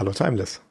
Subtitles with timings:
[0.00, 0.62] Hallo Timeless.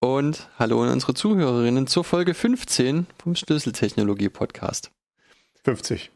[0.00, 4.90] Und hallo an unsere Zuhörerinnen zur Folge 15 vom Schlüsseltechnologie Podcast.
[5.64, 6.10] 50.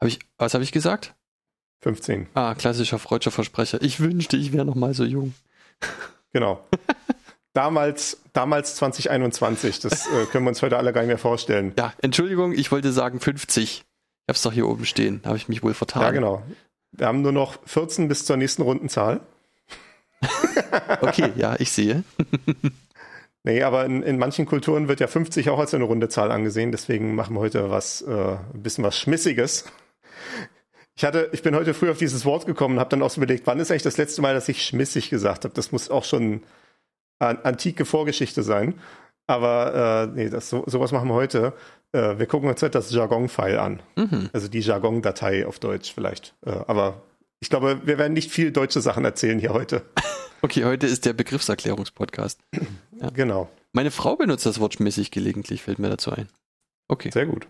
[0.00, 1.16] Hab ich, was habe ich gesagt?
[1.80, 2.28] 15.
[2.34, 3.82] Ah, klassischer freudscher Versprecher.
[3.82, 5.34] Ich wünschte, ich wäre noch mal so jung.
[6.32, 6.64] Genau.
[7.52, 9.80] damals, damals 2021.
[9.80, 11.72] Das äh, können wir uns heute alle gar nicht mehr vorstellen.
[11.76, 13.64] Ja, Entschuldigung, ich wollte sagen 50.
[13.64, 13.84] Ich
[14.28, 15.20] hab's doch hier oben stehen.
[15.24, 16.02] Habe ich mich wohl vertan.
[16.02, 16.44] Ja, genau.
[16.92, 19.20] Wir haben nur noch 14 bis zur nächsten Rundenzahl.
[21.00, 22.04] okay, ja, ich sehe.
[23.44, 26.72] nee, aber in, in, manchen Kulturen wird ja 50 auch als eine runde Zahl angesehen.
[26.72, 28.10] Deswegen machen wir heute was, äh,
[28.54, 29.64] ein bisschen was Schmissiges.
[30.94, 33.20] Ich hatte, ich bin heute früh auf dieses Wort gekommen und habe dann auch so
[33.20, 35.54] überlegt, wann ist eigentlich das letzte Mal, dass ich schmissig gesagt habe?
[35.54, 36.42] Das muss auch schon
[37.18, 38.74] an, antike Vorgeschichte sein.
[39.26, 41.54] Aber äh, nee, das, so, sowas machen wir heute.
[41.92, 43.80] Äh, wir gucken uns heute das Jargon-File an.
[43.96, 44.28] Mhm.
[44.32, 46.34] Also die Jargon-Datei auf Deutsch vielleicht.
[46.44, 47.02] Äh, aber
[47.42, 49.82] ich glaube, wir werden nicht viel deutsche Sachen erzählen hier heute.
[50.44, 52.40] Okay, heute ist der Begriffserklärungspodcast.
[53.00, 53.10] Ja.
[53.10, 53.48] Genau.
[53.72, 56.28] Meine Frau benutzt das Wort schmissig gelegentlich, fällt mir dazu ein.
[56.88, 57.12] Okay.
[57.12, 57.46] Sehr gut.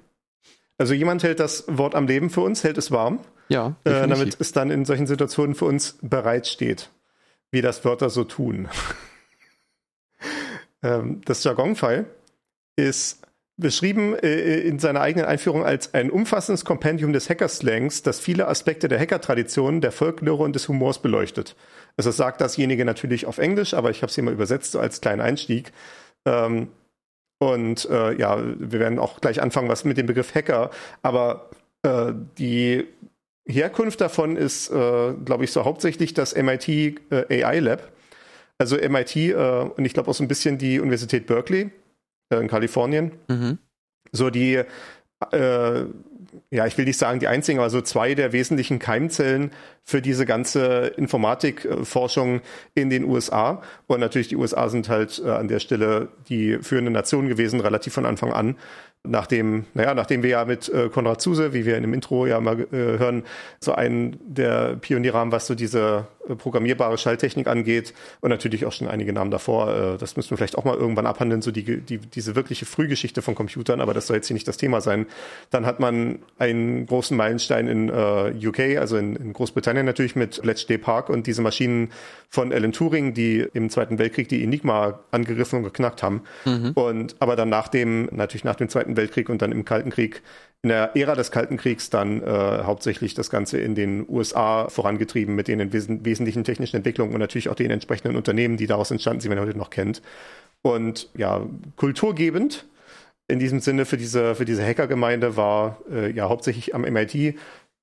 [0.77, 3.21] Also jemand hält das Wort am Leben für uns, hält es warm.
[3.49, 3.77] Ja.
[3.85, 6.91] Äh, damit es dann in solchen Situationen für uns bereitsteht,
[7.51, 8.69] wie das Wörter so tun.
[10.83, 12.05] ähm, das Jargon-File
[12.77, 13.23] ist
[13.57, 18.89] beschrieben äh, in seiner eigenen Einführung als ein umfassendes Kompendium des Hackerslangs, das viele Aspekte
[18.89, 21.55] der Hacker-Tradition, der Folklore und des Humors beleuchtet.
[21.97, 24.81] Also das sagt dasjenige natürlich auf Englisch, aber ich habe es hier mal übersetzt so
[24.81, 25.73] als kleinen Einstieg.
[26.25, 26.69] Ähm,
[27.39, 30.71] und äh, ja, wir werden auch gleich anfangen, was mit dem Begriff Hacker,
[31.03, 31.51] aber
[31.83, 32.87] äh, die
[33.47, 37.93] Herkunft davon ist, äh, glaube ich, so hauptsächlich das MIT äh, AI Lab.
[38.59, 41.71] Also MIT äh, und ich glaube auch so ein bisschen die Universität Berkeley äh,
[42.41, 43.13] in Kalifornien.
[43.29, 43.59] Mhm.
[44.13, 44.63] So die,
[45.33, 45.85] äh,
[46.51, 49.51] ja, ich will nicht sagen die einzigen, aber so zwei der wesentlichen Keimzellen
[49.83, 52.41] für diese ganze Informatikforschung
[52.75, 53.63] in den USA.
[53.87, 57.93] Und natürlich die USA sind halt äh, an der Stelle die führende Nation gewesen, relativ
[57.93, 58.57] von Anfang an
[59.05, 62.41] nachdem, naja, nachdem wir ja mit äh, Konrad Zuse, wie wir in dem Intro ja
[62.41, 63.25] mal äh, hören,
[63.59, 68.71] so einen der Pioniere haben, was so diese äh, programmierbare Schalttechnik angeht und natürlich auch
[68.71, 69.95] schon einige Namen davor.
[69.95, 73.23] Äh, das müssen wir vielleicht auch mal irgendwann abhandeln, so die, die, diese wirkliche Frühgeschichte
[73.23, 75.07] von Computern, aber das soll jetzt hier nicht das Thema sein.
[75.51, 80.41] Dann hat man einen großen Meilenstein in äh, UK, also in, in Großbritannien natürlich mit
[80.43, 81.91] Bletchley Park und diese Maschinen
[82.29, 86.23] von Alan Turing, die im Zweiten Weltkrieg die Enigma angegriffen und geknackt haben.
[86.45, 86.71] Mhm.
[86.75, 89.91] Und aber dann nach dem, natürlich nach dem Zweiten Zweiten Weltkrieg und dann im Kalten
[89.91, 90.23] Krieg,
[90.63, 95.35] in der Ära des Kalten Kriegs dann äh, hauptsächlich das Ganze in den USA vorangetrieben
[95.35, 99.21] mit den wes wesentlichen technischen Entwicklungen und natürlich auch den entsprechenden Unternehmen, die daraus entstanden
[99.21, 100.03] sind, die man heute noch kennt.
[100.63, 101.45] Und ja,
[101.77, 102.67] kulturgebend
[103.27, 107.35] in diesem Sinne für diese, für diese Hackergemeinde war äh, ja hauptsächlich am MIT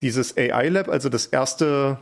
[0.02, 2.00] dieses AI Lab, also das erste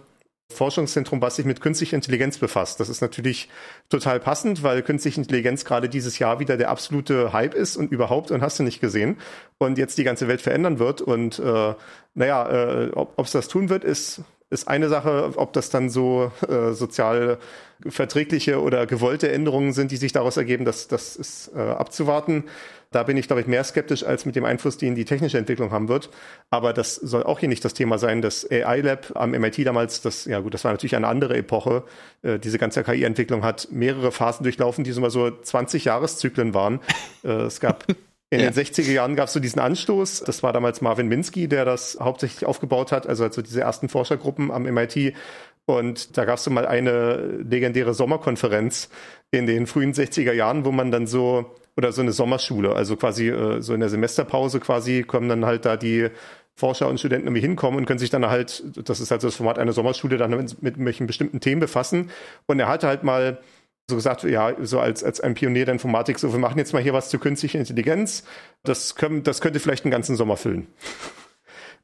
[0.49, 2.79] Forschungszentrum, was sich mit künstlicher Intelligenz befasst.
[2.79, 3.49] Das ist natürlich
[3.89, 8.31] total passend, weil künstliche Intelligenz gerade dieses Jahr wieder der absolute Hype ist und überhaupt
[8.31, 9.17] und hast du nicht gesehen
[9.57, 11.73] und jetzt die ganze Welt verändern wird und äh,
[12.15, 16.31] naja, äh, ob es das tun wird, ist ist eine Sache, ob das dann so
[16.47, 17.37] äh, sozial
[17.85, 22.45] verträgliche oder gewollte Änderungen sind, die sich daraus ergeben, das, das ist äh, abzuwarten.
[22.91, 25.71] Da bin ich, glaube ich, mehr skeptisch als mit dem Einfluss, den die technische Entwicklung
[25.71, 26.09] haben wird.
[26.49, 28.21] Aber das soll auch hier nicht das Thema sein.
[28.21, 31.83] Das AI Lab am MIT damals, das, ja gut, das war natürlich eine andere Epoche.
[32.23, 36.79] Äh, diese ganze KI-Entwicklung hat mehrere Phasen durchlaufen, die so mal so 20 Jahreszyklen waren.
[37.25, 37.83] Äh, es gab
[38.29, 38.49] in ja.
[38.49, 40.23] den 60er Jahren gab es so diesen Anstoß.
[40.25, 44.51] Das war damals Marvin Minsky, der das hauptsächlich aufgebaut hat, also, also diese ersten Forschergruppen
[44.51, 45.13] am MIT.
[45.65, 48.89] Und da gab es so mal eine legendäre Sommerkonferenz
[49.31, 53.29] in den frühen 60er Jahren, wo man dann so oder so eine Sommerschule, also quasi
[53.29, 56.09] äh, so in der Semesterpause quasi kommen dann halt da die
[56.55, 59.35] Forscher und Studenten irgendwie hinkommen und können sich dann halt, das ist halt so das
[59.35, 62.09] Format einer Sommerschule, dann mit, mit welchen bestimmten Themen befassen.
[62.47, 63.37] Und er hatte halt mal
[63.89, 66.81] so gesagt, ja, so als, als ein Pionier der Informatik, so wir machen jetzt mal
[66.81, 68.23] hier was zur künstlichen Intelligenz.
[68.63, 70.67] Das, können, das könnte vielleicht einen ganzen Sommer füllen.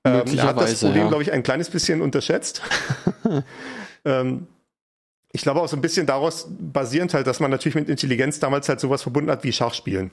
[0.03, 1.07] ähm, er hat das Problem, ja.
[1.07, 2.61] glaube ich, ein kleines bisschen unterschätzt.
[4.05, 4.47] ähm,
[5.31, 8.67] ich glaube auch so ein bisschen daraus basierend halt, dass man natürlich mit Intelligenz damals
[8.67, 10.11] halt sowas verbunden hat wie Schachspielen.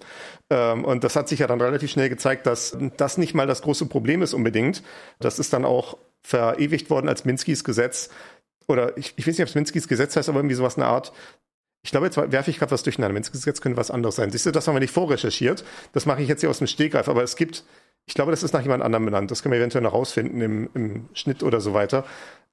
[0.48, 3.62] Ähm, und das hat sich ja dann relativ schnell gezeigt, dass das nicht mal das
[3.62, 4.82] große Problem ist unbedingt.
[5.18, 8.10] Das ist dann auch verewigt worden als Minskys Gesetz.
[8.68, 11.12] Oder ich, ich weiß nicht, ob es Minskys Gesetz heißt, aber irgendwie sowas eine Art,
[11.82, 13.18] Ich glaube, jetzt werfe ich gerade was durcheinander.
[13.18, 14.30] Jetzt könnte was anderes sein.
[14.30, 15.64] Siehst du, das haben wir nicht vorrecherchiert.
[15.92, 17.08] Das mache ich jetzt hier aus dem Stegreif.
[17.08, 17.64] Aber es gibt,
[18.06, 19.30] ich glaube, das ist nach jemand anderem benannt.
[19.30, 22.04] Das können wir eventuell noch rausfinden im, im Schnitt oder so weiter.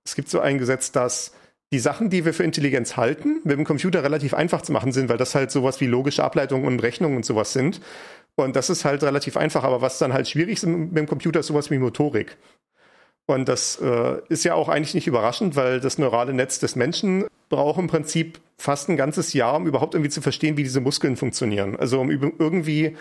[0.06, 1.34] Es gibt so ein Gesetz, dass
[1.74, 5.10] die Sachen, die wir für Intelligenz halten, mit dem Computer relativ einfach zu machen sind,
[5.10, 7.82] weil das halt sowas wie logische Ableitungen und Rechnungen und sowas sind.
[8.36, 9.66] Und das ist halt relativ einfach.
[9.66, 12.38] Aber was dann halt schwierig ist mit dem Computer, ist sowas wie Motorik.
[13.28, 17.26] Und das äh, ist ja auch eigentlich nicht überraschend, weil das neurale Netz des Menschen
[17.50, 21.18] braucht im Prinzip fast ein ganzes Jahr, um überhaupt irgendwie zu verstehen, wie diese Muskeln
[21.18, 21.76] funktionieren.
[21.76, 22.96] Also um irgendwie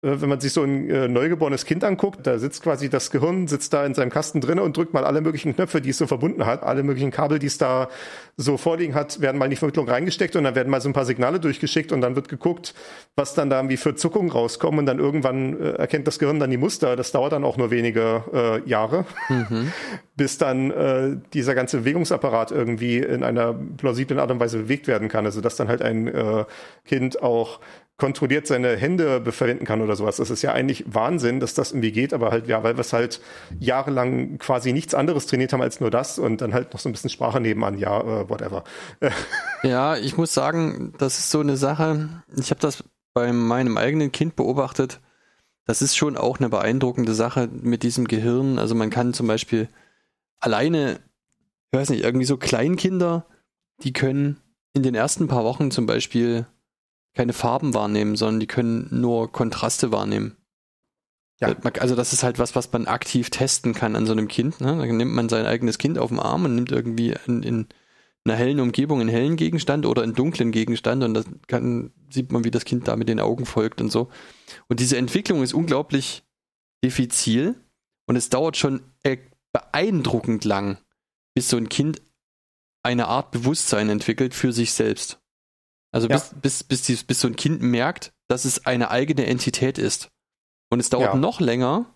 [0.00, 3.72] wenn man sich so ein äh, neugeborenes Kind anguckt, da sitzt quasi das Gehirn, sitzt
[3.72, 6.46] da in seinem Kasten drin und drückt mal alle möglichen Knöpfe, die es so verbunden
[6.46, 6.62] hat.
[6.62, 7.88] Alle möglichen Kabel, die es da
[8.36, 10.92] so vorliegen hat, werden mal in die Vermittlung reingesteckt und dann werden mal so ein
[10.92, 12.74] paar Signale durchgeschickt und dann wird geguckt,
[13.16, 16.50] was dann da irgendwie für Zuckungen rauskommen und dann irgendwann äh, erkennt das Gehirn dann
[16.50, 16.94] die Muster.
[16.94, 19.72] Das dauert dann auch nur wenige äh, Jahre, mhm.
[20.16, 25.08] bis dann äh, dieser ganze Bewegungsapparat irgendwie in einer plausiblen Art und Weise bewegt werden
[25.08, 25.24] kann.
[25.24, 26.44] Also dass dann halt ein äh,
[26.84, 27.58] Kind auch
[27.98, 30.16] kontrolliert seine Hände verwenden kann oder sowas.
[30.16, 32.92] Das ist ja eigentlich Wahnsinn, dass das irgendwie geht, aber halt, ja, weil wir es
[32.92, 33.20] halt
[33.58, 36.92] jahrelang quasi nichts anderes trainiert haben als nur das und dann halt noch so ein
[36.92, 38.64] bisschen Sprache nebenan, ja, äh, whatever.
[39.64, 44.12] Ja, ich muss sagen, das ist so eine Sache, ich habe das bei meinem eigenen
[44.12, 45.00] Kind beobachtet,
[45.68, 48.58] das ist schon auch eine beeindruckende Sache mit diesem Gehirn.
[48.58, 49.68] Also man kann zum Beispiel
[50.38, 51.00] alleine,
[51.72, 53.26] ich weiß nicht, irgendwie so Kleinkinder,
[53.82, 54.40] die können
[54.72, 56.46] in den ersten paar Wochen zum Beispiel
[57.18, 60.36] keine Farben wahrnehmen, sondern die können nur Kontraste wahrnehmen.
[61.40, 61.52] Ja.
[61.80, 64.60] Also das ist halt was, was man aktiv testen kann an so einem Kind.
[64.60, 64.78] Ne?
[64.78, 67.66] Dann nimmt man sein eigenes Kind auf den Arm und nimmt irgendwie in, in
[68.24, 72.52] einer hellen Umgebung einen hellen Gegenstand oder einen dunklen Gegenstand und dann sieht man, wie
[72.52, 74.10] das Kind da mit den Augen folgt und so.
[74.68, 76.22] Und diese Entwicklung ist unglaublich
[76.84, 77.56] diffizil
[78.06, 78.82] und es dauert schon
[79.52, 80.78] beeindruckend lang,
[81.34, 82.00] bis so ein Kind
[82.84, 85.20] eine Art Bewusstsein entwickelt für sich selbst.
[85.90, 86.36] Also bis, ja.
[86.40, 90.10] bis, bis, bis, bis so ein Kind merkt, dass es eine eigene Entität ist.
[90.70, 91.18] Und es dauert ja.
[91.18, 91.86] noch länger,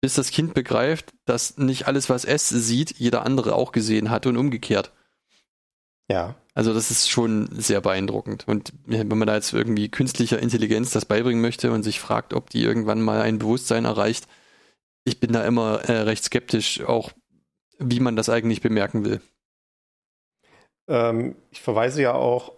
[0.00, 4.26] bis das Kind begreift, dass nicht alles, was es sieht, jeder andere auch gesehen hat
[4.26, 4.92] und umgekehrt.
[6.08, 6.34] Ja.
[6.54, 8.46] Also das ist schon sehr beeindruckend.
[8.46, 12.50] Und wenn man da jetzt irgendwie künstlicher Intelligenz das beibringen möchte und sich fragt, ob
[12.50, 14.28] die irgendwann mal ein Bewusstsein erreicht,
[15.04, 17.10] ich bin da immer äh, recht skeptisch, auch
[17.78, 19.20] wie man das eigentlich bemerken will.
[20.86, 22.52] Ähm, ich verweise ja auch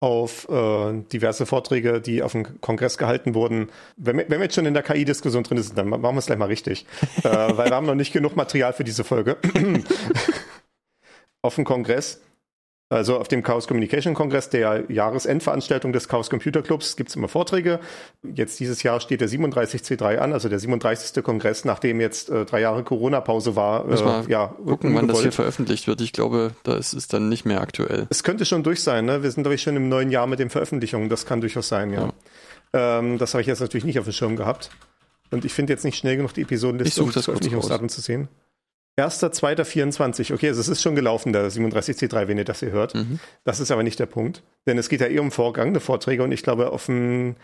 [0.00, 3.70] auf äh, diverse Vorträge, die auf dem Kongress gehalten wurden.
[3.96, 6.26] Wenn wir, wenn wir jetzt schon in der KI-Diskussion drin sind, dann machen wir es
[6.26, 6.86] gleich mal richtig,
[7.22, 9.38] äh, weil wir haben noch nicht genug Material für diese Folge.
[11.42, 12.20] auf dem Kongress
[12.88, 17.26] also auf dem Chaos Communication Kongress, der Jahresendveranstaltung des Chaos Computer Clubs, gibt es immer
[17.26, 17.80] Vorträge.
[18.22, 21.24] Jetzt dieses Jahr steht der 37C3 an, also der 37.
[21.24, 23.88] Kongress, nachdem jetzt äh, drei Jahre Corona-Pause war.
[23.88, 26.00] Äh, mal ja, gucken, wann das hier veröffentlicht wird.
[26.00, 28.06] Ich glaube, da ist es dann nicht mehr aktuell.
[28.08, 29.04] Es könnte schon durch sein.
[29.04, 29.24] Ne?
[29.24, 31.08] Wir sind, glaube ich, schon im neuen Jahr mit den Veröffentlichungen.
[31.08, 32.12] Das kann durchaus sein, ja.
[32.72, 32.98] ja.
[32.98, 34.70] Ähm, das habe ich jetzt natürlich nicht auf dem Schirm gehabt.
[35.32, 38.28] Und ich finde jetzt nicht schnell genug die Episodenliste, um das Veröffentlichungsdatum zu sehen.
[38.98, 40.32] 1.2.24.
[40.32, 42.94] Okay, also es ist schon gelaufen, der 37C3, wenn ihr das hier hört.
[42.94, 43.20] Mhm.
[43.44, 44.42] Das ist aber nicht der Punkt.
[44.66, 47.36] Denn es geht ja eher um vorgangene Vorträge und ich glaube, auf dem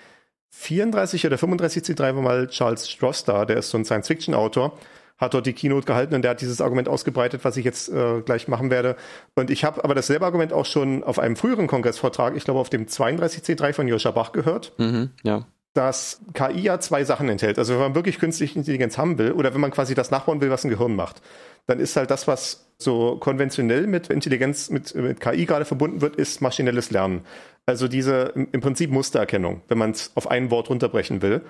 [0.55, 4.79] 34 oder 35C3 war mal Charles Stross da, der ist so ein Science-Fiction-Autor,
[5.19, 8.21] hat dort die Keynote gehalten und der hat dieses Argument ausgebreitet, was ich jetzt äh,
[8.23, 8.97] gleich machen werde.
[9.35, 12.71] Und ich habe aber dasselbe Argument auch schon auf einem früheren Kongressvortrag, ich glaube auf
[12.71, 14.73] dem 32C3 von Joscha Bach gehört.
[14.79, 17.59] Mhm, ja dass KI ja zwei Sachen enthält.
[17.59, 20.51] Also wenn man wirklich künstliche Intelligenz haben will oder wenn man quasi das nachbauen will,
[20.51, 21.23] was ein Gehirn macht,
[21.67, 26.17] dann ist halt das, was so konventionell mit Intelligenz, mit, mit KI gerade verbunden wird,
[26.17, 27.23] ist maschinelles Lernen.
[27.65, 31.43] Also diese im Prinzip Mustererkennung, wenn man es auf ein Wort runterbrechen will.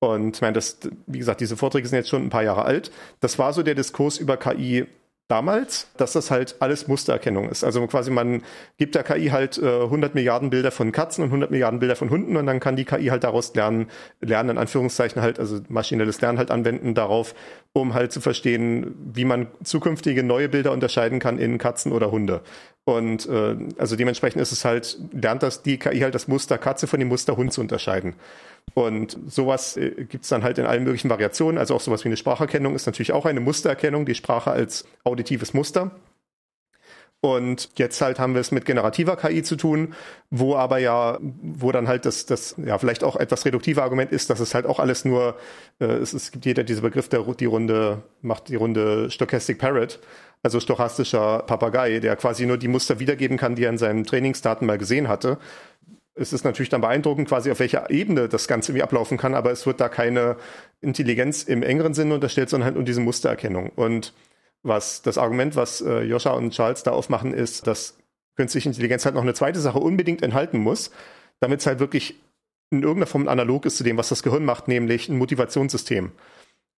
[0.00, 2.90] Und ich meine, das, wie gesagt, diese Vorträge sind jetzt schon ein paar Jahre alt.
[3.20, 4.86] Das war so der Diskurs über KI
[5.30, 7.62] damals, dass das halt alles Mustererkennung ist.
[7.62, 8.42] Also quasi man
[8.78, 12.10] gibt der KI halt äh, 100 Milliarden Bilder von Katzen und 100 Milliarden Bilder von
[12.10, 13.88] Hunden und dann kann die KI halt daraus lernen,
[14.20, 17.34] lernen in Anführungszeichen halt, also maschinelles Lernen halt anwenden darauf,
[17.72, 22.40] um halt zu verstehen, wie man zukünftige neue Bilder unterscheiden kann in Katzen oder Hunde.
[22.84, 26.86] Und äh, also dementsprechend ist es halt, lernt das die KI halt das Muster Katze
[26.86, 28.14] von dem Muster Hund zu unterscheiden.
[28.74, 31.58] Und sowas äh, gibt es dann halt in allen möglichen Variationen.
[31.58, 35.54] Also auch sowas wie eine Spracherkennung ist natürlich auch eine Mustererkennung, die Sprache als auditives
[35.54, 35.90] Muster.
[37.22, 39.94] Und jetzt halt haben wir es mit generativer KI zu tun,
[40.30, 44.30] wo aber ja, wo dann halt das, das ja vielleicht auch etwas reduktive Argument ist,
[44.30, 45.36] dass es halt auch alles nur,
[45.80, 50.00] äh, es, es gibt jeder dieser Begriff, der die Runde macht die Runde Stochastic Parrot,
[50.42, 54.66] also stochastischer Papagei, der quasi nur die Muster wiedergeben kann, die er in seinen Trainingsdaten
[54.66, 55.36] mal gesehen hatte
[56.20, 59.50] es ist natürlich dann beeindruckend, quasi auf welcher Ebene das Ganze wie ablaufen kann, aber
[59.50, 60.36] es wird da keine
[60.80, 63.70] Intelligenz im engeren Sinne unterstellt, sondern halt nur diese Mustererkennung.
[63.70, 64.12] Und
[64.62, 67.96] was das Argument, was äh, Joscha und Charles da aufmachen, ist, dass
[68.36, 70.90] künstliche Intelligenz halt noch eine zweite Sache unbedingt enthalten muss,
[71.40, 72.20] damit es halt wirklich
[72.70, 76.12] in irgendeiner Form analog ist zu dem, was das Gehirn macht, nämlich ein Motivationssystem.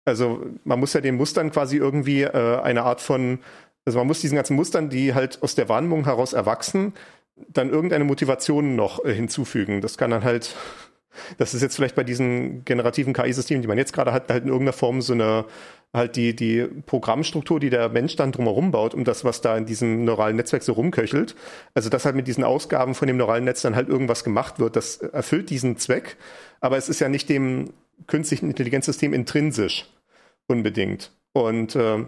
[0.04, 3.40] Also man muss ja den Mustern quasi irgendwie äh, eine Art von,
[3.84, 6.94] also man muss diesen ganzen Mustern, die halt aus der Wahrnehmung heraus erwachsen,
[7.48, 9.80] dann irgendeine Motivation noch äh, hinzufügen.
[9.80, 10.54] Das kann dann halt,
[11.38, 14.48] das ist jetzt vielleicht bei diesen generativen KI-Systemen, die man jetzt gerade hat, halt in
[14.48, 15.44] irgendeiner Form so eine,
[15.92, 19.66] halt die, die Programmstruktur, die der Mensch dann drumherum baut, um das, was da in
[19.66, 21.34] diesem neuralen Netzwerk so rumköchelt.
[21.74, 24.76] Also, dass halt mit diesen Ausgaben von dem neuralen Netz dann halt irgendwas gemacht wird,
[24.76, 26.16] das erfüllt diesen Zweck.
[26.60, 27.72] Aber es ist ja nicht dem
[28.06, 29.86] künstlichen Intelligenzsystem intrinsisch
[30.46, 31.12] unbedingt.
[31.32, 32.04] Und äh,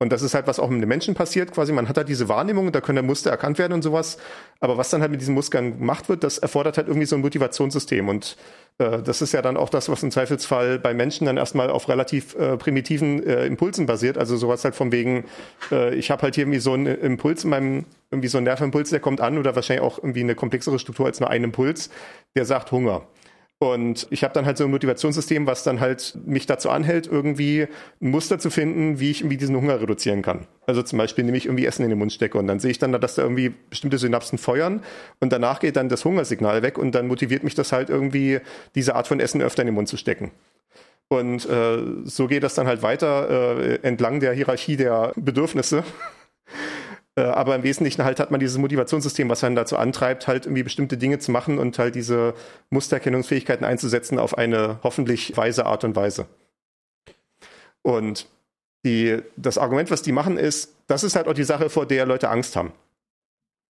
[0.00, 1.72] und das ist halt, was auch mit den Menschen passiert, quasi.
[1.72, 4.18] Man hat halt diese Wahrnehmung, da können Muster erkannt werden und sowas.
[4.58, 7.22] Aber was dann halt mit diesen Mustern gemacht wird, das erfordert halt irgendwie so ein
[7.22, 8.08] Motivationssystem.
[8.08, 8.36] Und
[8.78, 11.88] äh, das ist ja dann auch das, was im Zweifelsfall bei Menschen dann erstmal auf
[11.88, 14.18] relativ äh, primitiven äh, Impulsen basiert.
[14.18, 15.24] Also sowas halt von wegen,
[15.70, 18.90] äh, ich habe halt hier irgendwie so einen Impuls in meinem, irgendwie so einen Nervimpuls,
[18.90, 21.88] der kommt an oder wahrscheinlich auch irgendwie eine komplexere Struktur als nur ein Impuls,
[22.34, 23.02] der sagt Hunger.
[23.72, 27.66] Und ich habe dann halt so ein Motivationssystem, was dann halt mich dazu anhält, irgendwie
[28.02, 30.46] ein Muster zu finden, wie ich irgendwie diesen Hunger reduzieren kann.
[30.66, 32.78] Also zum Beispiel, indem ich irgendwie Essen in den Mund stecke und dann sehe ich
[32.78, 34.82] dann, dass da irgendwie bestimmte Synapsen feuern
[35.20, 38.40] und danach geht dann das Hungersignal weg und dann motiviert mich das halt irgendwie,
[38.74, 40.30] diese Art von Essen öfter in den Mund zu stecken.
[41.08, 45.84] Und äh, so geht das dann halt weiter äh, entlang der Hierarchie der Bedürfnisse.
[47.16, 50.64] Äh, aber im Wesentlichen halt hat man dieses Motivationssystem, was einen dazu antreibt, halt irgendwie
[50.64, 52.34] bestimmte Dinge zu machen und halt diese
[52.70, 56.26] Mustererkennungsfähigkeiten einzusetzen auf eine hoffentlich weise Art und Weise.
[57.82, 58.26] Und
[58.84, 62.06] die, das Argument, was die machen, ist, das ist halt auch die Sache, vor der
[62.06, 62.72] Leute Angst haben.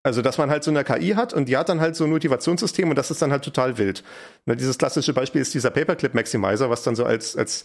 [0.03, 2.11] Also, dass man halt so eine KI hat und die hat dann halt so ein
[2.11, 4.05] Motivationssystem und das ist dann halt total wild.
[4.45, 7.65] Ne, dieses klassische Beispiel ist dieser Paperclip Maximizer, was dann so als, als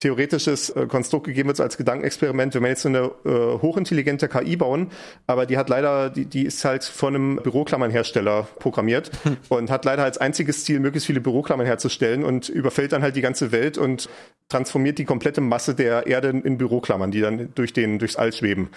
[0.00, 4.28] theoretisches äh, Konstrukt gegeben wird, so als Gedankenexperiment, wenn wir jetzt so eine äh, hochintelligente
[4.28, 4.90] KI bauen,
[5.26, 9.36] aber die hat leider, die, die ist halt von einem Büroklammernhersteller programmiert hm.
[9.48, 13.22] und hat leider als einziges Ziel, möglichst viele Büroklammern herzustellen und überfällt dann halt die
[13.22, 14.08] ganze Welt und
[14.48, 18.68] transformiert die komplette Masse der Erde in Büroklammern, die dann durch den, durchs All schweben.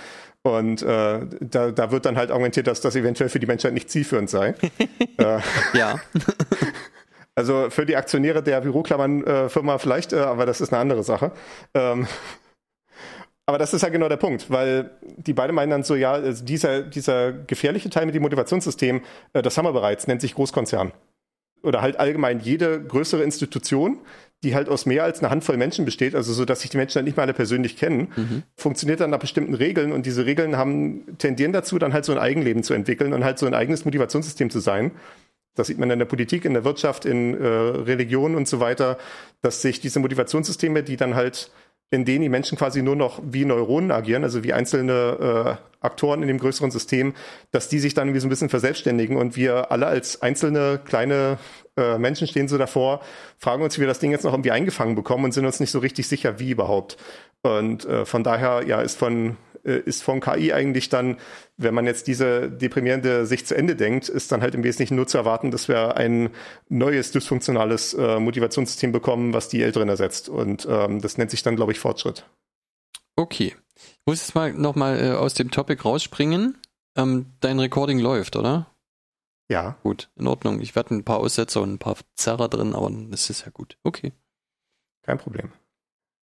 [0.44, 3.90] Und äh, da, da wird dann halt argumentiert, dass das eventuell für die Menschheit nicht
[3.90, 4.56] zielführend sei.
[5.18, 5.40] äh,
[5.74, 6.00] ja.
[7.38, 11.32] Also für die Aktionäre der Büroklammern-Firma äh, vielleicht, äh, aber das ist eine andere Sache.
[11.76, 12.08] Ähm,
[13.46, 16.44] aber das ist ja genau der Punkt, weil die beide meinen dann so, ja, also
[16.44, 19.02] dieser, dieser gefährliche Teil mit dem Motivationssystem,
[19.34, 20.94] äh, das haben wir bereits, nennt sich Großkonzern.
[21.62, 24.00] Oder halt allgemein jede größere Institution,
[24.44, 26.98] die halt aus mehr als einer Handvoll Menschen besteht, also so, dass sich die Menschen
[26.98, 28.44] dann nicht mal alle persönlich kennen, mhm.
[28.56, 32.18] funktioniert dann nach bestimmten Regeln und diese Regeln haben, tendieren dazu, dann halt so ein
[32.18, 34.92] Eigenleben zu entwickeln und halt so ein eigenes Motivationssystem zu sein.
[35.58, 38.98] Das sieht man in der Politik, in der Wirtschaft, in äh, Religion und so weiter,
[39.42, 41.52] dass sich diese Motivationssysteme, die dann halt,
[41.90, 46.22] in denen die Menschen quasi nur noch wie Neuronen agieren, also wie einzelne äh, Aktoren
[46.22, 47.14] in dem größeren System,
[47.52, 51.38] dass die sich dann wie so ein bisschen verselbstständigen und wir alle als einzelne kleine
[51.78, 53.02] äh, Menschen stehen so davor,
[53.38, 55.72] fragen uns, wie wir das Ding jetzt noch irgendwie eingefangen bekommen und sind uns nicht
[55.72, 56.98] so richtig sicher, wie überhaupt.
[57.44, 59.38] Und äh, von daher, ja, ist von
[59.72, 61.18] ist von KI eigentlich dann,
[61.58, 65.08] wenn man jetzt diese deprimierende Sicht zu Ende denkt, ist dann halt im Wesentlichen nur
[65.08, 66.30] zu erwarten, dass wir ein
[66.70, 70.30] neues dysfunktionales äh, Motivationssystem bekommen, was die Älteren ersetzt.
[70.30, 72.26] Und ähm, das nennt sich dann, glaube ich, Fortschritt.
[73.16, 73.56] Okay.
[73.76, 76.58] Ich muss jetzt mal nochmal äh, aus dem Topic rausspringen.
[76.96, 78.68] Ähm, dein Recording läuft, oder?
[79.50, 79.78] Ja.
[79.84, 80.60] Gut, in Ordnung.
[80.62, 83.78] Ich werde ein paar Aussetzer und ein paar Zerrer drin, aber das ist ja gut.
[83.84, 84.12] Okay.
[85.04, 85.52] Kein Problem.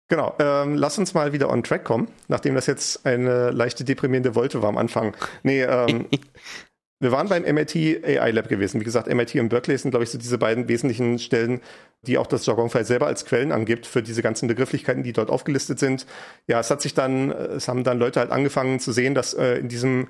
[0.08, 4.36] Genau, ähm, lass uns mal wieder on track kommen, nachdem das jetzt eine leichte deprimierende
[4.36, 5.16] Wolte war am Anfang.
[5.42, 6.06] Nee, ähm,
[7.00, 8.80] wir waren beim MIT AI Lab gewesen.
[8.80, 11.60] Wie gesagt, MIT und Berkeley sind, glaube ich, so diese beiden wesentlichen Stellen,
[12.02, 15.80] die auch das Jargonfile selber als Quellen angibt für diese ganzen Begrifflichkeiten, die dort aufgelistet
[15.80, 16.06] sind.
[16.46, 19.56] Ja, es hat sich dann, es haben dann Leute halt angefangen zu sehen, dass äh,
[19.56, 20.06] in diesem,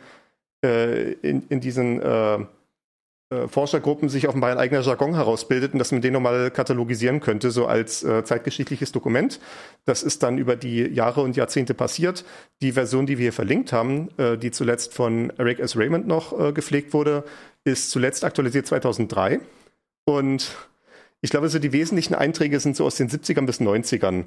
[0.62, 2.38] äh, in, in diesen äh,
[3.28, 7.50] äh, Forschergruppen sich offenbar ein eigener Jargon herausbildet und dass man den nochmal katalogisieren könnte,
[7.50, 9.40] so als äh, zeitgeschichtliches Dokument.
[9.84, 12.24] Das ist dann über die Jahre und Jahrzehnte passiert.
[12.62, 15.76] Die Version, die wir hier verlinkt haben, äh, die zuletzt von Eric S.
[15.76, 17.24] Raymond noch äh, gepflegt wurde,
[17.64, 19.40] ist zuletzt aktualisiert 2003.
[20.04, 20.54] Und
[21.20, 24.26] ich glaube, so die wesentlichen Einträge sind so aus den 70ern bis 90ern,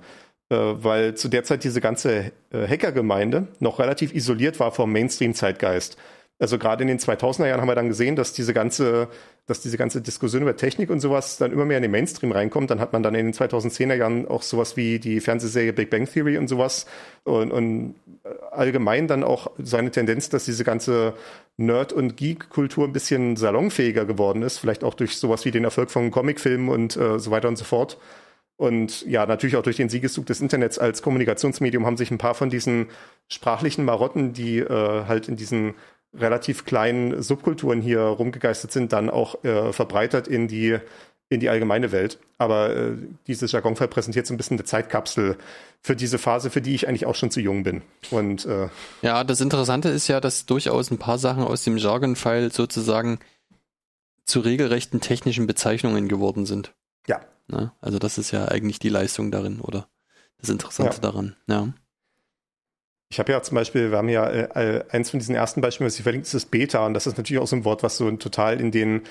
[0.50, 5.96] äh, weil zu der Zeit diese ganze Hackergemeinde noch relativ isoliert war vom Mainstream-Zeitgeist.
[6.40, 9.10] Also gerade in den 2000er Jahren haben wir dann gesehen, dass diese ganze,
[9.46, 12.72] dass diese ganze Diskussion über Technik und sowas dann immer mehr in den Mainstream reinkommt.
[12.72, 16.06] Dann hat man dann in den 2010er Jahren auch sowas wie die Fernsehserie Big Bang
[16.06, 16.86] Theory und sowas
[17.26, 17.96] und, und
[18.52, 21.14] allgemein dann auch so eine Tendenz, dass diese ganze
[21.58, 24.60] Nerd- und Geek-Kultur ein bisschen salonfähiger geworden ist.
[24.60, 27.66] Vielleicht auch durch sowas wie den Erfolg von Comicfilmen und äh, so weiter und so
[27.66, 27.98] fort.
[28.56, 32.36] Und ja, natürlich auch durch den Siegeszug des Internets als Kommunikationsmedium haben sich ein paar
[32.36, 32.88] von diesen
[33.30, 35.76] sprachlichen Marotten, die äh, halt in diesen
[36.14, 40.80] relativ kleinen Subkulturen hier rumgegeistert sind, dann auch äh, verbreitert in die
[41.30, 42.18] in die allgemeine Welt.
[42.40, 42.98] Aber äh,
[43.28, 45.38] dieses Jargonfall präsentiert so ein bisschen eine Zeitkapsel
[45.82, 47.84] für diese Phase, für die ich eigentlich auch schon zu jung bin.
[48.10, 48.70] Und äh,
[49.04, 53.20] ja, das Interessante ist ja, dass durchaus ein paar Sachen aus dem Jargon-File sozusagen
[54.26, 56.74] zu regelrechten technischen Bezeichnungen geworden sind.
[57.08, 57.22] Ja.
[57.48, 57.72] Ne?
[57.80, 59.88] Also das ist ja eigentlich die Leistung darin oder
[60.40, 61.02] das Interessante ja.
[61.02, 61.36] daran.
[61.48, 61.74] Ja.
[63.12, 65.98] Ich habe ja zum Beispiel, wir haben ja äh, eins von diesen ersten Beispielen, was
[65.98, 66.86] ich verlinkt, ist das Beta.
[66.86, 69.04] Und das ist natürlich auch so ein Wort, was so total in den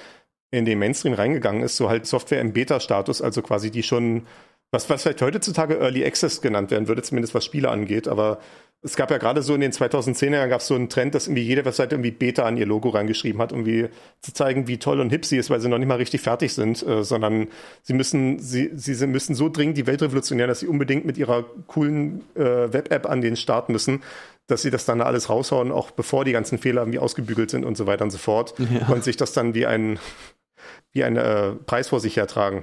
[0.51, 4.27] in den Mainstream reingegangen ist, so halt Software im Beta-Status, also quasi die schon,
[4.71, 8.39] was, was vielleicht heutzutage Early Access genannt werden würde, zumindest was Spiele angeht, aber
[8.81, 11.27] es gab ja gerade so in den 2010er Jahren gab es so einen Trend, dass
[11.27, 13.89] irgendwie jede Webseite irgendwie Beta an ihr Logo reingeschrieben hat, um wie
[14.21, 16.55] zu zeigen, wie toll und hip sie ist, weil sie noch nicht mal richtig fertig
[16.55, 17.49] sind, äh, sondern
[17.83, 21.45] sie müssen, sie, sie müssen so dringend die Welt revolutionieren, dass sie unbedingt mit ihrer
[21.67, 24.03] coolen äh, Web-App an den Start müssen,
[24.47, 27.77] dass sie das dann alles raushauen, auch bevor die ganzen Fehler irgendwie ausgebügelt sind und
[27.77, 28.55] so weiter und so fort.
[28.59, 28.89] Ja.
[28.89, 29.99] Und sich das dann wie ein,
[30.93, 32.63] wie ein äh, Preis vor sich hertragen.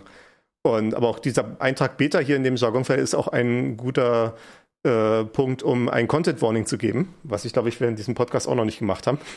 [0.63, 4.35] Und aber auch dieser Eintrag Beta hier in dem Jargonfeld ist auch ein guter
[4.85, 8.47] äh, Punkt, um ein Content Warning zu geben, was ich glaube ich während diesem Podcast
[8.47, 9.19] auch noch nicht gemacht haben.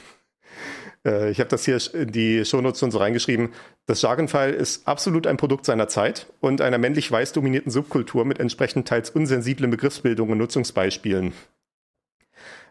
[1.04, 3.50] Äh, ich habe das hier in die Shownotes schon so reingeschrieben.
[3.86, 8.88] Das Jargonfile ist absolut ein Produkt seiner Zeit und einer männlich-weiß dominierten Subkultur mit entsprechend
[8.88, 11.34] teils unsensiblen Begriffsbildungen und Nutzungsbeispielen.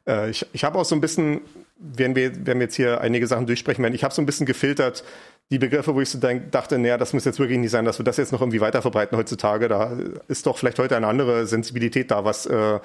[0.06, 1.40] Äh, ich ich habe auch so ein bisschen,
[1.78, 4.46] werden wir, werden wir jetzt hier einige Sachen durchsprechen werden, ich habe so ein bisschen
[4.46, 5.06] gefiltert,
[5.52, 8.00] die Begriffe, wo ich so denk, dachte, naja, das muss jetzt wirklich nicht sein, dass
[8.00, 9.68] wir das jetzt noch irgendwie weiter verbreiten heutzutage.
[9.68, 12.80] Da ist doch vielleicht heute eine andere Sensibilität da, was äh,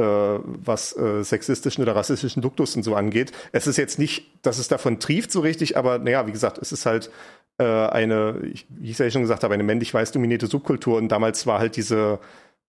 [0.00, 3.32] äh, was äh, sexistischen oder rassistischen Duktus und so angeht.
[3.52, 6.72] Es ist jetzt nicht, dass es davon trieft so richtig, aber naja, wie gesagt, es
[6.72, 7.10] ist halt
[7.58, 11.58] äh, eine, wie ich ja schon gesagt habe, eine männlich-weiß dominierte Subkultur und damals war
[11.58, 12.18] halt diese,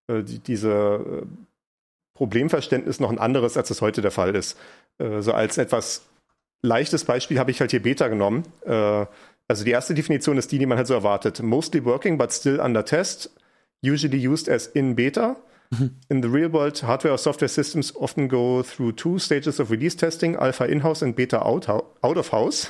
[0.07, 1.25] äh, die, diese äh,
[2.15, 4.57] Problemverständnis noch ein anderes, als es heute der Fall ist.
[4.98, 6.03] Äh, so als etwas
[6.62, 8.43] leichtes Beispiel habe ich halt hier Beta genommen.
[9.47, 11.41] Äh, also die erste Definition ist die, die man halt so erwartet.
[11.41, 13.30] Mostly working, but still under test.
[13.84, 15.38] Usually used as in beta.
[16.10, 19.95] In the real world, hardware or software systems often go through two stages of release
[19.95, 22.69] testing, alpha in-house and beta out, out of house.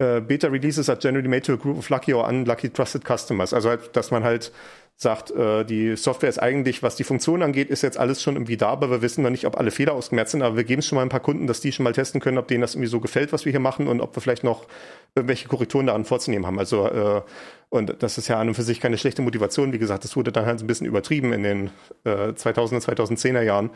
[0.00, 3.52] Uh, beta releases are generally made to a group of lucky or unlucky trusted customers.
[3.52, 4.52] Also halt, dass man halt
[4.98, 8.56] sagt, äh, die Software ist eigentlich, was die Funktion angeht, ist jetzt alles schon irgendwie
[8.56, 10.86] da, aber wir wissen noch nicht, ob alle Fehler ausgemerzt sind, aber wir geben es
[10.86, 12.88] schon mal ein paar Kunden, dass die schon mal testen können, ob denen das irgendwie
[12.88, 14.66] so gefällt, was wir hier machen und ob wir vielleicht noch
[15.14, 16.58] irgendwelche Korrekturen daran vorzunehmen haben.
[16.58, 17.22] Also äh,
[17.68, 19.72] und das ist ja an und für sich keine schlechte Motivation.
[19.72, 21.70] Wie gesagt, das wurde dann halt ein bisschen übertrieben in den
[22.04, 23.70] äh, 2000er, 2010er Jahren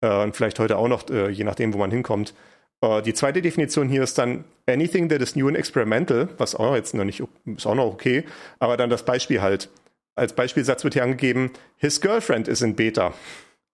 [0.00, 2.34] äh, und vielleicht heute auch noch, äh, je nachdem, wo man hinkommt.
[2.80, 6.74] Äh, die zweite Definition hier ist dann anything that is new and experimental, was auch
[6.74, 8.24] jetzt noch nicht, ist auch noch okay,
[8.58, 9.68] aber dann das Beispiel halt
[10.16, 13.14] als Beispielsatz wird hier angegeben, his girlfriend is in Beta.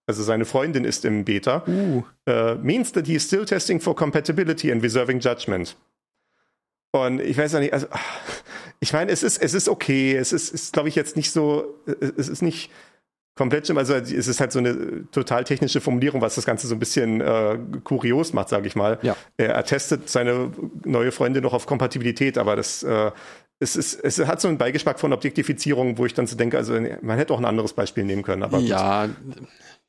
[0.05, 1.63] Also seine Freundin ist im Beta.
[1.65, 2.03] Uh.
[2.29, 5.75] Uh, means that he is still testing for compatibility and reserving judgment.
[6.91, 7.87] Und ich weiß ja nicht, also
[8.79, 10.15] ich meine, es ist, es ist okay.
[10.15, 12.69] Es ist, ist glaube ich, jetzt nicht so, es ist nicht
[13.35, 13.77] komplett schlimm.
[13.77, 17.21] Also es ist halt so eine total technische Formulierung, was das Ganze so ein bisschen
[17.21, 18.99] äh, kurios macht, sage ich mal.
[19.01, 19.15] Ja.
[19.37, 20.51] Er testet seine
[20.83, 23.11] neue Freundin noch auf Kompatibilität, aber das äh,
[23.63, 26.73] es, ist, es hat so einen Beigeschmack von Objektifizierung, wo ich dann so denke, also
[27.01, 28.43] man hätte auch ein anderes Beispiel nehmen können.
[28.43, 29.09] Aber ja,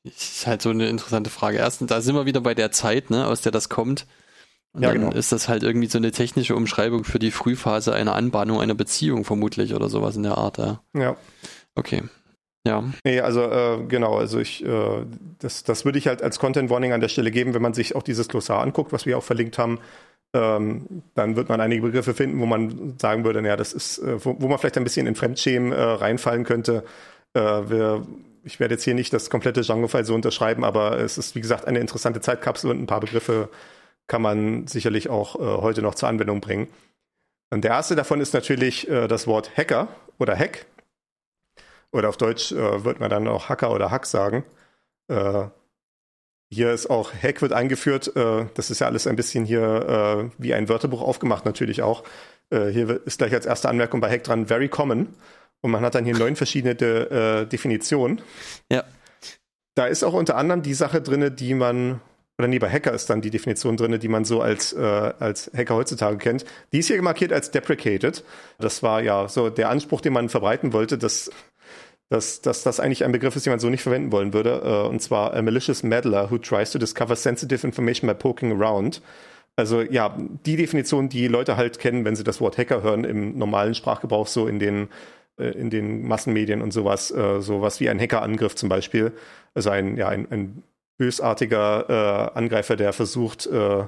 [0.04, 1.58] ist halt so eine interessante Frage.
[1.58, 4.06] Erstens, da sind wir wieder bei der Zeit, ne, aus der das kommt.
[4.72, 5.12] Und ja, dann genau.
[5.12, 9.24] ist das halt irgendwie so eine technische Umschreibung für die Frühphase einer Anbahnung einer Beziehung
[9.24, 10.58] vermutlich oder sowas in der Art.
[10.58, 10.80] Ja.
[10.94, 11.16] ja.
[11.74, 12.02] Okay.
[12.66, 12.82] Ja.
[13.04, 15.04] Nee, also äh, genau, also ich, äh,
[15.38, 17.94] das, das würde ich halt als Content Warning an der Stelle geben, wenn man sich
[17.94, 19.80] auch dieses Glossar anguckt, was wir auch verlinkt haben
[20.34, 24.22] ähm, dann wird man einige Begriffe finden, wo man sagen würde, naja, das ist, äh,
[24.24, 26.84] wo, wo, man vielleicht ein bisschen in Fremdschämen äh, reinfallen könnte.
[27.34, 28.04] Äh, wir,
[28.42, 31.66] ich werde jetzt hier nicht das komplette Genrefall so unterschreiben, aber es ist, wie gesagt,
[31.66, 33.48] eine interessante Zeitkapsel und ein paar Begriffe
[34.08, 36.68] kann man sicherlich auch äh, heute noch zur Anwendung bringen.
[37.50, 40.66] Und der erste davon ist natürlich äh, das Wort Hacker oder Hack.
[41.92, 44.44] Oder auf Deutsch äh, wird man dann auch Hacker oder Hack sagen.
[46.54, 48.14] Hier ist auch Hack wird eingeführt.
[48.14, 52.04] Äh, das ist ja alles ein bisschen hier äh, wie ein Wörterbuch aufgemacht, natürlich auch.
[52.50, 55.08] Äh, hier ist gleich als erste Anmerkung bei Hack dran very common.
[55.62, 58.20] Und man hat dann hier neun verschiedene De Definitionen.
[58.70, 58.84] Ja.
[59.74, 62.00] Da ist auch unter anderem die Sache drin, die man,
[62.38, 65.74] oder nee, bei Hacker ist dann die Definition drin, die man so als, als Hacker
[65.74, 66.44] heutzutage kennt.
[66.72, 68.22] Die ist hier markiert als deprecated.
[68.58, 71.30] Das war ja so der Anspruch, den man verbreiten wollte, dass
[72.08, 74.62] dass, dass das eigentlich ein Begriff ist, den man so nicht verwenden wollen würde.
[74.64, 79.00] Uh, und zwar a malicious meddler who tries to discover sensitive information by poking around.
[79.56, 83.38] Also ja, die Definition, die Leute halt kennen, wenn sie das Wort Hacker hören im
[83.38, 84.88] normalen Sprachgebrauch, so in den
[85.38, 89.12] äh, in den Massenmedien und sowas, äh, sowas wie ein Hackerangriff zum Beispiel.
[89.54, 90.62] Also ein, ja, ein, ein
[90.98, 93.84] bösartiger äh, Angreifer, der versucht, äh,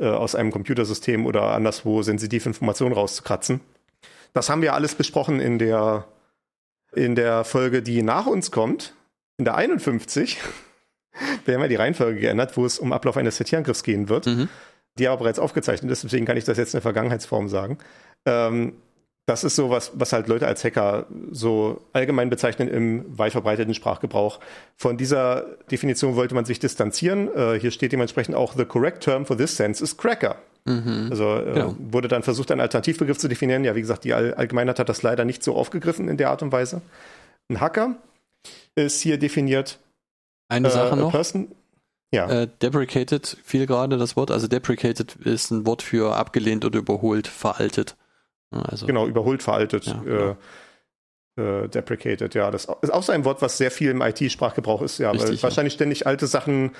[0.00, 3.60] äh, aus einem Computersystem oder anderswo sensitive Informationen rauszukratzen.
[4.32, 6.06] Das haben wir alles besprochen in der,
[6.94, 8.94] in der Folge, die nach uns kommt,
[9.38, 10.38] in der 51.
[11.44, 14.48] wir haben ja die Reihenfolge geändert, wo es um Ablauf eines CT-Angriffs gehen wird, mhm.
[14.98, 17.78] die aber bereits aufgezeichnet ist, deswegen kann ich das jetzt in der Vergangenheitsform sagen.
[18.26, 18.74] Ähm,
[19.26, 23.74] das ist so was, was halt Leute als Hacker so allgemein bezeichnen im weit verbreiteten
[23.74, 24.40] Sprachgebrauch.
[24.76, 27.32] Von dieser Definition wollte man sich distanzieren.
[27.32, 30.36] Äh, hier steht dementsprechend auch, the correct term for this sense is cracker.
[30.64, 31.08] Mhm.
[31.10, 31.76] Also äh, genau.
[31.78, 33.64] wurde dann versucht, einen Alternativbegriff zu definieren.
[33.64, 36.42] Ja, wie gesagt, die All Allgemeinheit hat das leider nicht so aufgegriffen in der Art
[36.42, 36.82] und Weise.
[37.48, 37.96] Ein Hacker
[38.74, 39.78] ist hier definiert.
[40.48, 41.10] Eine äh, Sache noch.
[41.10, 41.48] Person,
[42.12, 42.28] ja.
[42.28, 44.30] Äh, deprecated fiel gerade das Wort.
[44.30, 47.96] Also deprecated ist ein Wort für abgelehnt oder überholt, veraltet.
[48.50, 50.34] Also, genau, überholt, veraltet, ja, äh,
[51.36, 51.64] genau.
[51.64, 52.50] äh, deprecated, ja.
[52.50, 55.42] Das ist auch so ein Wort, was sehr viel im IT-Sprachgebrauch ist, ja, Richtig, weil
[55.44, 56.72] wahrscheinlich ständig alte Sachen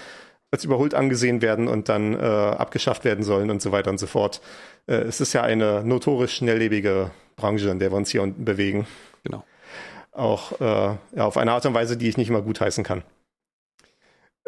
[0.50, 4.06] als überholt angesehen werden und dann äh, abgeschafft werden sollen und so weiter und so
[4.06, 4.40] fort.
[4.86, 8.86] Äh, es ist ja eine notorisch schnelllebige Branche, in der wir uns hier unten bewegen.
[9.22, 9.44] Genau.
[10.12, 13.02] Auch äh, ja, auf eine Art und Weise, die ich nicht mal gutheißen kann.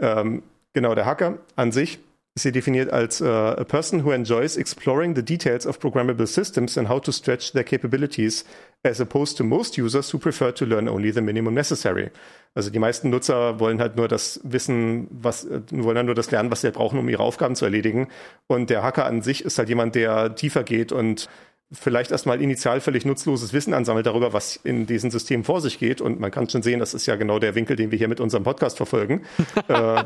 [0.00, 2.00] Ähm, genau, der Hacker an sich
[2.34, 6.88] ist definiert als uh, a person who enjoys exploring the details of programmable systems and
[6.88, 8.44] how to stretch their capabilities,
[8.82, 12.10] as opposed to most users who prefer to learn only the minimum necessary.
[12.54, 16.30] Also die meisten Nutzer wollen halt nur das Wissen, was äh, wollen halt nur das
[16.30, 18.08] lernen, was sie brauchen, um ihre Aufgaben zu erledigen.
[18.46, 21.28] Und der Hacker an sich ist halt jemand, der tiefer geht und
[21.72, 26.00] vielleicht erstmal initial völlig nutzloses Wissen ansammelt darüber, was in diesen Systemen vor sich geht.
[26.00, 28.20] Und man kann schon sehen, das ist ja genau der Winkel, den wir hier mit
[28.20, 29.22] unserem Podcast verfolgen.
[29.68, 30.04] äh,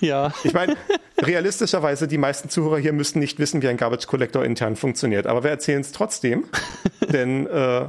[0.00, 0.32] ja.
[0.44, 0.76] Ich meine,
[1.20, 5.26] realistischerweise, die meisten Zuhörer hier müssten nicht wissen, wie ein Garbage Collector intern funktioniert.
[5.26, 6.44] Aber wir erzählen es trotzdem,
[7.00, 7.88] denn äh,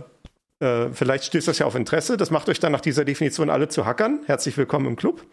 [0.59, 2.17] äh, vielleicht stößt das ja auf Interesse.
[2.17, 4.21] Das macht euch dann nach dieser Definition alle zu Hackern.
[4.25, 5.23] Herzlich willkommen im Club.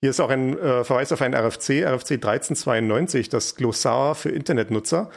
[0.00, 5.10] Hier ist auch ein äh, Verweis auf ein RFC, RFC 1392, das Glossar für Internetnutzer,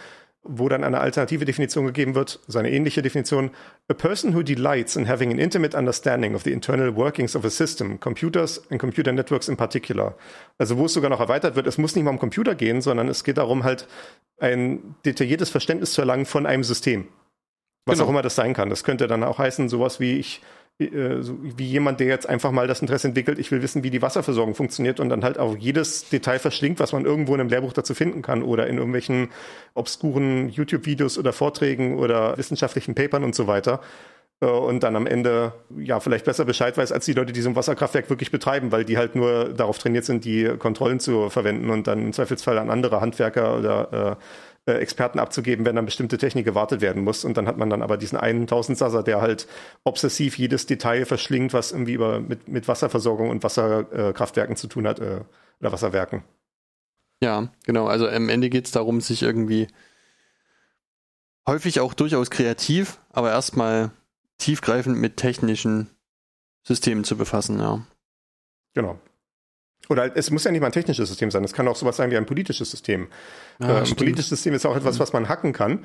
[0.43, 3.51] wo dann eine alternative Definition gegeben wird, so eine ähnliche Definition.
[3.89, 7.49] A person who delights in having an intimate understanding of the internal workings of a
[7.49, 10.15] system, computers and computer networks in particular.
[10.57, 13.09] Also wo es sogar noch erweitert wird, es muss nicht mal um Computer gehen, sondern
[13.09, 13.85] es geht darum, halt
[14.39, 17.09] ein detailliertes Verständnis zu erlangen von einem System.
[17.89, 18.05] Was genau.
[18.05, 18.69] auch immer das sein kann.
[18.69, 20.41] Das könnte dann auch heißen, sowas wie ich
[20.79, 21.17] äh,
[21.57, 24.55] wie jemand, der jetzt einfach mal das Interesse entwickelt, ich will wissen, wie die Wasserversorgung
[24.55, 27.93] funktioniert und dann halt auch jedes Detail verschlingt, was man irgendwo in einem Lehrbuch dazu
[27.93, 29.27] finden kann oder in irgendwelchen
[29.73, 33.81] obskuren YouTube-Videos oder Vorträgen oder wissenschaftlichen Papern und so weiter.
[34.41, 37.49] Äh, und dann am Ende ja vielleicht besser Bescheid weiß als die Leute, die so
[37.49, 41.69] ein Wasserkraftwerk wirklich betreiben, weil die halt nur darauf trainiert sind, die Kontrollen zu verwenden
[41.69, 44.23] und dann im Zweifelsfall an andere Handwerker oder äh,
[44.69, 47.25] äh, Experten abzugeben, wenn dann bestimmte Technik gewartet werden muss.
[47.25, 49.47] Und dann hat man dann aber diesen einen Tausendsasser, der halt
[49.83, 54.99] obsessiv jedes Detail verschlingt, was irgendwie über, mit, mit Wasserversorgung und Wasserkraftwerken zu tun hat
[54.99, 55.21] äh,
[55.59, 56.23] oder Wasserwerken.
[57.21, 57.87] Ja, genau.
[57.87, 59.67] Also am Ende geht es darum, sich irgendwie
[61.47, 63.91] häufig auch durchaus kreativ, aber erstmal
[64.37, 65.89] tiefgreifend mit technischen
[66.63, 67.81] Systemen zu befassen, ja.
[68.73, 68.99] Genau.
[69.89, 72.11] Oder es muss ja nicht mal ein technisches System sein, es kann auch sowas sein
[72.11, 73.07] wie ein politisches System.
[73.59, 74.99] Ah, äh, ein politisches System ist auch etwas, mhm.
[74.99, 75.83] was man hacken kann.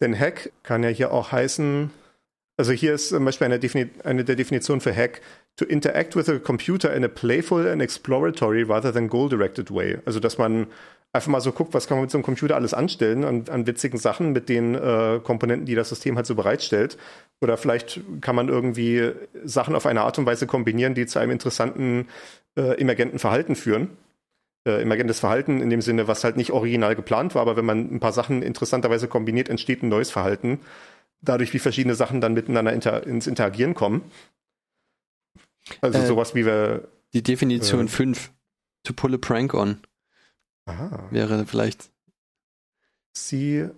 [0.00, 1.90] Denn Hack kann ja hier auch heißen,
[2.56, 5.20] also hier ist zum Beispiel eine, Defini eine der Definitionen für Hack,
[5.56, 9.98] to interact with a computer in a playful and exploratory rather than goal-directed way.
[10.04, 10.66] Also dass man
[11.12, 13.68] einfach mal so guckt, was kann man mit so einem Computer alles anstellen an, an
[13.68, 16.98] witzigen Sachen mit den äh, Komponenten, die das System halt so bereitstellt.
[17.40, 19.12] Oder vielleicht kann man irgendwie
[19.44, 22.08] Sachen auf eine Art und Weise kombinieren, die zu einem interessanten
[22.56, 23.90] äh, emergenten Verhalten führen.
[24.66, 27.94] Äh, emergentes Verhalten in dem Sinne, was halt nicht original geplant war, aber wenn man
[27.94, 30.60] ein paar Sachen interessanterweise kombiniert, entsteht ein neues Verhalten.
[31.20, 34.10] Dadurch, wie verschiedene Sachen dann miteinander inter ins Interagieren kommen.
[35.80, 36.88] Also äh, sowas wie wir.
[37.12, 38.26] Die Definition 5.
[38.26, 38.30] Äh,
[38.84, 39.78] to pull a prank on.
[40.66, 41.08] Aha.
[41.10, 41.90] Wäre vielleicht.
[43.16, 43.68] See,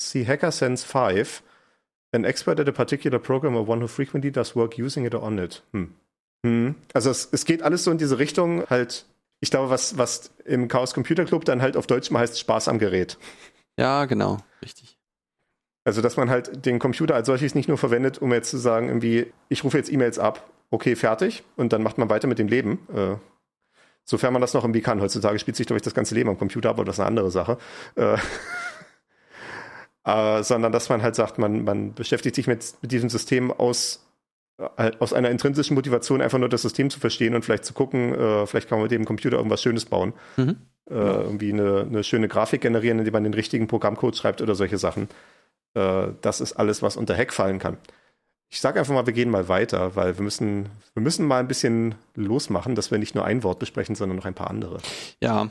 [0.00, 1.42] see Hacker Sense 5.
[2.12, 5.22] An expert at a particular program or one who frequently does work using it or
[5.22, 5.62] on it.
[5.72, 5.94] Hm.
[6.44, 6.74] Hm.
[6.92, 9.06] Also es, es geht alles so in diese Richtung, halt,
[9.40, 12.68] ich glaube, was, was im Chaos Computer Club dann halt auf Deutsch mal heißt, Spaß
[12.68, 13.18] am Gerät.
[13.78, 14.98] Ja, genau, richtig.
[15.84, 18.88] Also, dass man halt den Computer als solches nicht nur verwendet, um jetzt zu sagen,
[18.88, 22.46] irgendwie, ich rufe jetzt E-Mails ab, okay, fertig, und dann macht man weiter mit dem
[22.46, 22.86] Leben.
[22.94, 23.16] Äh,
[24.04, 25.00] sofern man das noch irgendwie kann.
[25.00, 27.08] Heutzutage spielt sich, glaube ich, das ganze Leben am Computer ab, aber das ist eine
[27.08, 27.58] andere Sache.
[27.96, 28.16] Äh,
[30.04, 34.01] äh, sondern dass man halt sagt, man, man beschäftigt sich mit, mit diesem System aus
[34.98, 38.46] aus einer intrinsischen Motivation einfach nur das System zu verstehen und vielleicht zu gucken, äh,
[38.46, 40.12] vielleicht kann man mit dem Computer irgendwas Schönes bauen.
[40.36, 40.56] Mhm.
[40.90, 44.78] Äh, irgendwie eine, eine, schöne Grafik generieren, indem man den richtigen Programmcode schreibt oder solche
[44.78, 45.08] Sachen.
[45.74, 47.78] Äh, das ist alles, was unter Hack fallen kann.
[48.50, 51.48] Ich sage einfach mal, wir gehen mal weiter, weil wir müssen, wir müssen mal ein
[51.48, 54.78] bisschen losmachen, dass wir nicht nur ein Wort besprechen, sondern noch ein paar andere.
[55.22, 55.50] Ja.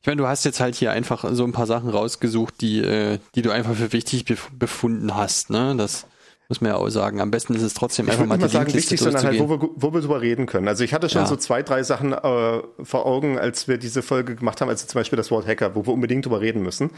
[0.00, 3.18] Ich meine, du hast jetzt halt hier einfach so ein paar Sachen rausgesucht, die, äh,
[3.34, 5.50] die du einfach für wichtig bef befunden hast.
[5.50, 5.74] Ne?
[5.76, 6.06] Das
[6.48, 7.20] muss man ja auch sagen.
[7.20, 9.68] Am besten ist es trotzdem einfach mal die sagen Linkliste wichtig, sondern halt, wo wir,
[9.76, 10.66] wo wir drüber reden können.
[10.66, 11.26] Also ich hatte schon Ja.
[11.26, 14.98] so zwei, drei Sachen äh, vor Augen, als wir diese Folge gemacht haben, also zum
[14.98, 16.90] Beispiel das Wort Hacker, wo wir unbedingt drüber reden müssen,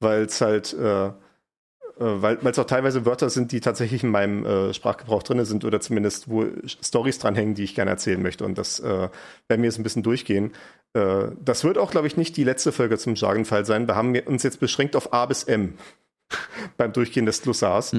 [0.00, 1.12] weil es halt, äh, äh,
[1.98, 5.80] weil es auch teilweise Wörter sind, die tatsächlich in meinem äh, Sprachgebrauch drin sind oder
[5.80, 8.44] zumindest wo Stories dranhängen, die ich gerne erzählen möchte.
[8.44, 9.10] Und das äh, werden
[9.48, 10.52] wir jetzt ein bisschen durchgehen.
[10.92, 13.86] Äh, das wird auch, glaube ich, nicht die letzte Folge zum Jargonfall sein.
[13.88, 15.74] Wir haben uns jetzt beschränkt auf A bis M
[16.76, 17.94] beim Durchgehen des Glossars.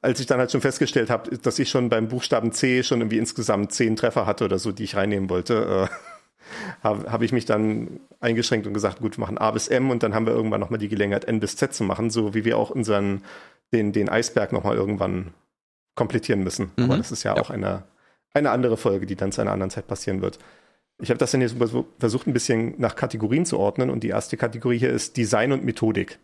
[0.00, 3.18] Als ich dann halt schon festgestellt habe, dass ich schon beim Buchstaben C schon irgendwie
[3.18, 5.94] insgesamt zehn Treffer hatte oder so, die ich reinnehmen wollte, äh,
[6.82, 10.02] habe hab ich mich dann eingeschränkt und gesagt, gut, wir machen A bis M und
[10.02, 12.58] dann haben wir irgendwann nochmal die Gelegenheit, N bis Z zu machen, so wie wir
[12.58, 13.22] auch unseren,
[13.72, 15.32] den, den Eisberg nochmal irgendwann
[15.94, 16.70] komplettieren müssen.
[16.76, 16.84] Mhm.
[16.84, 17.42] Aber das ist ja, Ja.
[17.42, 17.84] auch eine,
[18.34, 20.38] eine andere Folge, die dann zu einer anderen Zeit passieren wird.
[21.00, 24.08] Ich habe das dann jetzt versuch- versucht, ein bisschen nach Kategorien zu ordnen und die
[24.08, 26.18] erste Kategorie hier ist Design und Methodik.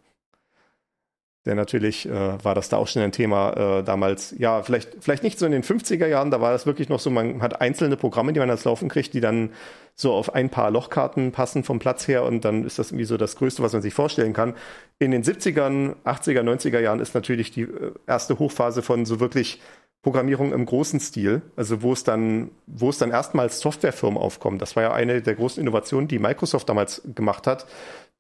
[1.49, 5.23] Denn natürlich äh, war das da auch schon ein Thema äh, damals, ja, vielleicht, vielleicht
[5.23, 7.97] nicht so in den 50er Jahren, da war das wirklich noch so, man hat einzelne
[7.97, 9.51] Programme, die man als Laufen kriegt, die dann
[9.95, 13.17] so auf ein paar Lochkarten passen vom Platz her und dann ist das irgendwie so
[13.17, 14.55] das Größte, was man sich vorstellen kann.
[14.99, 19.59] In den 70ern, 80er, 90er Jahren ist natürlich die äh, erste Hochphase von so wirklich
[20.03, 24.59] Programmierung im großen Stil, also wo es dann, wo es dann erstmals Softwarefirmen aufkommen.
[24.59, 27.67] Das war ja eine der großen Innovationen, die Microsoft damals gemacht hat.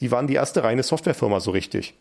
[0.00, 1.94] Die waren die erste reine Softwarefirma so richtig.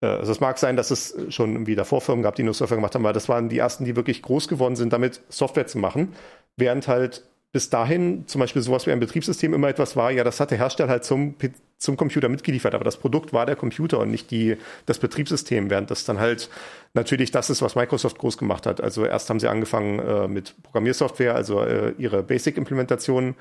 [0.00, 2.76] Äh, Also es mag sein, dass es schon irgendwie davor Firmen gab, die nur Software
[2.76, 5.78] gemacht haben, aber das waren die ersten, die wirklich groß geworden sind, damit Software zu
[5.78, 6.14] machen.
[6.56, 10.38] Während halt bis dahin zum Beispiel sowas wie ein Betriebssystem immer etwas war, ja, das
[10.38, 11.34] hat der Hersteller halt zum,
[11.78, 15.90] zum Computer mitgeliefert, aber das Produkt war der Computer und nicht die, das Betriebssystem, während
[15.90, 16.50] das dann halt
[16.92, 18.82] natürlich das ist, was Microsoft groß gemacht hat.
[18.82, 23.34] Also erst haben sie angefangen äh, mit Programmiersoftware, also äh, ihre Basic-Implementation.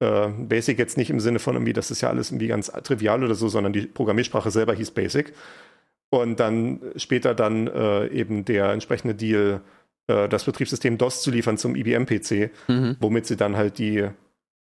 [0.00, 3.24] Äh, Basic jetzt nicht im Sinne von irgendwie, das ist ja alles irgendwie ganz trivial
[3.24, 5.32] oder so, sondern die Programmiersprache selber hieß Basic.
[6.10, 9.60] Und dann später dann äh, eben der entsprechende Deal,
[10.06, 12.96] äh, das Betriebssystem DOS zu liefern zum IBM-PC, Mhm.
[13.00, 13.98] womit sie dann halt die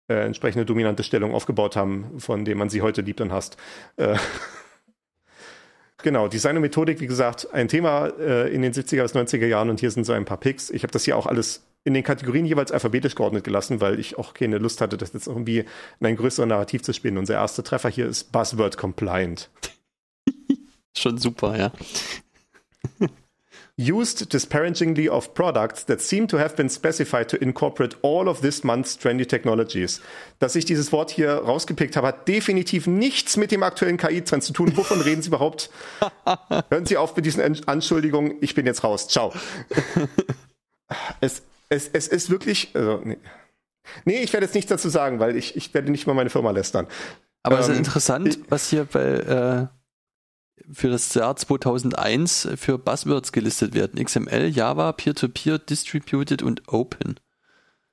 [0.09, 3.57] äh, entsprechende dominante Stellung aufgebaut haben, von dem man sie heute liebt und hasst.
[3.96, 4.16] Äh,
[6.03, 9.70] genau, Design und Methodik, wie gesagt, ein Thema äh, in den 70er bis 90er Jahren
[9.70, 10.70] und hier sind so ein paar Picks.
[10.70, 14.18] Ich habe das hier auch alles in den Kategorien jeweils alphabetisch geordnet gelassen, weil ich
[14.18, 15.61] auch keine Lust hatte, das jetzt irgendwie
[16.00, 17.16] in ein größeres Narrativ zu spielen.
[17.16, 19.48] Unser erster Treffer hier ist Buzzword Compliant.
[21.00, 21.72] Schon super, ja.
[23.76, 28.62] used disparagingly of products that seem to have been specified to incorporate all of this
[28.62, 30.02] month's trendy technologies.
[30.38, 34.52] Dass ich dieses Wort hier rausgepickt habe, hat definitiv nichts mit dem aktuellen KI-Trend zu
[34.52, 34.76] tun.
[34.76, 35.70] Wovon reden Sie überhaupt?
[36.68, 38.34] Hören Sie auf mit diesen An- Anschuldigungen.
[38.42, 39.08] Ich bin jetzt raus.
[39.08, 39.32] Ciao.
[41.20, 42.70] es, es, es ist wirklich.
[42.74, 43.16] Also, nee.
[44.04, 46.50] nee, ich werde jetzt nichts dazu sagen, weil ich, ich werde nicht mal meine Firma
[46.50, 46.86] lästern.
[47.42, 49.66] Aber es ist Ähm, interessant, was hier bei, äh,
[50.73, 54.05] für das Jahr 2001 für Buzzwords gelistet werden.
[54.05, 57.18] XML, Java, Peer-to-Peer, Distributed und Open.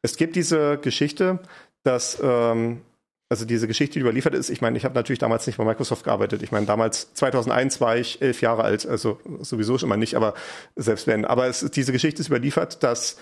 [0.02, 1.40] Es gibt diese Geschichte,
[1.84, 2.82] dass, ähm,
[3.30, 6.04] also diese Geschichte, die überliefert ist, ich meine, ich habe natürlich damals nicht bei Microsoft
[6.04, 6.44] gearbeitet.
[6.44, 10.34] Ich meine, damals, 2001 war ich elf Jahre alt, also sowieso schon mal nicht, aber
[10.76, 11.26] selbst wenn.
[11.26, 13.18] Aber es, diese Geschichte ist überliefert, dass,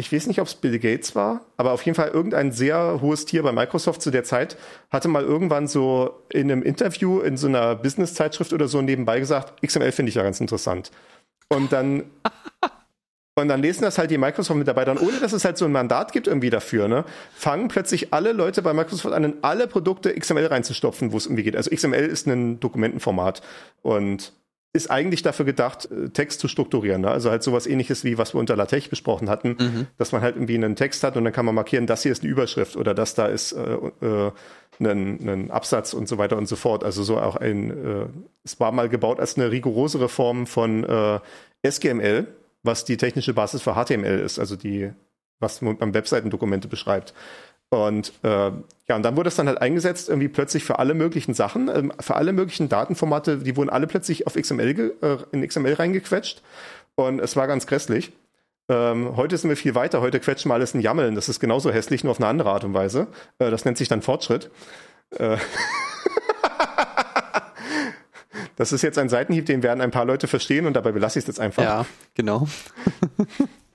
[0.00, 3.26] ich weiß nicht, ob es Bill Gates war, aber auf jeden Fall irgendein sehr hohes
[3.26, 4.56] Tier bei Microsoft zu der Zeit
[4.90, 9.60] hatte mal irgendwann so in einem Interview in so einer Business-Zeitschrift oder so nebenbei gesagt,
[9.60, 10.92] XML finde ich ja ganz interessant.
[11.48, 12.04] Und dann
[13.34, 16.12] und dann lesen das halt die Microsoft-Mitarbeiter, und ohne dass es halt so ein Mandat
[16.12, 20.46] gibt irgendwie dafür, ne, fangen plötzlich alle Leute bei Microsoft an, in alle Produkte XML
[20.46, 21.56] reinzustopfen, wo es irgendwie geht.
[21.56, 23.42] Also XML ist ein Dokumentenformat
[23.82, 24.32] und
[24.72, 27.02] ist eigentlich dafür gedacht, äh, Text zu strukturieren.
[27.02, 27.10] Ne?
[27.10, 30.54] Also halt sowas ähnliches wie was wir unter LaTeX besprochen hatten, dass man halt irgendwie
[30.54, 33.14] einen Text hat und dann kann man markieren, das hier ist eine Überschrift oder das
[33.14, 34.32] da ist äh, äh,
[34.80, 36.84] ein, ein Absatz und so weiter und so fort.
[36.84, 38.06] Also so auch ein, äh,
[38.44, 41.20] es war mal gebaut als eine rigorosere Form von äh,
[41.66, 42.26] SGML,
[42.62, 44.90] was die technische Basis für HTML ist, also die,
[45.40, 47.14] was man Webseitendokumente beschreibt.
[47.70, 48.50] Und äh,
[48.88, 51.92] ja, und dann wurde es dann halt eingesetzt, irgendwie plötzlich für alle möglichen Sachen, ähm,
[52.00, 56.42] für alle möglichen Datenformate, die wurden alle plötzlich auf XML äh, in XML reingequetscht.
[56.94, 58.12] Und es war ganz grässlich.
[58.70, 60.00] Ähm, heute sind wir viel weiter.
[60.00, 61.14] Heute quetschen wir alles in Yammeln.
[61.14, 63.08] Das ist genauso hässlich, nur auf eine andere Art und Weise.
[63.38, 64.50] Äh, das nennt sich dann Fortschritt.
[65.10, 65.36] Äh,
[68.56, 71.24] das ist jetzt ein Seitenhieb, den werden ein paar Leute verstehen und dabei belasse ich
[71.24, 71.62] es jetzt einfach.
[71.62, 72.48] Ja, genau.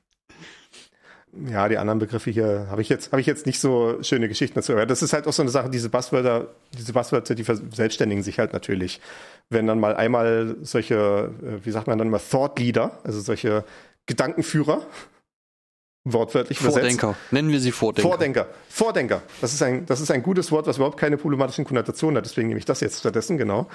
[1.49, 4.55] Ja, die anderen Begriffe hier habe ich jetzt habe ich jetzt nicht so schöne Geschichten
[4.55, 4.73] dazu.
[4.73, 8.37] Aber das ist halt auch so eine Sache, diese Buzzwörter, diese Buzzwörter, die verselbstständigen sich
[8.37, 9.01] halt natürlich.
[9.49, 13.63] Wenn dann mal einmal solche, äh, wie sagt man dann mal, Thought Leader, also solche
[14.05, 14.85] Gedankenführer
[16.05, 17.07] wortwörtlich Vordenker.
[17.07, 17.31] übersetzt.
[17.31, 18.09] Nennen wir sie Vordenker.
[18.09, 18.47] Vordenker.
[18.69, 19.21] Vordenker.
[19.41, 22.25] Das ist, ein, das ist ein gutes Wort, was überhaupt keine problematischen Konnotationen hat.
[22.25, 23.67] Deswegen nehme ich das jetzt stattdessen, genau.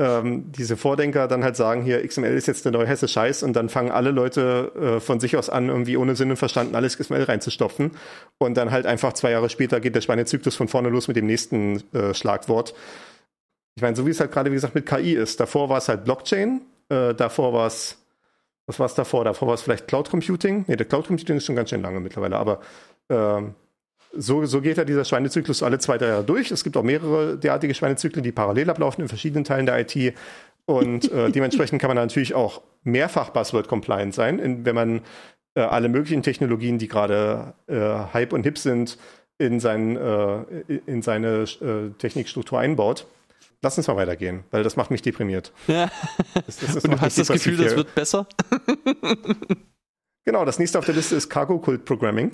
[0.00, 3.52] Ähm, diese Vordenker dann halt sagen, hier, XML ist jetzt der neue Hesse Scheiß und
[3.52, 6.96] dann fangen alle Leute äh, von sich aus an, irgendwie ohne Sinn und Verstand alles
[6.96, 7.90] XML reinzustopfen.
[8.38, 11.26] Und dann halt einfach zwei Jahre später geht der Schweinezyklus von vorne los mit dem
[11.26, 12.72] nächsten äh, Schlagwort.
[13.74, 15.38] Ich meine, so wie es halt gerade, wie gesagt, mit KI ist.
[15.38, 17.98] Davor war es halt Blockchain, äh, davor war es
[18.70, 19.24] was war es davor?
[19.24, 20.64] Davor war es vielleicht Cloud Computing.
[20.68, 22.60] Nee, der Cloud Computing ist schon ganz schön lange mittlerweile, aber
[23.08, 23.54] ähm,
[24.12, 26.50] so, so geht ja dieser Schweinezyklus alle zwei, drei Jahre durch.
[26.50, 30.14] Es gibt auch mehrere derartige Schweinezyklen, die parallel ablaufen in verschiedenen Teilen der IT.
[30.66, 35.00] Und äh, dementsprechend kann man natürlich auch mehrfach Buzzword-compliant sein, in, wenn man
[35.54, 38.98] äh, alle möglichen Technologien, die gerade äh, Hype und Hip sind,
[39.38, 40.42] in, sein, äh,
[40.86, 43.06] in seine äh, Technikstruktur einbaut.
[43.62, 45.52] Lass uns mal weitergehen, weil das macht mich deprimiert.
[45.66, 45.90] Ja.
[46.46, 48.26] Das, das, das Und du hast das Gefühl, das wird besser?
[50.26, 52.30] Genau, das nächste auf der Liste ist Cargo Cult Programming.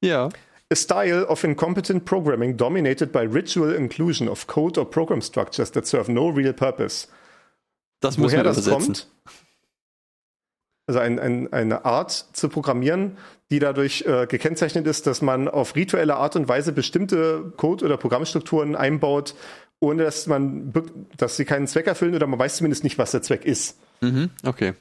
[0.00, 0.28] Ja.
[0.72, 5.86] A style of incompetent programming dominated by ritual inclusion of code or program structures that
[5.86, 7.08] serve no real purpose.
[8.00, 9.08] Das Woher das kommt?
[10.86, 13.18] Also ein, ein, eine Art zu programmieren,
[13.50, 17.96] die dadurch äh, gekennzeichnet ist, dass man auf rituelle Art und Weise bestimmte Code- oder
[17.96, 19.34] Programmstrukturen einbaut,
[19.80, 20.72] ohne dass man,
[21.16, 23.78] dass sie keinen Zweck erfüllen oder man weiß zumindest nicht, was der Zweck ist.
[24.00, 24.74] Mhm, okay.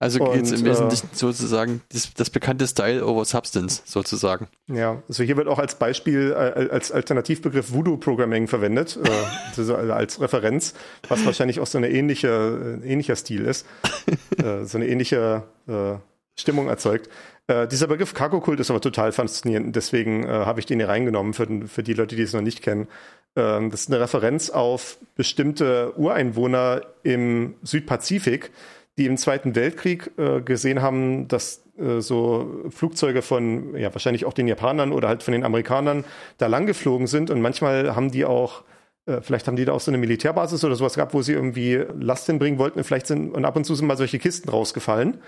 [0.00, 4.46] Also Und, jetzt im äh, Wesentlichen sozusagen das, das bekannte Style over Substance sozusagen.
[4.68, 9.08] Ja, also hier wird auch als Beispiel, äh, als Alternativbegriff Voodoo-Programming verwendet, äh,
[9.56, 10.74] also als Referenz,
[11.08, 13.66] was wahrscheinlich auch so eine ähnliche, äh, ähnlicher Stil ist,
[14.38, 15.94] äh, so eine ähnliche äh,
[16.36, 17.10] Stimmung erzeugt.
[17.48, 21.34] Äh, dieser Begriff Cargo-Kult ist aber total faszinierend, deswegen äh, habe ich den hier reingenommen
[21.34, 22.86] für, für die Leute, die es noch nicht kennen.
[23.34, 28.50] Ähm, das ist eine Referenz auf bestimmte Ureinwohner im Südpazifik,
[28.98, 34.32] die im Zweiten Weltkrieg äh, gesehen haben, dass äh, so Flugzeuge von, ja, wahrscheinlich auch
[34.32, 36.04] den Japanern oder halt von den Amerikanern
[36.36, 38.64] da lang geflogen sind und manchmal haben die auch
[39.06, 41.82] äh, Vielleicht haben die da auch so eine Militärbasis oder sowas gehabt, wo sie irgendwie
[41.98, 42.84] Last hinbringen wollten.
[42.84, 45.18] Vielleicht sind, und ab und zu sind mal solche Kisten rausgefallen.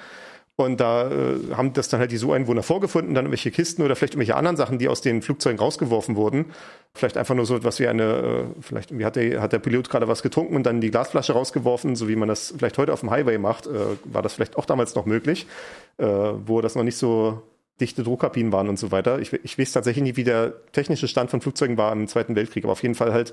[0.64, 4.14] Und da äh, haben das dann halt die So-Einwohner vorgefunden, dann irgendwelche Kisten oder vielleicht
[4.14, 6.46] irgendwelche anderen Sachen, die aus den Flugzeugen rausgeworfen wurden.
[6.94, 10.08] Vielleicht einfach nur so etwas wie eine, äh, vielleicht hat der, hat der Pilot gerade
[10.08, 13.10] was getrunken und dann die Glasflasche rausgeworfen, so wie man das vielleicht heute auf dem
[13.10, 13.70] Highway macht, äh,
[14.04, 15.46] war das vielleicht auch damals noch möglich,
[15.98, 17.42] äh, wo das noch nicht so
[17.80, 19.18] dichte Druckkabinen waren und so weiter.
[19.18, 22.64] Ich, ich weiß tatsächlich nicht, wie der technische Stand von Flugzeugen war im Zweiten Weltkrieg,
[22.64, 23.32] aber auf jeden Fall halt,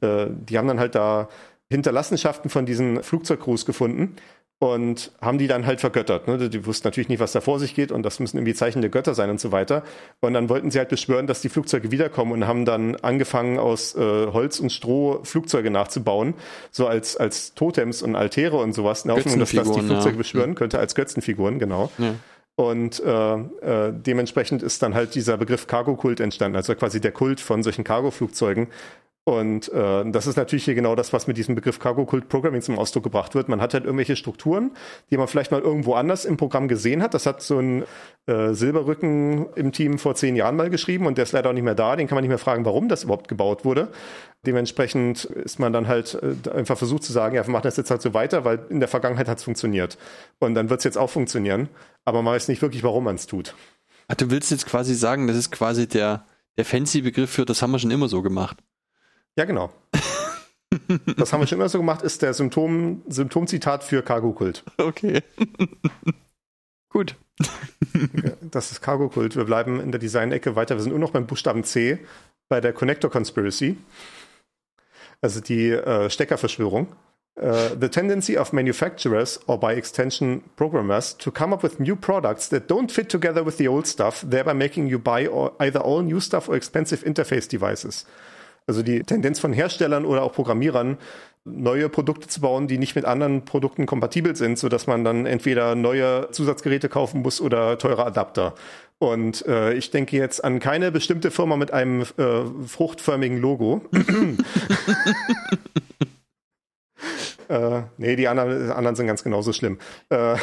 [0.00, 1.28] äh, die haben dann halt da
[1.70, 4.16] Hinterlassenschaften von diesen Flugzeugcrews gefunden
[4.64, 6.26] und haben die dann halt vergöttert.
[6.26, 6.48] Ne?
[6.48, 8.88] Die wussten natürlich nicht, was da vor sich geht und das müssen irgendwie Zeichen der
[8.88, 9.82] Götter sein und so weiter.
[10.20, 13.94] Und dann wollten sie halt beschwören, dass die Flugzeuge wiederkommen und haben dann angefangen, aus
[13.94, 16.32] äh, Holz und Stroh Flugzeuge nachzubauen,
[16.70, 20.12] so als, als Totems und Altäre und sowas, in der Hoffnung, dass das die Flugzeuge
[20.12, 20.16] ja.
[20.16, 21.92] beschwören könnte, als Götzenfiguren, genau.
[21.98, 22.14] Ja.
[22.56, 27.40] Und äh, äh, dementsprechend ist dann halt dieser Begriff Cargo-Kult entstanden, also quasi der Kult
[27.40, 28.68] von solchen Cargo-Flugzeugen.
[29.26, 33.04] Und äh, das ist natürlich hier genau das, was mit diesem Begriff Cargo-Kult-Programming zum Ausdruck
[33.04, 33.48] gebracht wird.
[33.48, 34.72] Man hat halt irgendwelche Strukturen,
[35.10, 37.14] die man vielleicht mal irgendwo anders im Programm gesehen hat.
[37.14, 37.84] Das hat so ein
[38.26, 41.62] äh, Silberrücken im Team vor zehn Jahren mal geschrieben und der ist leider auch nicht
[41.62, 41.96] mehr da.
[41.96, 43.88] Den kann man nicht mehr fragen, warum das überhaupt gebaut wurde.
[44.44, 47.90] Dementsprechend ist man dann halt äh, einfach versucht zu sagen, ja, wir machen das jetzt
[47.90, 49.96] halt so weiter, weil in der Vergangenheit hat es funktioniert.
[50.38, 51.70] Und dann wird es jetzt auch funktionieren.
[52.04, 53.54] Aber man weiß nicht wirklich, warum man es tut.
[54.06, 56.26] Ach, du willst jetzt quasi sagen, das ist quasi der,
[56.58, 58.58] der fancy Begriff für, das haben wir schon immer so gemacht.
[59.36, 59.72] Ja, genau.
[61.16, 64.64] das haben wir schon immer so gemacht, ist der Symptom, Symptomzitat für Cargo-Kult.
[64.78, 65.22] Okay.
[66.88, 67.16] Gut.
[68.50, 69.36] Das ist Cargo-Kult.
[69.36, 70.76] Wir bleiben in der Design-Ecke weiter.
[70.76, 71.98] Wir sind nur noch beim Buchstaben C,
[72.48, 73.76] bei der Connector Conspiracy.
[75.20, 76.88] Also die äh, Steckerverschwörung.
[77.36, 82.48] Uh, the tendency of manufacturers or by extension programmers to come up with new products
[82.48, 86.00] that don't fit together with the old stuff, thereby making you buy or either all
[86.00, 88.04] new stuff or expensive interface devices.
[88.66, 90.98] Also die Tendenz von Herstellern oder auch Programmierern,
[91.44, 95.26] neue Produkte zu bauen, die nicht mit anderen Produkten kompatibel sind, so dass man dann
[95.26, 98.54] entweder neue Zusatzgeräte kaufen muss oder teure Adapter.
[98.98, 102.06] Und äh, ich denke jetzt an keine bestimmte Firma mit einem äh,
[102.66, 103.82] fruchtförmigen Logo.
[107.48, 109.78] äh, nee, die anderen, anderen sind ganz genauso schlimm.
[110.08, 110.36] Äh,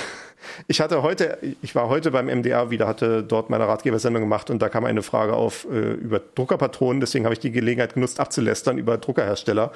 [0.68, 4.62] ich hatte heute, ich war heute beim MDR wieder, hatte dort meine Ratgebersendung gemacht und
[4.62, 7.00] da kam eine Frage auf äh, über Druckerpatronen.
[7.00, 9.72] Deswegen habe ich die Gelegenheit genutzt, abzulästern über Druckerhersteller.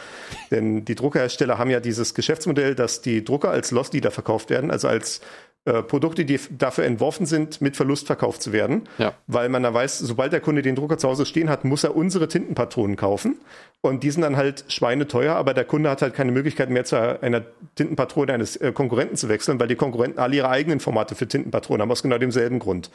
[0.52, 4.72] Denn die Druckerhersteller haben ja dieses Geschäftsmodell, dass die Drucker als Loss Leader verkauft werden,
[4.72, 5.22] also als
[5.66, 8.84] äh, Produkte, die dafür entworfen sind, mit Verlust verkauft zu werden.
[9.00, 9.14] Ja.
[9.26, 11.96] Weil man da weiß, sobald der Kunde den Drucker zu Hause stehen hat, muss er
[11.96, 13.40] unsere Tintenpatronen kaufen.
[13.82, 17.20] Und die sind dann halt schweineteuer, aber der Kunde hat halt keine Möglichkeit mehr zu
[17.22, 17.44] einer
[17.76, 21.82] Tintenpatrone eines äh, Konkurrenten zu wechseln, weil die Konkurrenten alle ihre eigenen Formate für Tintenpatronen
[21.82, 22.92] haben, aus genau demselben Grund.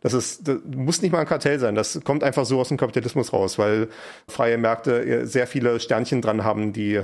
[0.00, 1.74] Das ist, das muss nicht mal ein Kartell sein.
[1.74, 3.88] Das kommt einfach so aus dem Kapitalismus raus, weil
[4.28, 7.00] freie Märkte äh, sehr viele Sternchen dran haben, die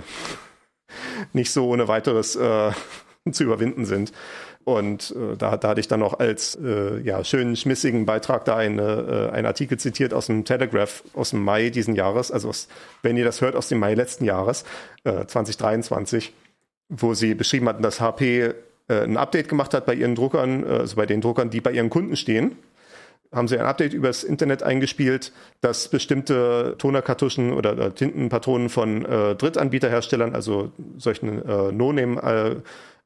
[1.32, 2.72] nicht so ohne weiteres äh,
[3.30, 4.12] zu überwinden sind.
[4.64, 8.56] Und äh, da, da hatte ich dann noch als äh, ja, schönen, schmissigen Beitrag da
[8.56, 12.68] eine, äh, einen Artikel zitiert aus dem Telegraph aus dem Mai diesen Jahres, also aus,
[13.02, 14.64] wenn ihr das hört, aus dem Mai letzten Jahres,
[15.04, 16.32] äh, 2023,
[16.88, 18.54] wo sie beschrieben hatten, dass HP
[18.88, 21.72] äh, ein Update gemacht hat bei ihren Druckern, äh, also bei den Druckern, die bei
[21.72, 22.56] ihren Kunden stehen.
[23.32, 30.34] Haben sie ein Update übers Internet eingespielt, dass bestimmte Tonerkartuschen oder Tintenpatronen von äh, Drittanbieterherstellern,
[30.34, 32.56] also solchen äh, No-Name äh,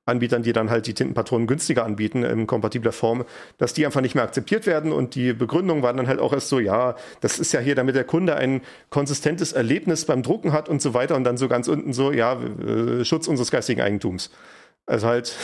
[0.09, 3.25] Anbietern, die dann halt die Tintenpatronen günstiger anbieten in kompatibler Form,
[3.59, 4.93] dass die einfach nicht mehr akzeptiert werden.
[4.93, 7.95] Und die Begründung war dann halt auch erst so, ja, das ist ja hier, damit
[7.95, 11.17] der Kunde ein konsistentes Erlebnis beim Drucken hat und so weiter.
[11.17, 14.31] Und dann so ganz unten so, ja, äh, Schutz unseres geistigen Eigentums.
[14.87, 15.37] Also halt,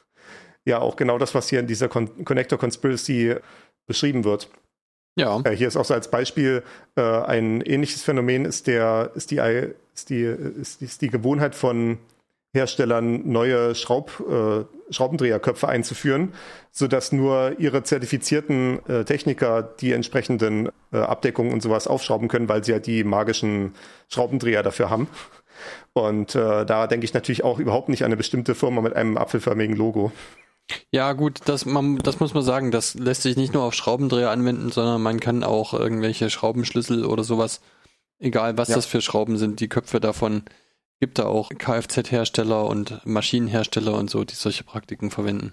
[0.64, 3.36] ja, auch genau das, was hier in dieser Con Connector Conspiracy
[3.86, 4.48] beschrieben wird.
[5.14, 5.40] Ja.
[5.44, 6.62] Äh, hier ist auch so als Beispiel
[6.96, 9.38] äh, ein ähnliches Phänomen ist der ist die
[9.94, 11.98] ist die ist die, ist die Gewohnheit von
[12.54, 16.34] Herstellern neue Schraub, äh, Schraubendreherköpfe einzuführen,
[16.70, 22.48] so dass nur ihre zertifizierten äh, Techniker die entsprechenden äh, Abdeckungen und sowas aufschrauben können,
[22.48, 23.74] weil sie ja halt die magischen
[24.08, 25.08] Schraubendreher dafür haben.
[25.94, 29.16] Und äh, da denke ich natürlich auch überhaupt nicht an eine bestimmte Firma mit einem
[29.16, 30.12] apfelförmigen Logo.
[30.90, 32.70] Ja, gut, das, man, das muss man sagen.
[32.70, 37.24] Das lässt sich nicht nur auf Schraubendreher anwenden, sondern man kann auch irgendwelche Schraubenschlüssel oder
[37.24, 37.60] sowas,
[38.18, 38.76] egal was ja.
[38.76, 40.44] das für Schrauben sind, die Köpfe davon
[41.02, 45.52] gibt da auch Kfz-Hersteller und Maschinenhersteller und so, die solche Praktiken verwenden.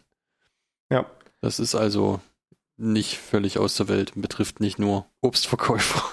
[0.92, 1.08] Ja.
[1.42, 2.22] Das ist also
[2.78, 6.04] nicht völlig aus der Welt, betrifft nicht nur Obstverkäufer.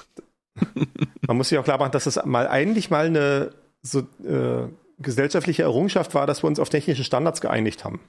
[1.27, 3.51] Man muss sich auch klar machen, dass es mal eigentlich mal eine
[3.83, 8.01] so, äh, gesellschaftliche Errungenschaft war, dass wir uns auf technische Standards geeinigt haben.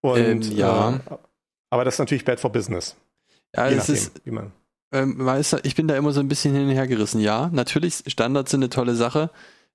[0.00, 0.96] Und ähm, ja.
[0.96, 1.00] Äh,
[1.68, 2.96] aber das ist natürlich bad for business.
[3.54, 4.50] Ja, es ist, wie man.
[4.92, 5.28] Ähm,
[5.62, 7.20] ich bin da immer so ein bisschen hin und her gerissen.
[7.20, 9.28] Ja, natürlich, Standards sind eine tolle Sache.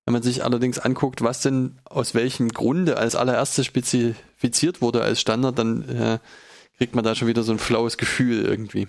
[0.08, 5.20] Wenn man sich allerdings anguckt, was denn aus welchem Grunde als allererstes spezifiziert wurde als
[5.20, 6.20] Standard, dann äh,
[6.78, 8.88] kriegt man da schon wieder so ein flaues Gefühl irgendwie.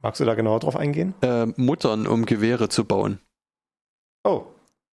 [0.00, 1.12] Magst du da genauer drauf eingehen?
[1.20, 3.18] Äh, Muttern, um Gewehre zu bauen.
[4.24, 4.46] Oh.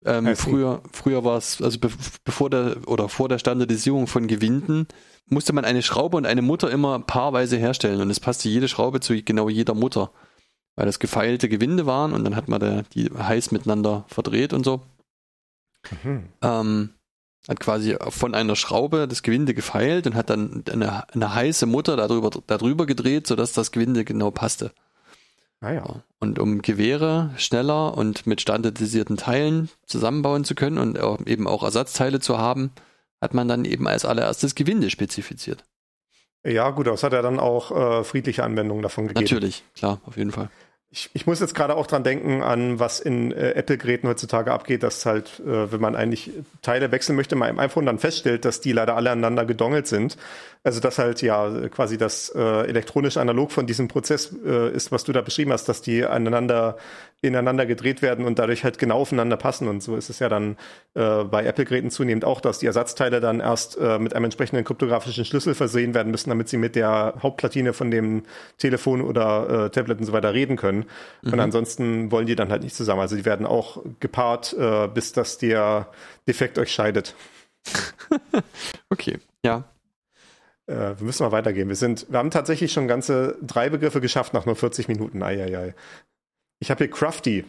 [0.03, 1.89] Ähm, früher, früher war es, also be
[2.25, 4.89] bevor der oder vor der Standardisierung von Gewinden,
[5.29, 8.99] musste man eine Schraube und eine Mutter immer paarweise herstellen und es passte jede Schraube
[8.99, 10.11] zu genau jeder Mutter,
[10.75, 14.65] weil das gefeilte Gewinde waren und dann hat man da die heiß miteinander verdreht und
[14.65, 14.81] so.
[16.03, 16.29] Mhm.
[16.41, 16.89] Ähm,
[17.47, 21.97] hat quasi von einer Schraube das Gewinde gefeilt und hat dann eine, eine heiße Mutter
[21.97, 24.71] darüber, darüber gedreht, sodass das Gewinde genau passte.
[25.59, 26.03] Ah ja.
[26.19, 32.19] Und um Gewehre schneller und mit standardisierten Teilen zusammenbauen zu können und eben auch Ersatzteile
[32.19, 32.71] zu haben,
[33.21, 35.63] hat man dann eben als allererstes Gewinde spezifiziert.
[36.45, 39.23] Ja, gut, das hat ja dann auch äh, friedliche Anwendungen davon gegeben.
[39.23, 40.49] Natürlich, klar, auf jeden Fall.
[40.95, 44.83] Ich, ich muss jetzt gerade auch dran denken an, was in äh, Apple-Geräten heutzutage abgeht,
[44.83, 46.29] dass halt, äh, wenn man eigentlich
[46.61, 50.17] Teile wechseln möchte, mal im iPhone dann feststellt, dass die leider alle aneinander gedongelt sind.
[50.63, 55.03] Also dass halt ja quasi das äh, elektronische Analog von diesem Prozess äh, ist, was
[55.03, 56.77] du da beschrieben hast, dass die aneinander
[57.23, 59.67] ineinander gedreht werden und dadurch halt genau aufeinander passen.
[59.67, 60.57] Und so ist es ja dann
[60.93, 65.23] äh, bei Apple-Geräten zunehmend auch, dass die Ersatzteile dann erst äh, mit einem entsprechenden kryptografischen
[65.23, 68.23] Schlüssel versehen werden müssen, damit sie mit der Hauptplatine von dem
[68.57, 70.85] Telefon oder äh, Tablet und so weiter reden können.
[71.21, 71.33] Mhm.
[71.33, 72.99] Und ansonsten wollen die dann halt nicht zusammen.
[72.99, 75.87] Also die werden auch gepaart, äh, bis dass der
[76.27, 77.15] Defekt euch scheidet.
[78.89, 79.63] okay, ja.
[80.67, 81.67] Äh, wir müssen mal weitergehen.
[81.67, 85.23] Wir sind, wir haben tatsächlich schon ganze drei Begriffe geschafft nach nur 40 Minuten.
[85.23, 85.73] Eieiei.
[86.63, 87.43] Ich habe hier crafty.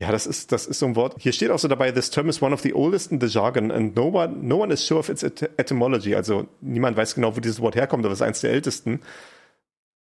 [0.00, 1.16] Ja, das ist, das ist so ein Wort.
[1.18, 3.72] Hier steht auch so dabei, this term is one of the oldest in the jargon
[3.72, 6.14] and no one, no one is sure of its etymology.
[6.14, 9.00] Also niemand weiß genau, wo dieses Wort herkommt, aber es ist eines der ältesten.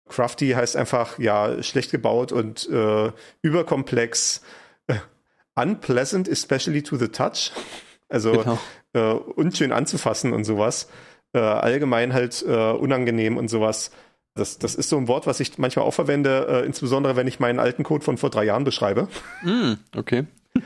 [0.08, 3.12] Crafty heißt einfach, ja, schlecht gebaut und äh,
[3.42, 4.44] überkomplex.
[4.86, 4.98] Äh,
[5.56, 7.52] unpleasant, especially to the touch.
[8.08, 8.60] Also genau.
[8.94, 10.90] äh, unschön anzufassen und sowas.
[11.34, 13.90] Äh, allgemein halt äh, unangenehm und sowas.
[14.38, 17.40] Das, das ist so ein Wort, was ich manchmal auch verwende, äh, insbesondere wenn ich
[17.40, 19.08] meinen alten Code von vor drei Jahren beschreibe.
[19.44, 20.26] Mm, okay.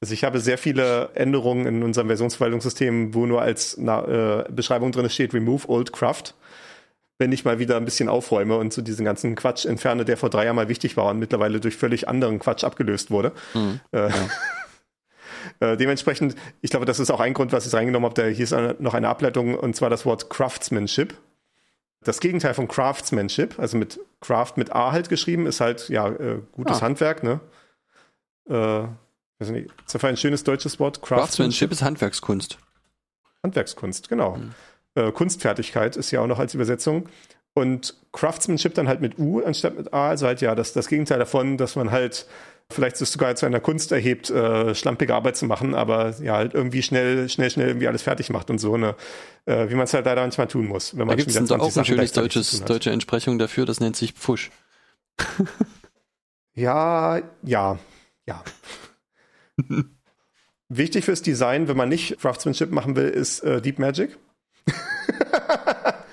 [0.00, 4.92] also ich habe sehr viele Änderungen in unserem Versionsverwaltungssystem, wo nur als na, äh, Beschreibung
[4.92, 6.34] drin steht Remove Old Craft.
[7.20, 10.30] Wenn ich mal wieder ein bisschen aufräume und so diesen ganzen Quatsch entferne, der vor
[10.30, 13.32] drei Jahren mal wichtig war und mittlerweile durch völlig anderen Quatsch abgelöst wurde.
[13.54, 14.14] Mm, äh, ja.
[15.60, 18.20] Äh, dementsprechend, ich glaube, das ist auch ein Grund, was ich reingenommen habe.
[18.20, 21.14] Da hieß noch eine Ableitung und zwar das Wort Craftsmanship
[22.04, 26.40] Das Gegenteil von Craftsmanship, also mit Craft mit A halt geschrieben, ist halt ja äh,
[26.52, 26.82] gutes Ah.
[26.82, 27.40] Handwerk, ne?
[28.48, 28.52] Äh,
[29.38, 31.02] weiß nicht, ist dafür ein schönes deutsches Wort.
[31.02, 32.58] Craftsmanship ist Handwerkskunst.
[33.42, 34.36] Handwerkskunst, genau.
[34.36, 34.54] Mhm.
[34.94, 37.08] Äh, Kunstfertigkeit ist ja auch noch als Übersetzung.
[37.54, 41.18] Und Craftsmanship dann halt mit U anstatt mit A, also halt ja, das, das Gegenteil
[41.18, 42.26] davon, dass man halt
[42.70, 46.54] vielleicht sich sogar zu einer Kunst erhebt, äh, schlampige Arbeit zu machen, aber ja, halt
[46.54, 48.94] irgendwie schnell, schnell, schnell irgendwie alles fertig macht und so, ne?
[49.46, 50.92] Äh, wie man es halt leider manchmal tun muss.
[50.92, 53.38] Wenn Da man gibt es auch 20 ein Sachen schönes gleichzeitig zu deutsches, deutsche Entsprechung
[53.38, 54.50] dafür, das nennt sich Pfusch.
[56.58, 57.78] Ja, ja,
[58.26, 58.42] ja.
[60.68, 64.18] Wichtig fürs Design, wenn man nicht Craftsmanship machen will, ist äh, Deep Magic.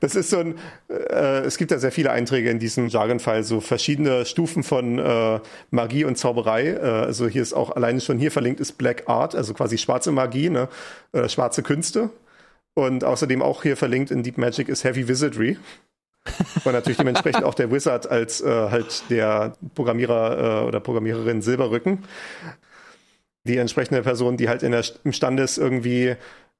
[0.00, 3.60] das ist so ein, äh, es gibt ja sehr viele Einträge in diesem Jargonfall, so
[3.60, 5.40] verschiedene Stufen von äh,
[5.70, 6.68] Magie und Zauberei.
[6.68, 10.10] Äh, also hier ist auch alleine schon hier verlinkt ist Black Art, also quasi schwarze
[10.10, 10.68] Magie, ne?
[11.12, 12.10] äh, schwarze Künste.
[12.74, 15.58] Und außerdem auch hier verlinkt in Deep Magic ist Heavy Wizardry.
[16.64, 22.04] Und natürlich dementsprechend auch der Wizard als äh, halt der Programmierer äh, oder Programmiererin Silberrücken.
[23.44, 26.16] Die entsprechende Person, die halt in der, imstande ist, irgendwie,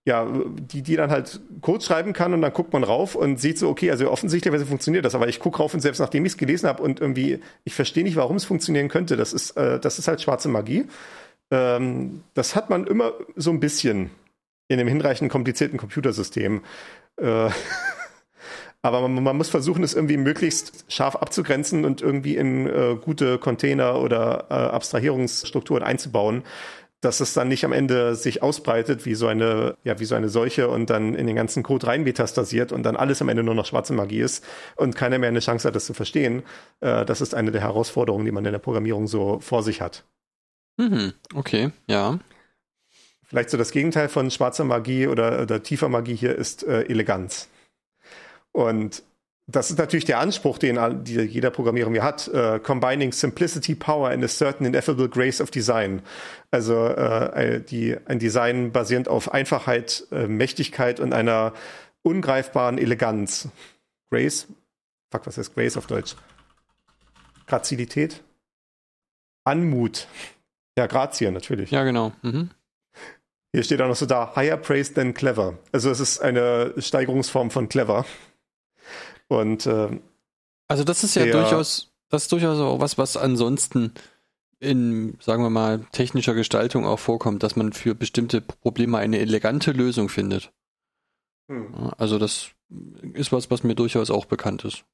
[0.06, 0.26] ja,
[0.58, 3.68] die, die dann halt Code schreiben kann und dann guckt man rauf und sieht so,
[3.68, 6.68] okay, also offensichtlich funktioniert das, aber ich gucke rauf und selbst nachdem ich es gelesen
[6.68, 9.16] habe und irgendwie, ich verstehe nicht, warum es funktionieren könnte.
[9.16, 10.86] Das ist, äh, das ist halt schwarze Magie.
[11.50, 14.10] Ähm, das hat man immer so ein bisschen
[14.68, 16.62] in einem hinreichend komplizierten Computersystem.
[17.16, 17.50] Äh,
[18.82, 23.38] aber man, man, muss versuchen, es irgendwie möglichst scharf abzugrenzen und irgendwie in äh, gute
[23.38, 26.44] Container oder äh, Abstrahierungsstrukturen einzubauen,
[27.00, 30.28] dass es dann nicht am Ende sich ausbreitet wie so eine, ja, wie so eine
[30.28, 33.54] Seuche und dann in den ganzen Code rein metastasiert und dann alles am Ende nur
[33.54, 34.44] noch schwarze Magie ist
[34.76, 36.42] und keiner mehr eine Chance hat, das zu verstehen.
[36.80, 40.04] Äh, das ist eine der Herausforderungen, die man in der Programmierung so vor sich hat.
[40.76, 42.18] Mhm, okay, ja.
[43.24, 47.48] Vielleicht so das Gegenteil von schwarzer Magie oder, oder tiefer Magie hier ist äh, Eleganz.
[48.52, 49.04] Und
[49.50, 54.24] das ist natürlich der Anspruch, den jeder Programmierer mir hat, äh, combining simplicity, power and
[54.24, 56.02] a certain ineffable grace of design.
[56.50, 61.52] Also äh, die, ein Design basierend auf Einfachheit, äh, Mächtigkeit und einer
[62.02, 63.48] ungreifbaren Eleganz.
[64.10, 64.46] Grace?
[65.10, 66.16] Fuck, was heißt Grace auf Deutsch?
[67.46, 68.22] Grazilität?
[69.44, 70.06] Anmut.
[70.78, 71.70] Ja, Grazie, natürlich.
[71.70, 72.12] Ja, genau.
[72.22, 72.50] Mhm.
[73.52, 75.58] Hier steht auch noch so da, higher praise than clever.
[75.72, 78.04] Also es ist eine Steigerungsform von clever.
[79.30, 79.88] Und äh,
[80.68, 83.94] Also das ist ja Der- durchaus, das ist durchaus auch was, was ansonsten
[84.58, 89.70] in, sagen wir mal, technischer Gestaltung auch vorkommt, dass man für bestimmte Probleme eine elegante
[89.72, 90.52] Lösung findet.
[91.48, 92.50] Ja, Also das
[93.14, 94.84] ist was, was mir durchaus auch bekannt ist.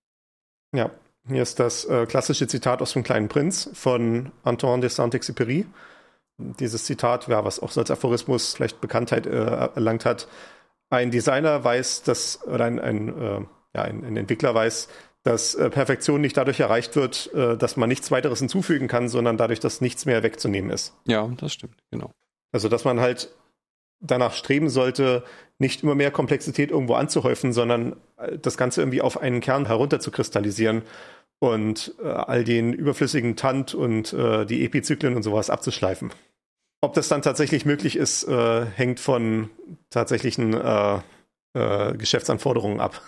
[0.73, 0.91] ja,
[1.29, 5.67] hier ist das äh, klassische Zitat aus dem Kleinen Prinz von Antoine de Saint-Exupéry.
[6.39, 9.31] Dieses Zitat, ja, was auch so als Aphorismus vielleicht Bekanntheit äh,
[9.75, 10.29] erlangt hat.
[10.91, 13.41] Ein Designer weiß, dass, oder ein, ein, äh,
[13.77, 14.89] ja, ein, ein Entwickler weiß,
[15.23, 19.37] dass äh, Perfektion nicht dadurch erreicht wird, äh, dass man nichts weiteres hinzufügen kann, sondern
[19.37, 20.95] dadurch, dass nichts mehr wegzunehmen ist.
[21.07, 22.11] Ja, das stimmt, genau.
[22.53, 23.35] Also, dass man halt
[24.01, 25.25] danach streben sollte,
[25.59, 30.83] nicht immer mehr Komplexität irgendwo anzuhäufen, sondern äh, das Ganze irgendwie auf einen Kern herunterzukristallisieren
[31.39, 36.13] und äh, all den überflüssigen Tant und äh, die Epizyklen und sowas abzuschleifen.
[36.81, 39.51] Ob das dann tatsächlich möglich ist, äh, hängt von
[39.91, 40.57] tatsächlichen
[41.55, 43.01] Geschäftsanforderungen ab.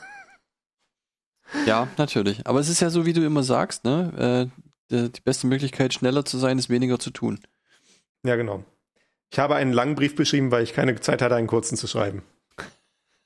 [1.67, 2.47] Ja, natürlich.
[2.47, 4.51] Aber es ist ja so, wie du immer sagst, ne?
[4.51, 7.41] Äh, die, beste Möglichkeit, schneller zu sein, ist weniger zu tun.
[8.25, 8.65] Ja, genau.
[9.31, 12.23] Ich habe einen langen Brief beschrieben, weil ich keine Zeit hatte, einen kurzen zu schreiben.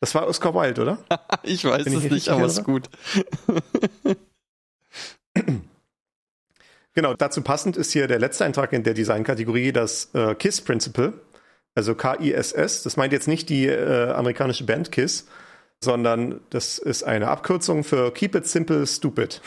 [0.00, 0.98] Das war Oscar Wilde, oder?
[1.44, 2.64] Ich weiß Bin es nicht, aber ist irre?
[2.64, 2.90] gut.
[6.94, 11.14] Genau, dazu passend ist hier der letzte Eintrag in der Design-Kategorie das äh, KISS Principle,
[11.74, 12.82] also K-I-S-S.
[12.82, 15.26] Das meint jetzt nicht die äh, amerikanische Band KISS,
[15.84, 19.40] sondern das ist eine Abkürzung für Keep it simple, stupid.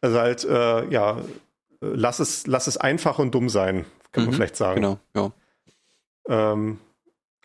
[0.00, 1.22] Also halt, äh, ja, äh,
[1.80, 4.80] lass es, lass es einfach und dumm sein, kann man Mhm, vielleicht sagen.
[4.80, 5.32] Genau, ja.
[6.28, 6.78] Ähm,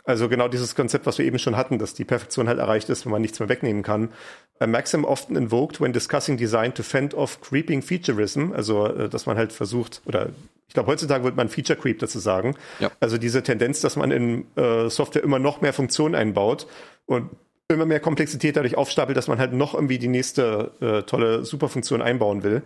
[0.06, 3.06] also genau dieses Konzept, was wir eben schon hatten, dass die Perfektion halt erreicht ist,
[3.06, 4.10] wenn man nichts mehr wegnehmen kann.
[4.60, 9.26] A maxim often invoked when discussing design to fend off creeping featureism, also äh, dass
[9.26, 10.30] man halt versucht, oder
[10.68, 12.56] ich glaube heutzutage wird man Feature Creep dazu sagen.
[12.80, 12.92] Ja.
[13.00, 16.68] Also diese Tendenz, dass man in äh, Software immer noch mehr Funktionen einbaut
[17.06, 17.30] und
[17.74, 22.02] immer mehr Komplexität dadurch aufstapelt, dass man halt noch irgendwie die nächste äh, tolle Superfunktion
[22.02, 22.64] einbauen will.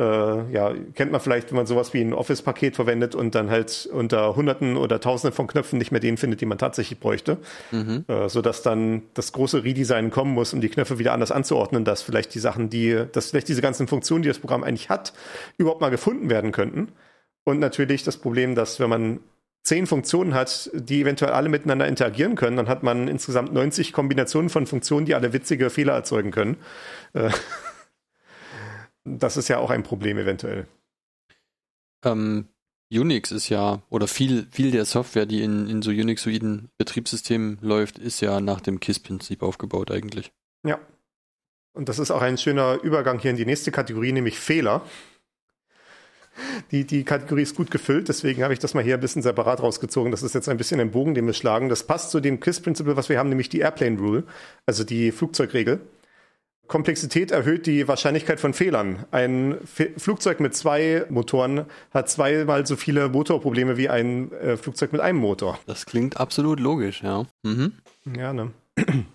[0.00, 3.88] Äh, ja, kennt man vielleicht, wenn man sowas wie ein Office-Paket verwendet und dann halt
[3.92, 7.36] unter Hunderten oder Tausenden von Knöpfen nicht mehr den findet, den man tatsächlich bräuchte.
[7.72, 8.04] Mhm.
[8.08, 12.00] Äh, sodass dann das große Redesign kommen muss, um die Knöpfe wieder anders anzuordnen, dass
[12.00, 15.12] vielleicht die Sachen, die, dass vielleicht diese ganzen Funktionen, die das Programm eigentlich hat,
[15.58, 16.92] überhaupt mal gefunden werden könnten.
[17.44, 19.20] Und natürlich das Problem, dass wenn man
[19.68, 24.48] zehn Funktionen hat, die eventuell alle miteinander interagieren können, dann hat man insgesamt 90 Kombinationen
[24.48, 26.56] von Funktionen, die alle witzige Fehler erzeugen können.
[27.12, 27.30] Äh,
[29.04, 30.66] das ist ja auch ein Problem eventuell.
[32.04, 32.48] Ähm,
[32.90, 37.98] Unix ist ja, oder viel, viel der Software, die in, in so Unixoiden Betriebssystemen läuft,
[37.98, 40.32] ist ja nach dem KISS-Prinzip aufgebaut eigentlich.
[40.64, 40.78] Ja.
[41.74, 44.82] Und das ist auch ein schöner Übergang hier in die nächste Kategorie, nämlich Fehler.
[46.70, 49.62] Die, die Kategorie ist gut gefüllt, deswegen habe ich das mal hier ein bisschen separat
[49.62, 50.10] rausgezogen.
[50.10, 51.68] Das ist jetzt ein bisschen ein Bogen, den wir schlagen.
[51.68, 54.24] Das passt zu dem KISS-Prinzip, was wir haben, nämlich die Airplane Rule,
[54.66, 55.80] also die Flugzeugregel.
[56.68, 59.06] Komplexität erhöht die Wahrscheinlichkeit von Fehlern.
[59.10, 64.92] Ein F Flugzeug mit zwei Motoren hat zweimal so viele Motorprobleme wie ein äh, Flugzeug
[64.92, 65.58] mit einem Motor.
[65.66, 67.24] Das klingt absolut logisch, ja.
[67.42, 67.72] Mhm.
[68.14, 68.50] Ja, ne?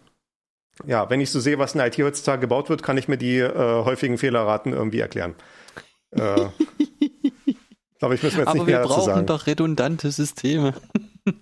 [0.86, 3.38] ja, wenn ich so sehe, was in IT heutzutage gebaut wird, kann ich mir die
[3.38, 5.36] äh, häufigen Fehlerraten irgendwie erklären.
[6.10, 6.48] Äh,
[8.04, 10.74] glaube ich, wir jetzt Aber nicht wir mehr dazu brauchen doch redundante Systeme.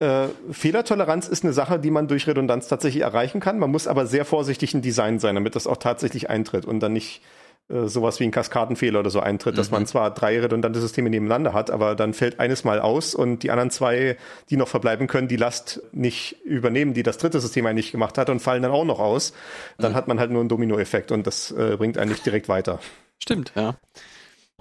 [0.00, 3.58] Äh, Fehlertoleranz ist eine Sache, die man durch Redundanz tatsächlich erreichen kann.
[3.58, 6.92] Man muss aber sehr vorsichtig im Design sein, damit das auch tatsächlich eintritt und dann
[6.92, 7.20] nicht
[7.68, 9.74] äh, sowas wie ein Kaskadenfehler oder so eintritt, dass Mhm.
[9.74, 13.50] man zwar drei redundante Systeme nebeneinander hat, aber dann fällt eines mal aus und die
[13.50, 14.16] anderen zwei,
[14.50, 18.30] die noch verbleiben können, die Last nicht übernehmen, die das dritte System eigentlich gemacht hat
[18.30, 19.32] und fallen dann auch noch aus.
[19.78, 22.78] Dann hat man halt nur einen Dominoeffekt und das äh, bringt einen nicht direkt weiter.
[23.20, 23.74] Stimmt, ja.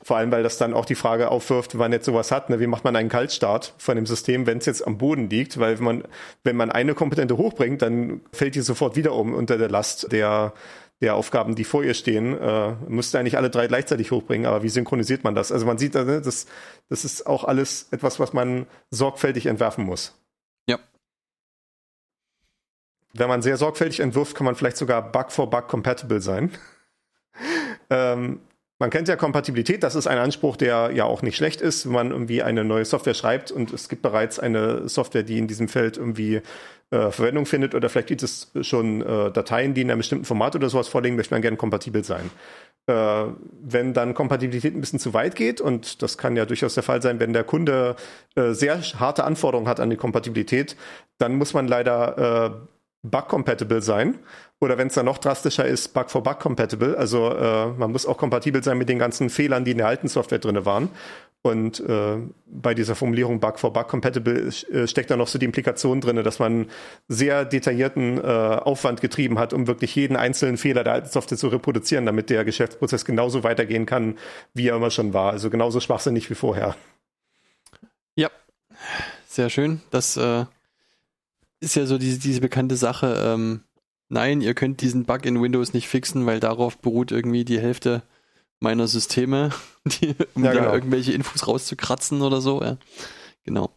[0.08, 2.68] Vor allem, weil das dann auch die Frage aufwirft, man jetzt sowas hat, ne, wie
[2.68, 5.60] macht man einen Kaltstart von dem System, wenn es jetzt am Boden liegt?
[5.60, 6.04] Weil wenn man,
[6.46, 10.54] wenn man eine Komponente hochbringt, dann fällt die sofort wieder um unter der Last der,
[11.02, 12.40] der Aufgaben, die vor ihr stehen.
[12.40, 15.52] Äh, müsste eigentlich alle drei gleichzeitig hochbringen, aber wie synchronisiert man das?
[15.52, 16.46] Also man sieht, ne, das,
[16.88, 20.18] das ist auch alles etwas, was man sorgfältig entwerfen muss.
[20.70, 20.80] Ja.
[23.12, 26.54] Wenn man sehr sorgfältig entwirft, kann man vielleicht sogar Bug-for-Bug-compatible sein.
[27.90, 28.40] ähm,
[28.80, 31.94] man kennt ja Kompatibilität, das ist ein Anspruch, der ja auch nicht schlecht ist, wenn
[31.94, 35.68] man irgendwie eine neue Software schreibt und es gibt bereits eine Software, die in diesem
[35.68, 36.42] Feld irgendwie
[36.92, 40.56] äh, Verwendung findet oder vielleicht gibt es schon äh, Dateien, die in einem bestimmten Format
[40.56, 42.30] oder sowas vorliegen, möchte man gerne kompatibel sein.
[42.86, 43.26] Äh,
[43.64, 47.02] wenn dann Kompatibilität ein bisschen zu weit geht, und das kann ja durchaus der Fall
[47.02, 47.96] sein, wenn der Kunde
[48.36, 50.78] äh, sehr harte Anforderungen hat an die Kompatibilität,
[51.18, 52.68] dann muss man leider äh,
[53.04, 54.20] Bug-compatible sein.
[54.60, 56.98] Oder wenn es dann noch drastischer ist, Bug-for-Bug-compatible.
[56.98, 60.08] Also äh, man muss auch kompatibel sein mit den ganzen Fehlern, die in der alten
[60.08, 60.90] Software drin waren.
[61.44, 66.40] Und äh, bei dieser Formulierung Bug-for-Bug-compatible äh, steckt da noch so die Implikation drin, dass
[66.40, 66.66] man
[67.08, 71.48] sehr detaillierten äh, Aufwand getrieben hat, um wirklich jeden einzelnen Fehler der alten Software zu
[71.48, 74.18] reproduzieren, damit der Geschäftsprozess genauso weitergehen kann,
[74.56, 75.32] wie er immer schon war.
[75.32, 76.76] Also genauso schwachsinnig wie vorher.
[78.16, 78.30] Ja,
[79.28, 79.82] sehr schön.
[79.92, 80.46] Das äh,
[81.60, 83.22] ist ja so diese, diese bekannte Sache.
[83.24, 83.62] Ähm,
[84.10, 88.04] nein, ihr könnt diesen Bug in Windows nicht fixen, weil darauf beruht irgendwie die Hälfte
[88.60, 89.52] meiner Systeme,
[89.86, 90.74] die, um Ja, da genau.
[90.74, 92.62] irgendwelche Infos rauszukratzen oder so.
[92.62, 92.78] Ja.
[93.44, 93.72] Genau.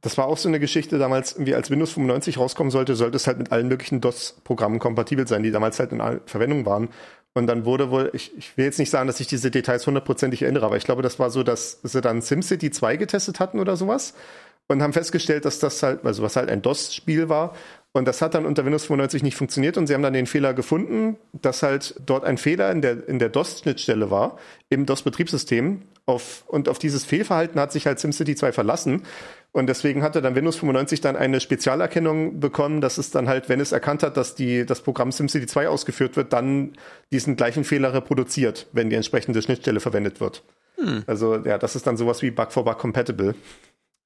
[0.00, 3.26] Das war auch so eine Geschichte damals, irgendwie als Windows 95 rauskommen sollte, sollte es
[3.26, 6.90] halt mit allen möglichen DOS-Programmen kompatibel sein, die damals halt in Verwendung waren.
[7.34, 10.42] Und dann wurde wohl, ich, ich will jetzt nicht sagen, dass ich diese Details hundertprozentig
[10.42, 13.76] erinnere, aber ich glaube, das war so, dass sie dann SimCity 2 getestet hatten oder
[13.76, 14.14] sowas
[14.68, 17.54] und haben festgestellt, dass das halt, also was halt ein DOS-Spiel war.
[17.96, 20.52] Und das hat dann unter Windows 95 nicht funktioniert und sie haben dann den Fehler
[20.52, 24.36] gefunden, dass halt dort ein Fehler in der, in der DOS-Schnittstelle war,
[24.68, 25.80] im DOS-Betriebssystem.
[26.04, 29.02] Auf, und auf dieses Fehlverhalten hat sich halt SimCity 2 verlassen.
[29.50, 33.60] Und deswegen hatte dann Windows 95 dann eine Spezialerkennung bekommen, dass es dann halt, wenn
[33.60, 36.74] es erkannt hat, dass die, das Programm SimCity 2 ausgeführt wird, dann
[37.10, 40.42] diesen gleichen Fehler reproduziert, wenn die entsprechende Schnittstelle verwendet wird.
[41.06, 43.34] Also ja, das ist dann sowas wie Bug for Bug Compatible.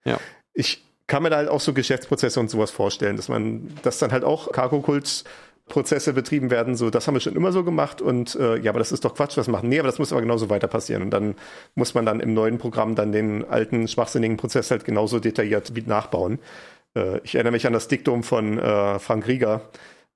[0.04, 0.20] Ja.
[0.54, 4.12] Ich kann mir da halt auch so Geschäftsprozesse und sowas vorstellen, dass man, dass dann
[4.12, 5.24] halt auch Cargo-Kult
[5.66, 8.78] Prozesse betrieben werden, so das haben wir schon immer so gemacht und äh, ja, aber
[8.78, 9.68] das ist doch Quatsch, was machen.
[9.68, 11.34] Nee, aber das muss aber genauso weiter passieren und dann
[11.74, 15.82] muss man dann im neuen Programm dann den alten schwachsinnigen Prozess halt genauso detailliert wie
[15.82, 16.38] nachbauen.
[16.96, 19.62] Äh, ich erinnere mich an das Diktum von äh, Frank Rieger,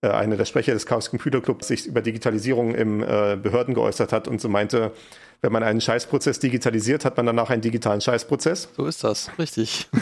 [0.00, 4.12] äh, einer der Sprecher des Chaos Computer Club, sich über Digitalisierung im äh, Behörden geäußert
[4.12, 4.92] hat und so meinte,
[5.40, 8.70] wenn man einen Scheißprozess digitalisiert, hat man danach einen digitalen Scheißprozess.
[8.76, 9.30] So ist das.
[9.38, 9.88] Richtig.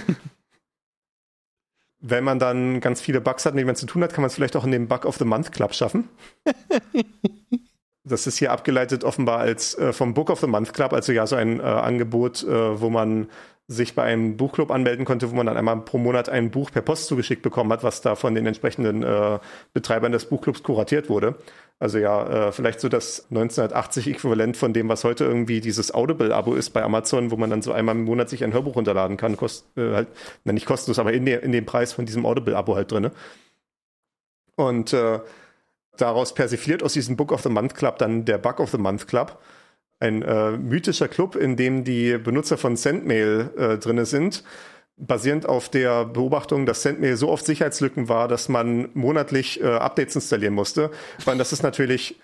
[2.04, 4.26] Wenn man dann ganz viele Bugs hat, mit denen man zu tun hat, kann man
[4.26, 6.08] es vielleicht auch in den Bug of the Month Club schaffen.
[8.04, 11.26] das ist hier abgeleitet offenbar als äh, vom Book of the Month Club, also ja
[11.26, 13.28] so ein äh, Angebot, äh, wo man
[13.68, 16.82] sich bei einem Buchclub anmelden konnte, wo man dann einmal pro Monat ein Buch per
[16.82, 19.38] Post zugeschickt bekommen hat, was da von den entsprechenden äh,
[19.72, 21.36] Betreibern des Buchclubs kuratiert wurde.
[21.82, 26.54] Also ja, äh, vielleicht so das 1980 Äquivalent von dem, was heute irgendwie dieses Audible-Abo
[26.54, 29.36] ist bei Amazon, wo man dann so einmal im Monat sich ein Hörbuch runterladen kann,
[29.36, 30.08] kost, äh, halt,
[30.44, 33.10] na, nicht kostenlos, aber in, der, in dem Preis von diesem Audible-Abo halt drinne.
[34.54, 35.18] Und äh,
[35.96, 39.08] daraus persifliert aus diesem Book of the Month Club dann der Bug of the Month
[39.08, 39.40] Club.
[39.98, 44.44] ein äh, mythischer Club, in dem die Benutzer von Sendmail äh, drinne sind,
[44.96, 50.14] basierend auf der Beobachtung, dass Sendmail so oft Sicherheitslücken war, dass man monatlich äh, Updates
[50.14, 50.90] installieren musste.
[51.24, 52.20] Weil das ist natürlich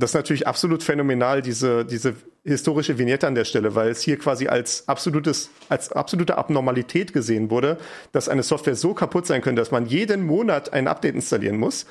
[0.00, 4.18] das ist natürlich absolut phänomenal, diese, diese historische Vignette an der Stelle, weil es hier
[4.18, 7.76] quasi als absolutes, als absolute Abnormalität gesehen wurde,
[8.12, 11.86] dass eine Software so kaputt sein könnte, dass man jeden Monat ein Update installieren muss.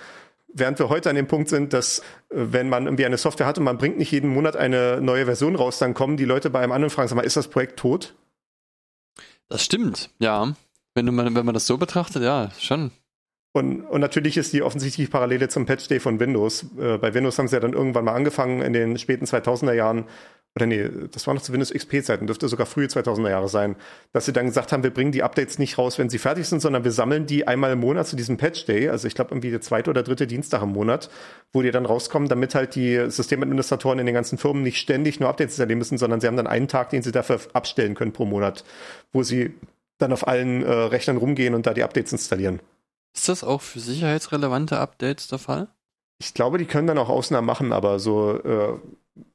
[0.51, 3.59] Während wir heute an dem Punkt sind, dass äh, wenn man irgendwie eine Software hat
[3.59, 6.59] und man bringt nicht jeden Monat eine neue Version raus, dann kommen die Leute bei
[6.59, 8.15] einem anderen und fragen, sag mal, ist das Projekt tot?
[9.49, 10.53] Das stimmt, ja.
[10.93, 12.91] Wenn, du, wenn man das so betrachtet, ja, schon.
[13.51, 16.65] Und, und natürlich ist die offensichtliche Parallele zum Patch Day von Windows.
[16.79, 20.05] Äh, bei Windows haben sie ja dann irgendwann mal angefangen in den späten 2000er Jahren,
[20.55, 23.75] oder nee, das war noch zu Windows XP-Zeiten, dürfte sogar frühe 2000er Jahre sein,
[24.13, 26.59] dass sie dann gesagt haben, wir bringen die Updates nicht raus, wenn sie fertig sind,
[26.59, 29.51] sondern wir sammeln die einmal im Monat zu diesem Patch Day, also ich glaube irgendwie
[29.51, 31.09] der zweite oder dritte Dienstag im Monat,
[31.53, 35.29] wo die dann rauskommen, damit halt die Systemadministratoren in den ganzen Firmen nicht ständig nur
[35.29, 38.25] Updates installieren müssen, sondern sie haben dann einen Tag, den sie dafür abstellen können pro
[38.25, 38.63] Monat,
[39.11, 39.53] wo sie
[39.99, 42.59] dann auf allen äh, Rechnern rumgehen und da die Updates installieren.
[43.15, 45.67] Ist das auch für sicherheitsrelevante Updates der Fall?
[46.19, 48.77] Ich glaube, die können dann auch Ausnahmen machen, aber so, äh,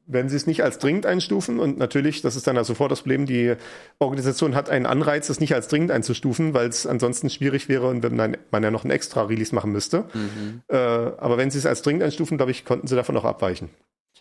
[0.07, 3.03] wenn sie es nicht als dringend einstufen und natürlich, das ist dann ja sofort das
[3.03, 3.55] Problem, die
[3.99, 8.03] Organisation hat einen Anreiz, es nicht als dringend einzustufen, weil es ansonsten schwierig wäre und
[8.03, 10.05] wenn man, man ja noch ein extra Release machen müsste.
[10.13, 10.63] Mhm.
[10.69, 13.71] Äh, aber wenn sie es als dringend einstufen, glaube ich, konnten sie davon auch abweichen.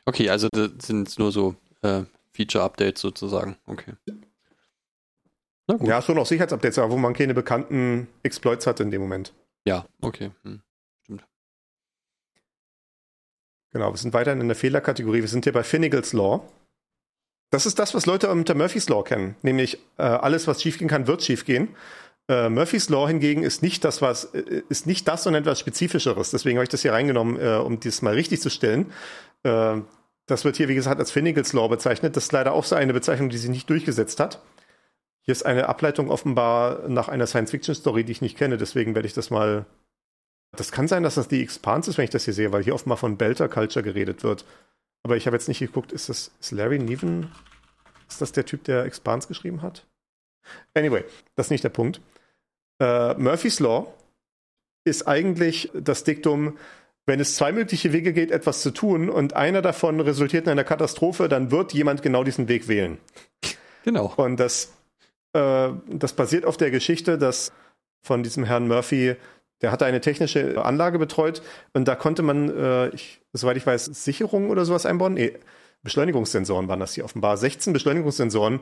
[0.06, 3.58] Okay, also das sind nur so äh, Feature-Updates sozusagen.
[3.66, 3.94] Okay.
[5.82, 9.34] Ja, schon auch Sicherheitsupdates, aber wo man keine bekannten Exploits hat in dem Moment.
[9.66, 10.32] Ja, okay.
[10.44, 10.62] Hm.
[13.74, 15.22] Genau, wir sind weiterhin in der Fehlerkategorie.
[15.22, 16.48] Wir sind hier bei Finnegals Law.
[17.50, 19.36] Das ist das, was Leute unter Murphy's Law kennen.
[19.42, 21.70] Nämlich äh, alles, was schiefgehen kann, wird schiefgehen.
[22.30, 26.32] Äh, Murphy's Law hingegen ist nicht das, was äh, ist nicht das, sondern etwas Spezifischeres.
[26.32, 28.92] Deswegen habe ich das hier reingenommen, äh, um dieses mal richtig zu stellen.
[29.42, 29.82] Äh,
[30.28, 32.16] das wird hier, wie gesagt, als Finnegals Law bezeichnet.
[32.16, 34.42] Das ist leider auch so eine Bezeichnung, die sich nicht durchgesetzt hat.
[35.22, 39.14] Hier ist eine Ableitung offenbar nach einer Science-Fiction-Story, die ich nicht kenne, deswegen werde ich
[39.14, 39.66] das mal.
[40.56, 42.76] Das kann sein, dass das die Expanse ist, wenn ich das hier sehe, weil hier
[42.76, 44.46] offenbar von Belter Culture geredet wird.
[45.04, 47.32] Aber ich habe jetzt nicht geguckt, ist das ist Larry Niven?
[48.08, 49.86] Ist das der Typ, der Expanse geschrieben hat?
[50.74, 51.04] Anyway,
[51.36, 52.02] das ist nicht der Punkt.
[52.82, 53.94] Uh, Murphy's Law
[54.86, 56.58] ist eigentlich das Diktum,
[57.06, 60.64] wenn es zwei mögliche Wege geht, etwas zu tun und einer davon resultiert in einer
[60.64, 62.98] Katastrophe, dann wird jemand genau diesen Weg wählen.
[63.84, 64.14] Genau.
[64.16, 64.72] Und das
[65.34, 67.52] äh, das basiert auf der Geschichte, dass
[68.02, 69.16] von diesem Herrn Murphy,
[69.64, 71.42] der hatte eine technische Anlage betreut
[71.74, 75.16] und da konnte man, äh, ich, soweit ich weiß, Sicherungen oder sowas einbauen.
[75.16, 75.34] Nee,
[75.84, 77.38] Beschleunigungssensoren waren das hier offenbar.
[77.38, 78.60] 16 Beschleunigungssensoren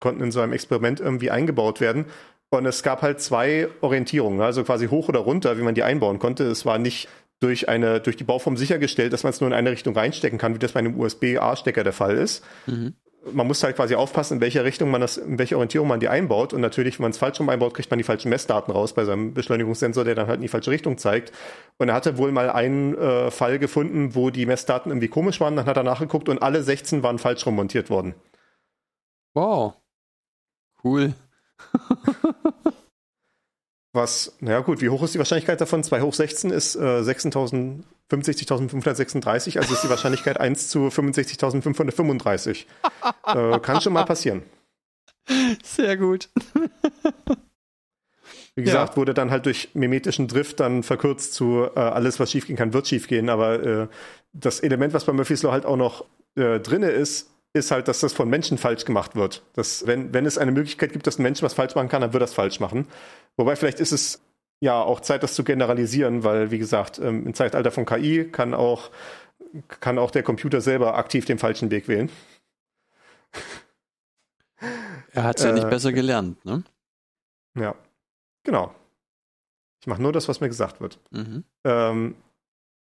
[0.00, 2.06] konnten in so einem Experiment irgendwie eingebaut werden.
[2.50, 6.18] Und es gab halt zwei Orientierungen, also quasi hoch oder runter, wie man die einbauen
[6.18, 6.44] konnte.
[6.44, 7.08] Es war nicht
[7.40, 10.54] durch eine, durch die Bauform sichergestellt, dass man es nur in eine Richtung reinstecken kann,
[10.54, 12.94] wie das bei einem USB-A-Stecker der Fall ist, mhm
[13.32, 16.08] man muss halt quasi aufpassen, in welche Richtung man das, in welche Orientierung man die
[16.08, 16.52] einbaut.
[16.52, 19.04] Und natürlich, wenn man es falsch rum einbaut, kriegt man die falschen Messdaten raus bei
[19.04, 21.32] seinem Beschleunigungssensor, der dann halt in die falsche Richtung zeigt.
[21.78, 25.56] Und er hatte wohl mal einen äh, Fall gefunden, wo die Messdaten irgendwie komisch waren.
[25.56, 28.14] Dann hat er nachgeguckt und alle 16 waren falsch rum montiert worden.
[29.34, 29.74] Wow.
[30.82, 31.14] Cool.
[33.92, 35.82] Was, naja gut, wie hoch ist die Wahrscheinlichkeit davon?
[35.82, 42.66] 2 hoch 16 ist äh, 65.536, also ist die Wahrscheinlichkeit 1 zu 65.535.
[43.26, 44.42] äh, kann schon mal passieren.
[45.62, 46.28] Sehr gut.
[48.54, 48.96] Wie gesagt, ja.
[48.96, 52.88] wurde dann halt durch mimetischen Drift dann verkürzt zu äh, alles, was schiefgehen kann, wird
[52.88, 53.28] schiefgehen.
[53.28, 53.86] Aber äh,
[54.32, 58.00] das Element, was bei Murphy's Law halt auch noch äh, drinne ist, ist halt, dass
[58.00, 59.42] das von Menschen falsch gemacht wird.
[59.54, 62.12] Dass, wenn, wenn es eine Möglichkeit gibt, dass ein Mensch was falsch machen kann, dann
[62.12, 62.86] wird das falsch machen.
[63.36, 64.22] Wobei vielleicht ist es
[64.60, 68.54] ja auch Zeit, das zu generalisieren, weil, wie gesagt, ähm, im Zeitalter von KI kann
[68.54, 68.90] auch,
[69.68, 72.10] kann auch der Computer selber aktiv den falschen Weg wählen.
[75.12, 76.64] Er hat es ja äh, nicht besser gelernt, ne?
[77.54, 77.74] Ja,
[78.44, 78.74] genau.
[79.80, 80.98] Ich mache nur das, was mir gesagt wird.
[81.10, 81.44] Mhm.
[81.64, 82.16] Ähm,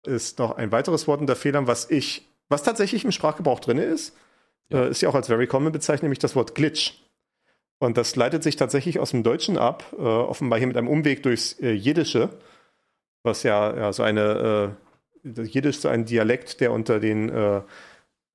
[0.03, 4.15] ist noch ein weiteres Wort unter Fehlern, was ich, was tatsächlich im Sprachgebrauch drin ist,
[4.69, 4.85] ja.
[4.85, 6.93] Äh, ist ja auch als very common bezeichnet, nämlich das Wort Glitch.
[7.79, 11.21] Und das leitet sich tatsächlich aus dem Deutschen ab, äh, offenbar hier mit einem Umweg
[11.23, 12.29] durchs äh, Jiddische,
[13.23, 14.75] was ja, ja so eine,
[15.23, 17.61] äh, Jiddisch so ein Dialekt, der unter den äh,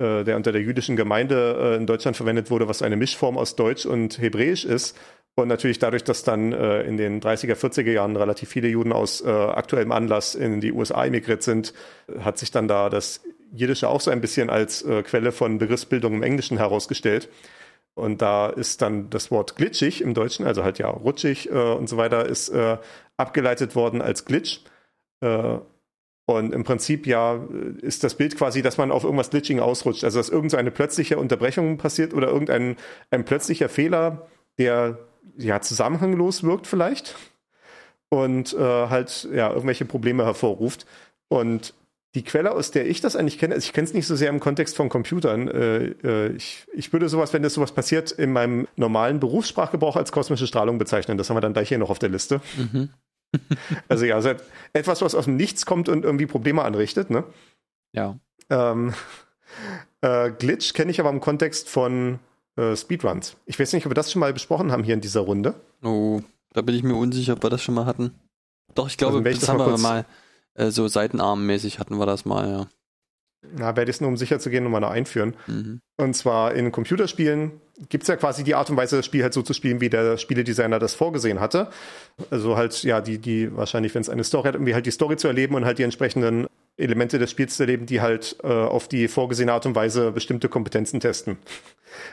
[0.02, 3.54] äh, der unter der jüdischen Gemeinde äh, in Deutschland verwendet wurde, was eine Mischform aus
[3.54, 4.98] Deutsch und Hebräisch ist.
[5.34, 9.22] Und natürlich dadurch, dass dann äh, in den 30er, 40er Jahren relativ viele Juden aus
[9.22, 11.72] äh, aktuellem Anlass in die USA emigriert sind,
[12.20, 13.22] hat sich dann da das
[13.54, 17.30] Jiddische auch so ein bisschen als äh, Quelle von Begriffsbildung im Englischen herausgestellt.
[17.94, 21.88] Und da ist dann das Wort glitschig im Deutschen, also halt ja rutschig äh, und
[21.88, 22.78] so weiter, ist äh,
[23.16, 24.60] abgeleitet worden als Glitch.
[25.20, 25.58] Äh,
[26.26, 27.44] Und im Prinzip ja
[27.82, 30.04] ist das Bild quasi, dass man auf irgendwas Glitching ausrutscht.
[30.04, 32.76] Also dass irgendeine so plötzliche Unterbrechung passiert oder irgendein
[33.10, 34.28] ein plötzlicher Fehler,
[34.58, 34.98] der
[35.36, 37.16] ja zusammenhanglos wirkt vielleicht
[38.08, 40.86] und äh, halt ja irgendwelche Probleme hervorruft.
[41.28, 41.74] Und
[42.14, 44.28] die Quelle, aus der ich das eigentlich kenne, also ich kenne es nicht so sehr
[44.28, 45.48] im Kontext von Computern.
[45.48, 50.12] Äh, äh, ich, ich würde sowas, wenn das sowas passiert, in meinem normalen Berufssprachgebrauch als
[50.12, 51.16] kosmische Strahlung bezeichnen.
[51.16, 52.42] Das haben wir dann gleich hier noch auf der Liste.
[52.58, 52.90] Mhm.
[53.88, 54.34] also ja, also
[54.74, 57.24] etwas, was aus dem Nichts kommt und irgendwie Probleme anrichtet, ne?
[57.92, 58.18] Ja.
[58.50, 58.92] Ähm,
[60.02, 62.18] äh, Glitch kenne ich aber im Kontext von
[62.56, 63.36] äh, Speedruns.
[63.46, 65.54] Ich weiß nicht, ob wir das schon mal besprochen haben hier in dieser Runde.
[65.82, 66.20] Oh,
[66.52, 68.12] da bin ich mir unsicher, ob wir das schon mal hatten.
[68.74, 70.06] Doch, ich glaube, also, das haben wir mal
[70.54, 72.66] äh, so seitenarmmäßig hatten wir das mal, ja.
[73.56, 75.34] Na, werde ich es nur, um sicher zu gehen, nochmal einführen.
[75.48, 75.80] Mhm.
[75.96, 79.34] Und zwar in Computerspielen gibt es ja quasi die Art und Weise, das Spiel halt
[79.34, 81.68] so zu spielen, wie der Spieledesigner das vorgesehen hatte.
[82.30, 85.16] Also halt, ja, die, die wahrscheinlich, wenn es eine Story hat, irgendwie halt die Story
[85.16, 86.46] zu erleben und halt die entsprechenden
[86.82, 90.48] Elemente des Spiels zu erleben, die halt äh, auf die vorgesehene Art und Weise bestimmte
[90.48, 91.38] Kompetenzen testen.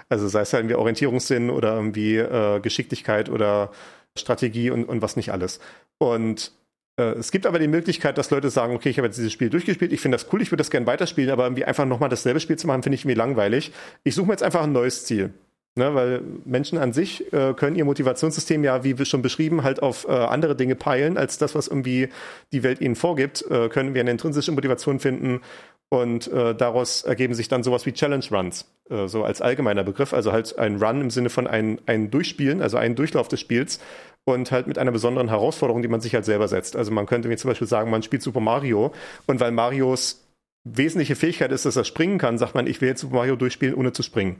[0.09, 3.71] Also sei es halt irgendwie Orientierungssinn oder irgendwie äh, Geschicklichkeit oder
[4.17, 5.59] Strategie und, und was nicht alles.
[5.97, 6.51] Und
[6.99, 9.49] äh, es gibt aber die Möglichkeit, dass Leute sagen, okay, ich habe jetzt dieses Spiel
[9.49, 12.39] durchgespielt, ich finde das cool, ich würde das gerne weiterspielen, aber irgendwie einfach nochmal dasselbe
[12.39, 13.71] Spiel zu machen, finde ich irgendwie langweilig.
[14.03, 15.33] Ich suche mir jetzt einfach ein neues Ziel.
[15.75, 19.81] Ne, weil Menschen an sich äh, können ihr Motivationssystem ja, wie wir schon beschrieben, halt
[19.81, 22.09] auf äh, andere Dinge peilen, als das, was irgendwie
[22.51, 25.41] die Welt ihnen vorgibt, äh, können wir eine intrinsische Motivation finden
[25.89, 30.13] und äh, daraus ergeben sich dann sowas wie Challenge Runs, äh, so als allgemeiner Begriff,
[30.13, 33.79] also halt ein Run im Sinne von ein, ein Durchspielen, also ein Durchlauf des Spiels,
[34.25, 36.75] und halt mit einer besonderen Herausforderung, die man sich halt selber setzt.
[36.75, 38.93] Also man könnte mir zum Beispiel sagen, man spielt Super Mario
[39.25, 40.25] und weil Marios
[40.63, 43.75] wesentliche Fähigkeit ist, dass er springen kann, sagt man, ich will jetzt Super Mario durchspielen,
[43.75, 44.39] ohne zu springen.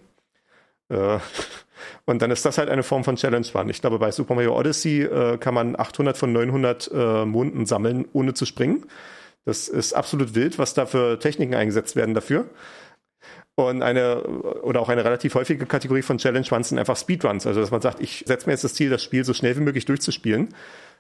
[0.90, 1.20] Äh,
[2.06, 3.70] und dann ist das halt eine Form von Challenge Run.
[3.70, 8.08] Ich glaube, bei Super Mario Odyssey äh, kann man 800 von 900 äh, Monden sammeln,
[8.14, 8.86] ohne zu springen.
[9.46, 12.46] Das ist absolut wild, was da für Techniken eingesetzt werden dafür.
[13.56, 17.46] Und eine, oder auch eine relativ häufige Kategorie von Challenge Runs sind einfach Speedruns.
[17.46, 19.62] Also, dass man sagt, ich setze mir jetzt das Ziel, das Spiel so schnell wie
[19.62, 20.50] möglich durchzuspielen.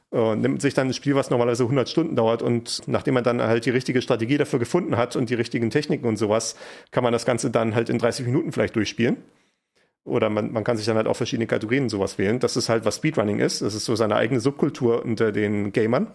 [0.10, 3.44] Und nimmt sich dann ein Spiel, was normalerweise 100 Stunden dauert und nachdem man dann
[3.44, 6.56] halt die richtige Strategie dafür gefunden hat und die richtigen Techniken und sowas,
[6.90, 9.18] kann man das Ganze dann halt in 30 Minuten vielleicht durchspielen.
[10.10, 12.39] Oder man, man kann sich dann halt auch verschiedene Kategorien sowas wählen.
[12.39, 13.62] Das ist halt, was Speedrunning ist.
[13.62, 16.07] Das ist so seine eigene Subkultur unter den Gamern.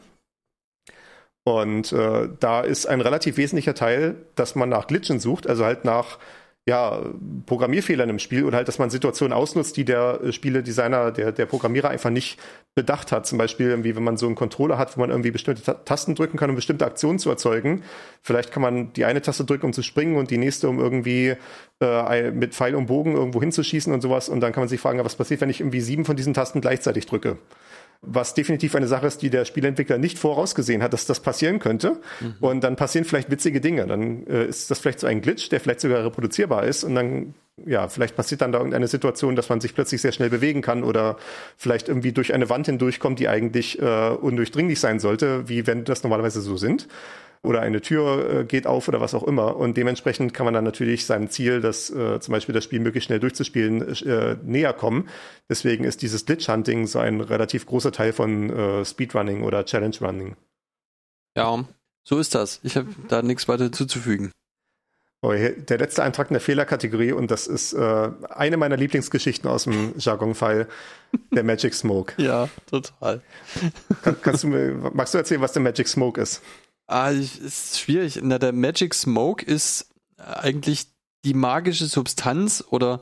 [1.45, 5.85] Und äh, da ist ein relativ wesentlicher Teil, dass man nach Glitchen sucht, also halt
[5.85, 6.19] nach
[6.67, 7.03] ja,
[7.45, 11.45] Programmierfehlern im Spiel oder halt, dass man Situationen ausnutzt, die der äh, Spieledesigner, der, der
[11.45, 12.39] Programmierer einfach nicht
[12.75, 13.27] bedacht hat.
[13.27, 16.39] Zum Beispiel irgendwie, wenn man so einen Controller hat, wo man irgendwie bestimmte Tasten drücken
[16.39, 17.83] kann, um bestimmte Aktionen zu erzeugen.
[18.23, 21.35] Vielleicht kann man die eine Taste drücken, um zu springen und die nächste, um irgendwie
[21.83, 24.31] äh, mit Pfeil und Bogen irgendwo hinzuschießen und sowas.
[24.31, 26.63] Und dann kann man sich fragen, was passiert, wenn ich irgendwie sieben von diesen Tasten
[26.63, 27.37] gleichzeitig drücke?
[28.07, 32.01] Was definitiv eine Sache ist, die der Spielentwickler nicht vorausgesehen hat, dass das passieren könnte.
[32.21, 32.35] Mhm.
[32.41, 33.87] Und dann passieren vielleicht witzige Dinge.
[33.87, 36.85] Dann äh, ist das vielleicht so ein Glitch, der vielleicht sogar reproduzierbar ist.
[36.85, 37.35] Und dann,
[37.65, 40.83] ja, vielleicht passiert dann da irgendeine Situation, dass man sich plötzlich sehr schnell bewegen kann
[40.83, 41.17] oder
[41.57, 46.03] vielleicht irgendwie durch eine Wand hindurchkommt, die eigentlich äh, undurchdringlich sein sollte, wie wenn das
[46.03, 46.89] normalerweise so sind
[47.45, 49.57] oder eine Tür äh, geht auf oder was auch immer.
[49.57, 53.07] Und dementsprechend kann man dann natürlich seinem Ziel, das äh, zum Beispiel das Spiel möglichst
[53.07, 55.09] schnell durchzuspielen, äh, näher kommen.
[55.49, 60.37] Deswegen ist dieses Glitch-Hunting so ein relativ großer Teil von äh, Speedrunning oder Challenge-Running.
[61.37, 61.65] Ja,
[62.03, 62.61] so ist das.
[62.63, 64.33] Ich habe da nichts weiter zuzufügen.
[65.25, 69.65] Oh, der letzte Eintrag in der Fehlerkategorie und das ist äh, eine meiner Lieblingsgeschichten aus
[69.65, 70.69] dem Jargon-Fall,
[71.31, 72.13] der Magic Smoke.
[72.23, 73.23] Ja, total.
[74.03, 76.43] Kann, kannst du mir, magst du erzählen, was der Magic Smoke ist?
[76.89, 78.21] Ah, ist schwierig.
[78.23, 80.89] Na, der Magic Smoke ist eigentlich
[81.25, 83.01] die magische Substanz oder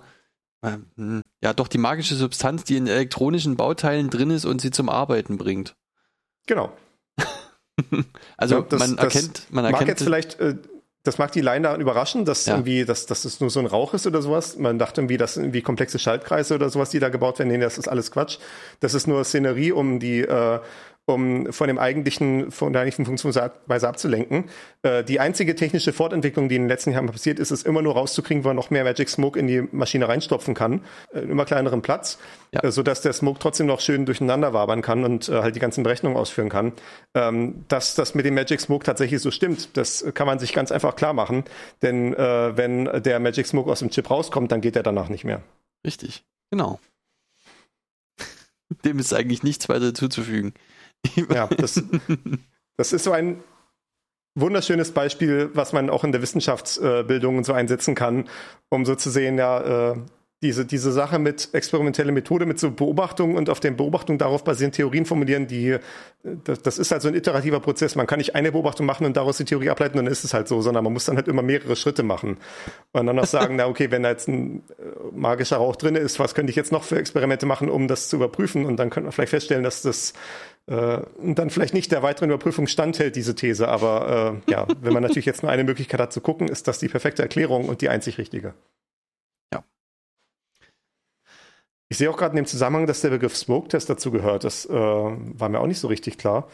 [0.60, 4.70] äh, hm, ja doch die magische Substanz, die in elektronischen Bauteilen drin ist und sie
[4.70, 5.74] zum Arbeiten bringt.
[6.46, 6.72] Genau.
[8.36, 9.80] also ja, das, man erkennt, man erkennt.
[9.80, 10.54] Mag jetzt vielleicht, äh,
[11.04, 12.54] das mag die Line da überraschen, dass ja.
[12.54, 14.56] irgendwie, dass, dass es nur so ein Rauch ist oder sowas.
[14.56, 17.48] Man dachte irgendwie, das sind irgendwie komplexe Schaltkreise oder sowas, die da gebaut werden.
[17.48, 18.38] Nee, das ist alles Quatsch.
[18.78, 20.60] Das ist nur Szenerie, um die äh,
[21.06, 24.44] um von dem eigentlichen, von der eigentlichen Funktionsweise abzulenken.
[24.82, 27.94] Äh, die einzige technische Fortentwicklung, die in den letzten Jahren passiert ist, ist immer nur
[27.94, 30.82] rauszukriegen, wo man noch mehr Magic Smoke in die Maschine reinstopfen kann,
[31.12, 32.18] äh, immer kleineren Platz,
[32.52, 32.62] ja.
[32.62, 35.82] äh, sodass der Smoke trotzdem noch schön durcheinander wabern kann und äh, halt die ganzen
[35.82, 36.72] Berechnungen ausführen kann.
[37.14, 40.70] Ähm, dass das mit dem Magic Smoke tatsächlich so stimmt, das kann man sich ganz
[40.70, 41.44] einfach klar machen,
[41.82, 45.24] denn äh, wenn der Magic Smoke aus dem Chip rauskommt, dann geht er danach nicht
[45.24, 45.42] mehr.
[45.84, 46.78] Richtig, genau.
[48.84, 50.54] Dem ist eigentlich nichts weiter hinzuzufügen.
[51.32, 51.82] Ja, das,
[52.76, 53.42] das ist so ein
[54.34, 58.28] wunderschönes Beispiel, was man auch in der Wissenschaftsbildung und so einsetzen kann,
[58.70, 59.96] um so zu sehen, ja, äh,
[60.42, 64.74] diese, diese Sache mit experimentelle Methode, mit so Beobachtungen und auf den Beobachtungen darauf basierend
[64.74, 65.76] Theorien formulieren, die,
[66.22, 67.94] das, das ist halt so ein iterativer Prozess.
[67.94, 70.48] Man kann nicht eine Beobachtung machen und daraus die Theorie ableiten, dann ist es halt
[70.48, 72.38] so, sondern man muss dann halt immer mehrere Schritte machen.
[72.92, 74.82] Und dann noch sagen, na okay, wenn da jetzt ein äh,
[75.12, 78.16] magischer Rauch drin ist, was könnte ich jetzt noch für Experimente machen, um das zu
[78.16, 78.66] überprüfen?
[78.66, 80.12] Und dann könnte man vielleicht feststellen, dass das
[80.66, 83.68] äh, dann vielleicht nicht der weiteren Überprüfung standhält, diese These.
[83.68, 86.80] Aber äh, ja, wenn man natürlich jetzt nur eine Möglichkeit hat zu gucken, ist das
[86.80, 88.54] die perfekte Erklärung und die einzig richtige.
[91.92, 94.44] Ich sehe auch gerade in dem Zusammenhang, dass der Begriff Smoke-Test dazu gehört.
[94.44, 96.48] Das äh, war mir auch nicht so richtig klar.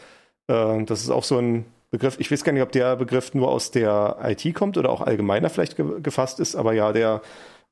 [0.47, 2.17] Äh, das ist auch so ein Begriff.
[2.19, 5.49] Ich weiß gar nicht, ob der Begriff nur aus der IT kommt oder auch allgemeiner
[5.49, 6.57] vielleicht ge gefasst ist.
[6.57, 7.21] Aber ja, der,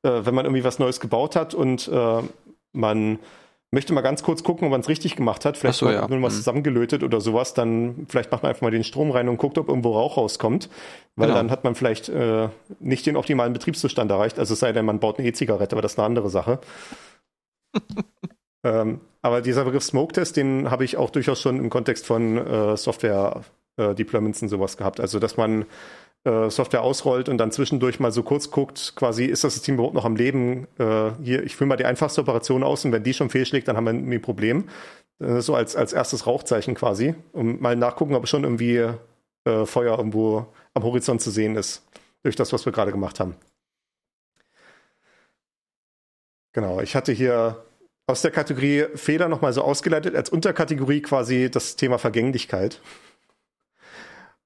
[0.02, 2.22] äh, wenn man irgendwie was Neues gebaut hat und äh,
[2.72, 3.18] man
[3.70, 5.58] möchte mal ganz kurz gucken, ob man es richtig gemacht hat.
[5.58, 6.08] Vielleicht so, ja.
[6.08, 6.38] nur was mhm.
[6.38, 7.52] zusammengelötet oder sowas.
[7.52, 10.70] Dann vielleicht macht man einfach mal den Strom rein und guckt, ob irgendwo Rauch rauskommt.
[11.16, 11.38] Weil genau.
[11.38, 12.48] dann hat man vielleicht äh,
[12.80, 14.38] nicht den optimalen Betriebszustand erreicht.
[14.38, 16.60] Also es sei denn, man baut eine E-Zigarette, aber das ist eine andere Sache
[18.64, 22.76] ähm, aber dieser Begriff Smoke-Test, den habe ich auch durchaus schon im Kontext von äh,
[22.76, 25.00] Software-Deployments äh, und sowas gehabt.
[25.00, 25.66] Also, dass man
[26.24, 29.94] äh, Software ausrollt und dann zwischendurch mal so kurz guckt, quasi, ist das System überhaupt
[29.94, 30.66] noch am Leben?
[30.78, 33.76] Äh, hier, ich führe mal die einfachste Operation aus und wenn die schon fehlschlägt, dann
[33.76, 34.64] haben wir ein Problem.
[35.20, 37.14] Äh, so als, als erstes Rauchzeichen quasi.
[37.32, 38.86] Und mal nachgucken, ob schon irgendwie
[39.64, 41.82] Feuer irgendwo am Horizont zu sehen ist.
[42.22, 43.34] Durch das, was wir gerade gemacht haben.
[46.58, 47.64] Genau, ich hatte hier
[48.08, 52.80] aus der Kategorie Feder nochmal so ausgeleitet, als Unterkategorie quasi das Thema Vergänglichkeit.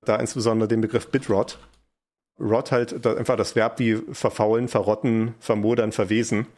[0.04, 1.58] Da insbesondere den Begriff Bitrot.
[2.38, 6.48] Rot halt einfach das Verb wie verfaulen, verrotten, vermodern, verwesen.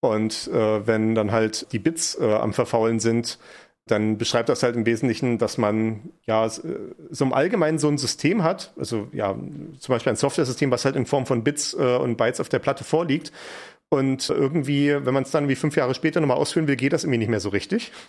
[0.00, 3.38] Und äh, wenn dann halt die Bits äh, am Verfaulen sind,
[3.86, 6.62] dann beschreibt das halt im Wesentlichen, dass man ja so
[7.22, 9.34] im Allgemeinen so ein System hat, also ja,
[9.78, 12.60] zum Beispiel ein Software-System, was halt in Form von Bits äh, und Bytes auf der
[12.60, 13.30] Platte vorliegt
[13.94, 17.04] und irgendwie, wenn man es dann wie fünf Jahre später nochmal ausführen will, geht das
[17.04, 17.92] irgendwie nicht mehr so richtig.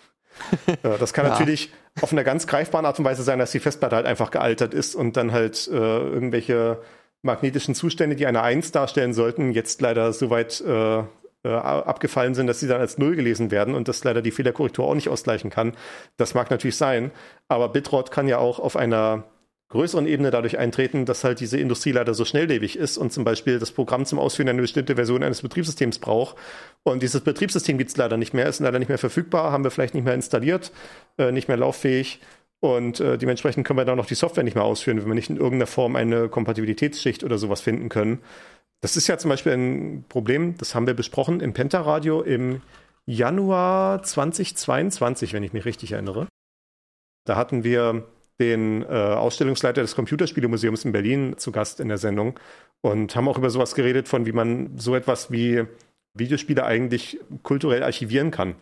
[0.82, 1.32] Das kann ja.
[1.32, 1.72] natürlich
[2.02, 4.94] auf einer ganz greifbaren Art und Weise sein, dass die Festplatte halt einfach gealtert ist
[4.94, 6.82] und dann halt äh, irgendwelche
[7.22, 11.04] magnetischen Zustände, die eine Eins darstellen sollten, jetzt leider so weit äh,
[11.46, 14.86] äh, abgefallen sind, dass sie dann als Null gelesen werden und das leider die Fehlerkorrektur
[14.86, 15.74] auch nicht ausgleichen kann.
[16.18, 17.12] Das mag natürlich sein,
[17.48, 19.24] aber Bitrot kann ja auch auf einer
[19.70, 23.59] größeren Ebene dadurch eintreten, dass halt diese Industrie leider so schnelllebig ist und zum Beispiel
[23.59, 26.38] das Programm zum Ausführen eine bestimmte Version eines Betriebssystems braucht.
[26.84, 29.72] Und dieses Betriebssystem gibt es leider nicht mehr, ist leider nicht mehr verfügbar, haben wir
[29.72, 30.72] vielleicht nicht mehr installiert,
[31.18, 32.20] äh, nicht mehr lauffähig.
[32.59, 35.30] Und äh, dementsprechend können wir dann noch die Software nicht mehr ausführen, wenn wir nicht
[35.30, 38.22] in irgendeiner Form eine Kompatibilitätsschicht oder sowas finden können.
[38.82, 42.61] Das ist ja zum Beispiel ein Problem, das haben wir besprochen im Penta-Radio im
[43.05, 46.28] Januar 2022, wenn ich mich richtig erinnere.
[47.26, 48.05] Da hatten wir
[48.40, 52.40] den äh, Ausstellungsleiter des Computerspielemuseums in Berlin zu Gast in der Sendung
[52.82, 55.64] und haben auch über sowas geredet, von wie man so etwas wie
[56.14, 58.56] Videospiele eigentlich kulturell archivieren kann.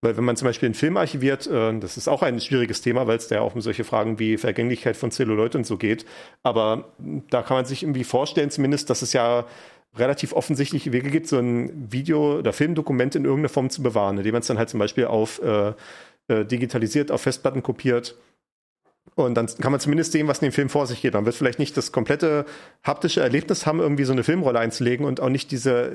[0.00, 3.06] Weil wenn man zum Beispiel einen Film archiviert, äh, das ist auch ein schwieriges Thema,
[3.06, 6.06] weil es da ja auch um solche Fragen wie Vergänglichkeit von Zelluloid und so geht.
[6.42, 6.92] Aber
[7.30, 9.46] da kann man sich irgendwie vorstellen, zumindest, dass es ja
[9.96, 14.32] relativ offensichtliche Wege gibt, so ein Video- oder Filmdokument in irgendeiner Form zu bewahren, indem
[14.32, 15.72] man es dann halt zum Beispiel auf äh,
[16.28, 18.14] äh digitalisiert, auf Festplatten kopiert
[19.14, 21.14] und dann kann man zumindest sehen, was in dem Film vor sich geht.
[21.14, 22.44] Man wird vielleicht nicht das komplette
[22.84, 25.86] haptische Erlebnis haben, irgendwie so eine Filmrolle einzulegen und auch nicht diese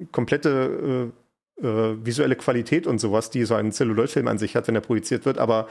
[0.00, 1.22] äh, komplette äh,
[1.62, 5.24] äh, visuelle Qualität und sowas, die so ein Celluloid-Film an sich hat, wenn er projiziert
[5.24, 5.38] wird.
[5.38, 5.68] Aber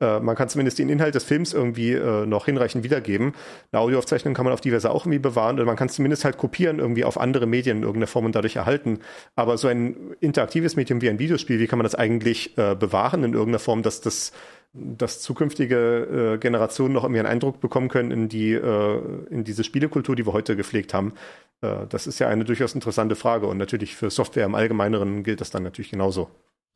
[0.00, 3.34] äh, man kann zumindest den Inhalt des Films irgendwie äh, noch hinreichend wiedergeben.
[3.72, 6.36] Eine Audioaufzeichnung kann man auf diverse auch irgendwie bewahren oder man kann es zumindest halt
[6.36, 9.00] kopieren irgendwie auf andere Medien in irgendeiner Form und dadurch erhalten.
[9.36, 13.24] Aber so ein interaktives Medium wie ein Videospiel, wie kann man das eigentlich äh, bewahren
[13.24, 14.32] in irgendeiner Form, dass das
[14.72, 19.00] dass zukünftige äh, Generationen noch irgendwie einen Eindruck bekommen können in die äh,
[19.30, 21.14] in diese Spielekultur, die wir heute gepflegt haben.
[21.60, 25.40] Äh, das ist ja eine durchaus interessante Frage und natürlich für Software im Allgemeineren gilt
[25.40, 26.30] das dann natürlich genauso.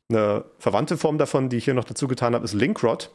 [0.09, 3.11] Eine verwandte Form davon, die ich hier noch dazu getan habe, ist Linkrot.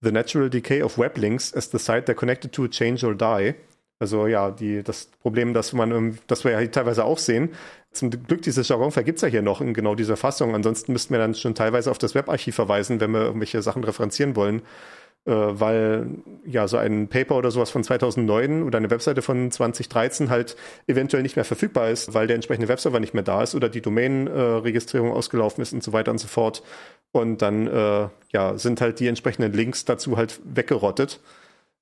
[0.00, 3.54] The natural decay of web links as the site they're connected to change or die.
[4.02, 7.50] Also ja, die, das Problem, das man, das wir ja teilweise auch sehen.
[7.92, 10.56] Zum Glück, dieses Jargon vergibt es ja hier noch in genau dieser Fassung.
[10.56, 14.34] Ansonsten müssten wir dann schon teilweise auf das Webarchiv verweisen, wenn wir irgendwelche Sachen referenzieren
[14.34, 14.62] wollen.
[15.24, 20.30] Äh, weil ja so ein Paper oder sowas von 2009 oder eine Webseite von 2013
[20.30, 20.56] halt
[20.88, 23.82] eventuell nicht mehr verfügbar ist, weil der entsprechende Webserver nicht mehr da ist oder die
[23.82, 26.64] Domain-Registrierung äh, ausgelaufen ist und so weiter und so fort.
[27.12, 31.20] Und dann äh, ja, sind halt die entsprechenden Links dazu halt weggerottet,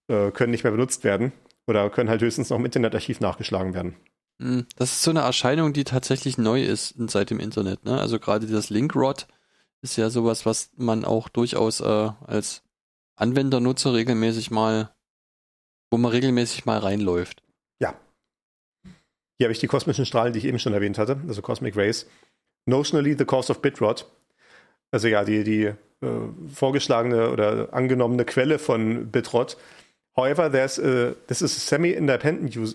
[0.08, 1.32] äh, können nicht mehr benutzt werden.
[1.66, 3.96] Oder können halt höchstens noch im Internetarchiv nachgeschlagen werden.
[4.40, 7.84] Hm, das ist so eine Erscheinung, die tatsächlich neu ist seit dem Internet.
[7.84, 8.00] Ne?
[8.00, 9.26] Also gerade das Linkrot
[9.82, 12.62] ist ja sowas, was man auch durchaus äh, als
[13.16, 14.94] Anwendernutzer regelmäßig mal,
[15.90, 17.42] wo man regelmäßig mal reinläuft.
[17.80, 17.94] Ja.
[19.38, 22.06] Hier habe ich die kosmischen Strahlen, die ich eben schon erwähnt hatte, also Cosmic Rays.
[22.66, 24.06] Notionally the cause of bitrot.
[24.90, 25.74] Also ja, die, die äh,
[26.52, 29.56] vorgeschlagene oder angenommene Quelle von bitrot.
[30.16, 32.74] However, there's a, this is a semi-independent use.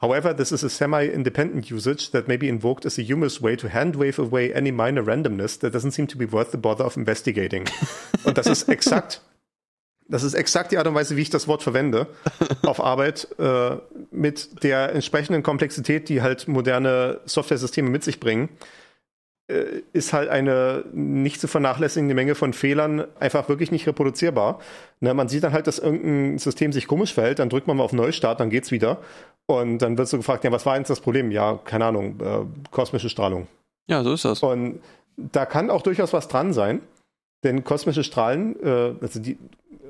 [0.00, 3.68] However, this is a semi-independent usage that may be invoked as a humorous way to
[3.68, 7.66] handwave away any minor randomness that doesn't seem to be worth the bother of investigating.
[8.24, 9.20] Und das ist exakt,
[10.08, 12.06] das ist exakt die Art und Weise, wie ich das Wort verwende
[12.62, 13.76] auf Arbeit äh,
[14.10, 18.48] mit der entsprechenden Komplexität, die halt moderne Software-Systeme mit sich bringen
[19.92, 24.60] ist halt eine nicht zu vernachlässigende Menge von Fehlern einfach wirklich nicht reproduzierbar.
[25.00, 27.84] Ne, man sieht dann halt, dass irgendein System sich komisch verhält, dann drückt man mal
[27.84, 28.98] auf Neustart, dann geht's wieder.
[29.46, 31.30] Und dann wird so gefragt, ja, was war jetzt das Problem?
[31.30, 33.48] Ja, keine Ahnung, äh, kosmische Strahlung.
[33.88, 34.42] Ja, so ist das.
[34.42, 34.80] Und
[35.16, 36.80] da kann auch durchaus was dran sein,
[37.42, 39.38] denn kosmische Strahlen, äh, also die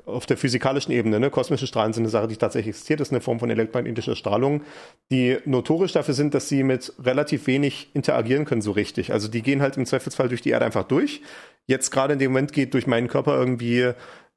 [0.07, 3.13] auf der physikalischen Ebene, ne, kosmische Strahlen sind eine Sache, die tatsächlich existiert, das ist
[3.13, 4.63] eine Form von elektromagnetischer Strahlung,
[5.11, 9.13] die notorisch dafür sind, dass sie mit relativ wenig interagieren können so richtig.
[9.13, 11.23] Also die gehen halt im Zweifelsfall durch die Erde einfach durch.
[11.67, 13.93] Jetzt gerade in dem Moment geht durch meinen Körper irgendwie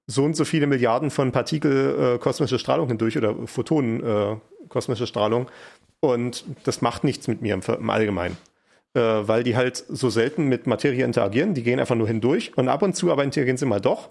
[0.08, 4.36] so und so viele Milliarden von Partikel äh, kosmische Strahlung hindurch oder Photonen äh,
[4.70, 5.50] kosmische Strahlung
[6.00, 8.38] und das macht nichts mit mir im, im Allgemeinen.
[8.96, 12.68] Äh, weil die halt so selten mit Materie interagieren, die gehen einfach nur hindurch und
[12.68, 14.10] ab und zu aber interagieren sie mal doch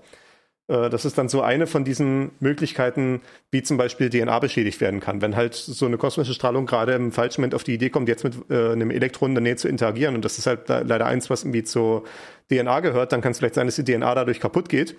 [0.68, 5.20] das ist dann so eine von diesen Möglichkeiten, wie zum Beispiel DNA beschädigt werden kann.
[5.20, 8.24] Wenn halt so eine kosmische Strahlung gerade im falschen Moment auf die Idee kommt, jetzt
[8.24, 11.28] mit äh, einem Elektron in der Nähe zu interagieren, und das ist halt leider eins,
[11.30, 12.04] was irgendwie zur
[12.48, 14.96] DNA gehört, dann kann es vielleicht sein, dass die DNA dadurch kaputt geht.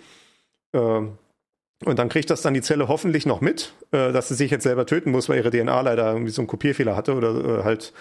[0.74, 1.02] Äh,
[1.86, 4.64] und dann kriegt das dann die Zelle hoffentlich noch mit, äh, dass sie sich jetzt
[4.64, 7.94] selber töten muss, weil ihre DNA leider irgendwie so einen Kopierfehler hatte oder äh, halt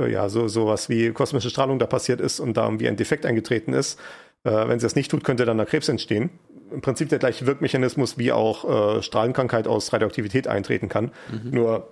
[0.00, 3.26] äh, ja so sowas wie kosmische Strahlung da passiert ist und da irgendwie ein Defekt
[3.26, 3.98] eingetreten ist.
[4.44, 6.30] Wenn sie das nicht tut, könnte dann da Krebs entstehen
[6.70, 11.12] im Prinzip der gleiche Wirkmechanismus wie auch äh, Strahlenkrankheit aus Radioaktivität eintreten kann.
[11.30, 11.50] Mhm.
[11.50, 11.88] Nur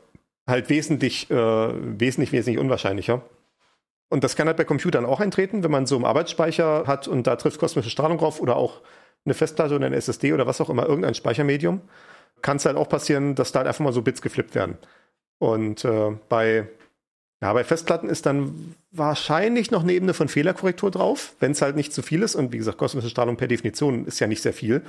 [0.47, 3.23] halt wesentlich, äh, wesentlich, wesentlich unwahrscheinlicher.
[4.09, 7.27] Und das kann halt bei Computern auch eintreten, wenn man so einen Arbeitsspeicher hat und
[7.27, 8.81] da trifft kosmische Strahlung drauf oder auch
[9.25, 11.81] eine Festplatte oder eine SSD oder was auch immer, irgendein Speichermedium,
[12.43, 14.79] kann es halt auch passieren, dass da halt einfach mal so Bits geflippt werden.
[15.39, 16.69] Und äh, bei
[17.43, 21.77] ja, bei Festplatten ist dann wahrscheinlich noch eine Ebene von Fehlerkorrektur drauf, wenn es halt
[21.77, 22.35] nicht zu viel ist.
[22.35, 24.83] Und wie gesagt, kosmische Strahlung per Definition ist ja nicht sehr viel.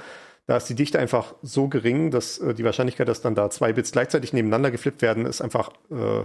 [0.45, 3.73] Da ist die Dichte einfach so gering, dass äh, die Wahrscheinlichkeit, dass dann da zwei
[3.73, 6.23] Bits gleichzeitig nebeneinander geflippt werden, ist einfach äh,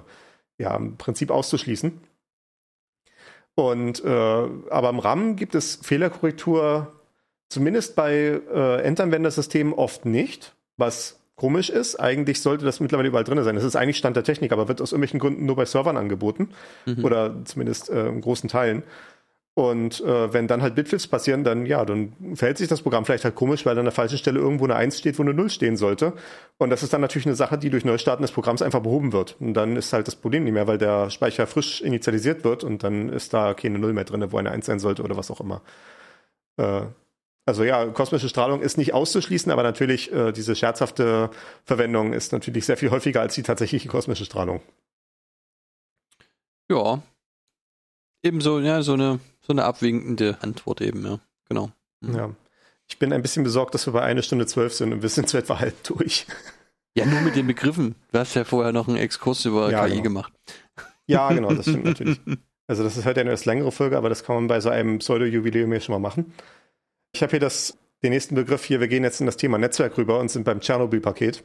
[0.58, 2.00] ja im Prinzip auszuschließen.
[3.56, 6.92] Und äh, aber im RAM gibt es Fehlerkorrektur
[7.48, 11.96] zumindest bei äh, Endanwendersystemen oft nicht, was komisch ist.
[11.96, 13.54] Eigentlich sollte das mittlerweile überall drin sein.
[13.54, 16.50] Das ist eigentlich Stand der Technik, aber wird aus irgendwelchen Gründen nur bei Servern angeboten.
[16.86, 17.04] Mhm.
[17.04, 18.82] Oder zumindest äh, in großen Teilen.
[19.54, 23.24] Und äh, wenn dann halt Bitflips passieren, dann ja, dann verhält sich das Programm vielleicht
[23.24, 25.76] halt komisch, weil an der falschen Stelle irgendwo eine 1 steht, wo eine 0 stehen
[25.76, 26.14] sollte.
[26.56, 29.36] Und das ist dann natürlich eine Sache, die durch Neustarten des Programms einfach behoben wird.
[29.40, 32.82] Und dann ist halt das Problem nicht mehr, weil der Speicher frisch initialisiert wird und
[32.82, 35.40] dann ist da keine 0 mehr drin, wo eine 1 sein sollte oder was auch
[35.40, 35.60] immer.
[36.56, 36.82] Äh,
[37.44, 41.30] also ja, kosmische Strahlung ist nicht auszuschließen, aber natürlich äh, diese scherzhafte
[41.64, 44.60] Verwendung ist natürlich sehr viel häufiger als die tatsächliche kosmische Strahlung.
[46.70, 47.02] Ja.
[48.22, 51.18] Ebenso, ja, so eine, so eine abwinkende Antwort eben, ja.
[51.48, 51.72] Genau.
[52.00, 52.14] Mhm.
[52.14, 52.30] Ja.
[52.88, 55.28] Ich bin ein bisschen besorgt, dass wir bei einer Stunde zwölf sind und wir sind
[55.28, 56.26] so etwa halb durch.
[56.96, 57.94] Ja, nur mit den Begriffen.
[58.12, 60.02] Du hast ja vorher noch einen Exkurs über ja, KI genau.
[60.02, 60.32] gemacht.
[61.06, 62.20] Ja, genau, das stimmt natürlich.
[62.68, 65.00] Also das ist halt eine etwas längere Folge, aber das kann man bei so einem
[65.00, 66.32] Pseudo-Jubiläum ja schon mal machen.
[67.14, 68.80] Ich habe hier das, den nächsten Begriff hier.
[68.80, 71.44] Wir gehen jetzt in das Thema Netzwerk rüber und sind beim Tschernobyl-Paket.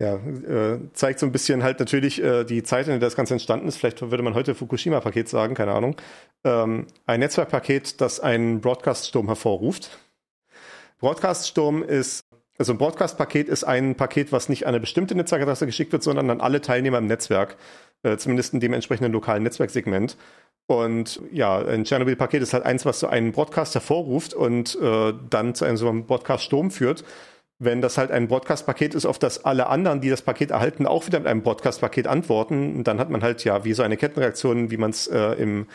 [0.00, 3.34] Ja, äh, zeigt so ein bisschen halt natürlich äh, die Zeit, in der das Ganze
[3.34, 3.76] entstanden ist.
[3.76, 5.96] Vielleicht würde man heute Fukushima-Paket sagen, keine Ahnung.
[6.44, 9.98] Ähm, ein Netzwerkpaket, das einen Broadcast-Sturm hervorruft.
[11.00, 12.22] Broadcast-Sturm ist,
[12.58, 16.28] also ein Broadcast-Paket ist ein Paket, was nicht an eine bestimmte Netzwerkadresse geschickt wird, sondern
[16.30, 17.56] an alle Teilnehmer im Netzwerk,
[18.02, 20.16] äh, zumindest in dem entsprechenden lokalen Netzwerksegment.
[20.66, 25.54] Und ja, ein Tschernobyl-Paket ist halt eins, was so einen Broadcast hervorruft und äh, dann
[25.54, 27.04] zu einem so einem Broadcast-Sturm führt.
[27.60, 31.06] Wenn das halt ein Broadcast-Paket ist, auf das alle anderen, die das Paket erhalten, auch
[31.06, 34.76] wieder mit einem Broadcast-Paket antworten, dann hat man halt ja wie so eine Kettenreaktion, wie
[34.76, 35.66] man es äh, im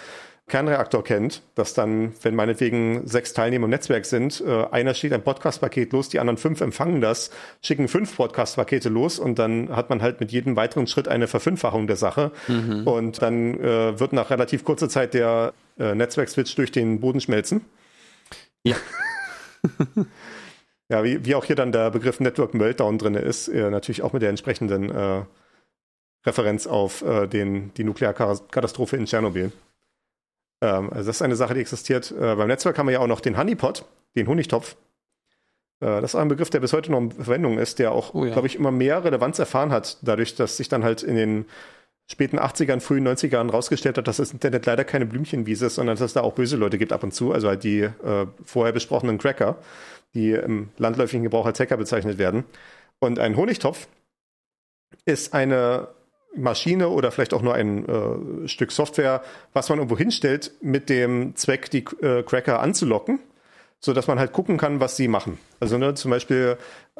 [0.47, 5.23] Kernreaktor kennt, dass dann, wenn meinetwegen sechs Teilnehmer im Netzwerk sind, äh, einer schickt ein
[5.23, 10.01] Podcast-Paket los, die anderen fünf empfangen das, schicken fünf Podcast-Pakete los und dann hat man
[10.01, 12.31] halt mit jedem weiteren Schritt eine Verfünffachung der Sache.
[12.49, 12.85] Mhm.
[12.85, 17.61] Und dann äh, wird nach relativ kurzer Zeit der äh, Netzwerkswitch durch den Boden schmelzen.
[18.63, 18.75] Ja.
[20.89, 24.11] ja, wie, wie auch hier dann der Begriff Network Meltdown drin ist, äh, natürlich auch
[24.11, 25.21] mit der entsprechenden äh,
[26.25, 29.53] Referenz auf äh, den, die Nuklearkatastrophe in Tschernobyl.
[30.63, 32.11] Ähm, also das ist eine Sache, die existiert.
[32.11, 33.85] Äh, beim Netzwerk haben wir ja auch noch den Honeypot,
[34.15, 34.77] den Honigtopf.
[35.81, 38.25] Äh, das ist ein Begriff, der bis heute noch in Verwendung ist, der auch, oh
[38.25, 38.31] ja.
[38.31, 41.45] glaube ich, immer mehr Relevanz erfahren hat, dadurch, dass sich dann halt in den
[42.09, 46.05] späten 80ern, frühen 90ern rausgestellt hat, dass das Internet leider keine Blümchenwiese ist, sondern dass
[46.05, 47.33] es da auch böse Leute gibt ab und zu.
[47.33, 49.57] Also halt die äh, vorher besprochenen Cracker,
[50.13, 52.45] die im landläufigen Gebrauch als Hacker bezeichnet werden.
[52.99, 53.87] Und ein Honigtopf
[55.05, 55.89] ist eine
[56.35, 59.21] Maschine oder vielleicht auch nur ein äh, Stück Software,
[59.53, 63.19] was man irgendwo hinstellt, mit dem Zweck, die äh, Cracker anzulocken,
[63.79, 65.37] so dass man halt gucken kann, was sie machen.
[65.59, 66.57] Also ne, zum Beispiel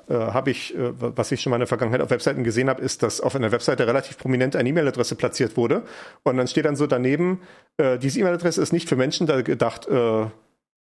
[0.07, 2.81] äh, habe ich, äh, was ich schon mal in der Vergangenheit auf Webseiten gesehen habe,
[2.81, 5.83] ist, dass auf einer Webseite relativ prominent eine E-Mail-Adresse platziert wurde
[6.23, 7.41] und dann steht dann so daneben,
[7.77, 10.25] äh, diese E-Mail-Adresse ist nicht für Menschen da gedacht, äh,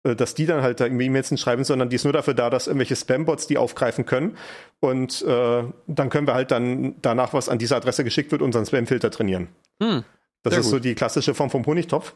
[0.04, 2.68] dass die dann halt da irgendwie E-Mails schreiben, sondern die ist nur dafür da, dass
[2.68, 4.38] irgendwelche Spam-Bots die aufgreifen können.
[4.80, 8.66] Und äh, dann können wir halt dann danach, was an diese Adresse geschickt wird, unseren
[8.66, 9.50] Spam-Filter trainieren.
[9.82, 10.04] Hm,
[10.44, 10.72] das ist gut.
[10.72, 12.14] so die klassische Form vom Honigtopf.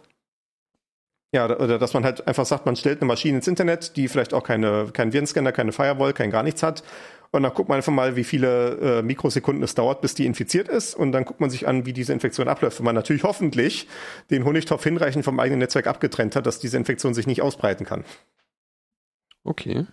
[1.34, 4.34] Ja, oder dass man halt einfach sagt, man stellt eine Maschine ins Internet, die vielleicht
[4.36, 6.84] auch keine, keinen Virenscanner, keine Firewall, kein gar nichts hat
[7.34, 10.68] und dann guckt man einfach mal, wie viele äh, Mikrosekunden es dauert, bis die infiziert
[10.68, 10.94] ist.
[10.94, 12.78] Und dann guckt man sich an, wie diese Infektion abläuft.
[12.78, 13.88] Wenn man natürlich hoffentlich
[14.30, 18.06] den Honigtopf hinreichend vom eigenen Netzwerk abgetrennt hat, dass diese Infektion sich nicht ausbreiten kann.
[19.44, 19.88] Okay.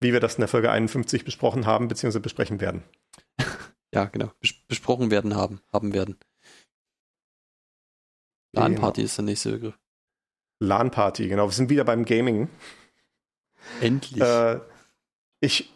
[0.00, 2.82] Wie wir das in der Folge 51 besprochen haben, beziehungsweise besprechen werden.
[3.92, 4.32] ja, genau.
[4.40, 6.16] Bes besprochen werden haben, haben werden.
[8.52, 9.04] LAN-Party genau.
[9.04, 9.78] ist der nächste Begriff.
[10.58, 11.48] LAN-Party, genau.
[11.48, 12.48] Wir sind wieder beim Gaming.
[13.82, 14.22] Endlich.
[14.22, 14.60] Äh,
[15.40, 15.70] ich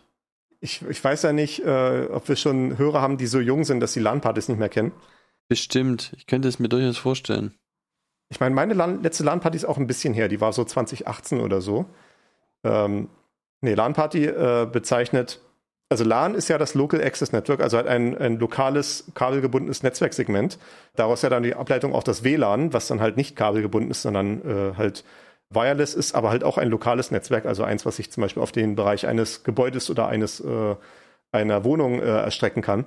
[0.66, 3.78] ich, ich weiß ja nicht, äh, ob wir schon Hörer haben, die so jung sind,
[3.78, 4.93] dass sie LAN-Partys nicht mehr kennen.
[5.48, 6.12] Bestimmt.
[6.16, 7.55] Ich könnte es mir durchaus vorstellen.
[8.30, 10.26] Ich meine, meine LAN letzte LAN-Party ist auch ein bisschen her.
[10.26, 11.86] Die war so 2018 oder so.
[12.64, 13.09] Ähm,
[13.60, 15.40] nee, LAN-Party äh, bezeichnet,
[15.88, 20.59] also LAN ist ja das Local Access Network, also halt ein, ein lokales kabelgebundenes Netzwerksegment.
[20.97, 24.43] Daraus ja dann die Ableitung auch das WLAN, was dann halt nicht kabelgebunden ist, sondern
[24.43, 25.05] äh, halt
[25.51, 28.52] Wireless ist aber halt auch ein lokales Netzwerk, also eins, was sich zum Beispiel auf
[28.52, 30.74] den Bereich eines Gebäudes oder eines äh,
[31.32, 32.86] einer Wohnung äh, erstrecken kann.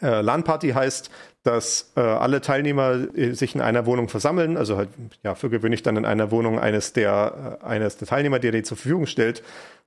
[0.00, 1.10] Äh, LAN-Party heißt,
[1.42, 4.88] dass äh, alle Teilnehmer äh, sich in einer Wohnung versammeln, also halt
[5.22, 8.62] ja für gewöhnlich dann in einer Wohnung eines der äh, eines der Teilnehmer, der die
[8.62, 9.42] zur Verfügung stellt.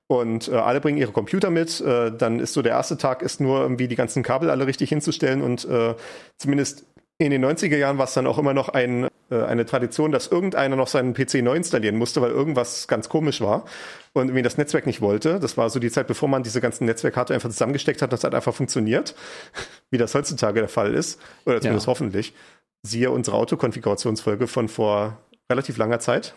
[0.06, 1.80] Und äh, alle bringen ihre Computer mit.
[1.80, 4.90] Äh, dann ist so der erste Tag ist nur irgendwie die ganzen Kabel alle richtig
[4.90, 5.94] hinzustellen und äh,
[6.36, 6.84] zumindest
[7.18, 10.26] in den 90er Jahren war es dann auch immer noch ein, äh, eine Tradition, dass
[10.26, 13.64] irgendeiner noch seinen PC neu installieren musste, weil irgendwas ganz komisch war
[14.12, 15.38] und irgendwie das Netzwerk nicht wollte.
[15.38, 18.34] Das war so die Zeit, bevor man diese ganzen Netzwerkkarte einfach zusammengesteckt hat, das hat
[18.34, 19.14] einfach funktioniert,
[19.90, 21.90] wie das heutzutage der Fall ist, oder zumindest ja.
[21.90, 22.34] hoffentlich.
[22.82, 25.18] Siehe unsere Autokonfigurationsfolge von vor
[25.48, 26.34] relativ langer Zeit.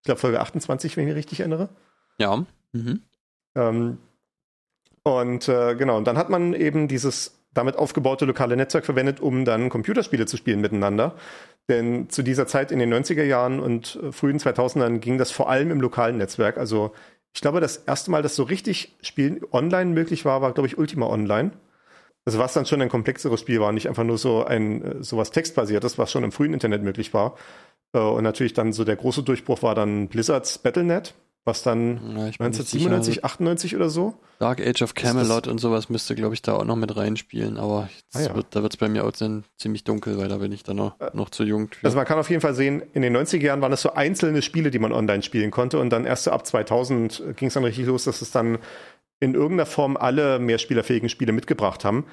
[0.00, 1.70] Ich glaube Folge 28, wenn ich mich richtig erinnere.
[2.18, 2.44] Ja.
[2.72, 3.00] Mhm.
[3.56, 3.98] Ähm,
[5.02, 9.44] und äh, genau, und dann hat man eben dieses damit aufgebaute lokale Netzwerk verwendet, um
[9.44, 11.14] dann Computerspiele zu spielen miteinander.
[11.68, 15.50] Denn zu dieser Zeit in den 90er Jahren und äh, frühen 2000ern ging das vor
[15.50, 16.58] allem im lokalen Netzwerk.
[16.58, 16.92] Also
[17.34, 20.78] ich glaube, das erste Mal, dass so richtig Spielen online möglich war, war, glaube ich,
[20.78, 21.50] Ultima Online.
[22.24, 25.30] Also was dann schon ein komplexeres Spiel war, nicht einfach nur so ein äh, sowas
[25.30, 27.36] textbasiertes, was schon im frühen Internet möglich war.
[27.92, 31.14] Äh, und natürlich dann so der große Durchbruch war dann Blizzards Battlenet,
[31.46, 34.14] was dann ja, 1997, 98 oder so.
[34.40, 37.88] Dark Age of Camelot und sowas müsste, glaube ich, da auch noch mit reinspielen, aber
[38.12, 38.34] ah, ja.
[38.34, 40.76] wird, da wird es bei mir auch dann ziemlich dunkel, weil da bin ich dann
[40.76, 41.68] noch, äh, noch zu jung.
[41.68, 41.86] Für.
[41.86, 44.42] Also man kann auf jeden Fall sehen, in den 90er Jahren waren es so einzelne
[44.42, 47.64] Spiele, die man online spielen konnte und dann erst so ab 2000 ging es dann
[47.64, 48.58] richtig los, dass es dann
[49.20, 52.06] in irgendeiner Form alle mehrspielerfähigen Spiele mitgebracht haben.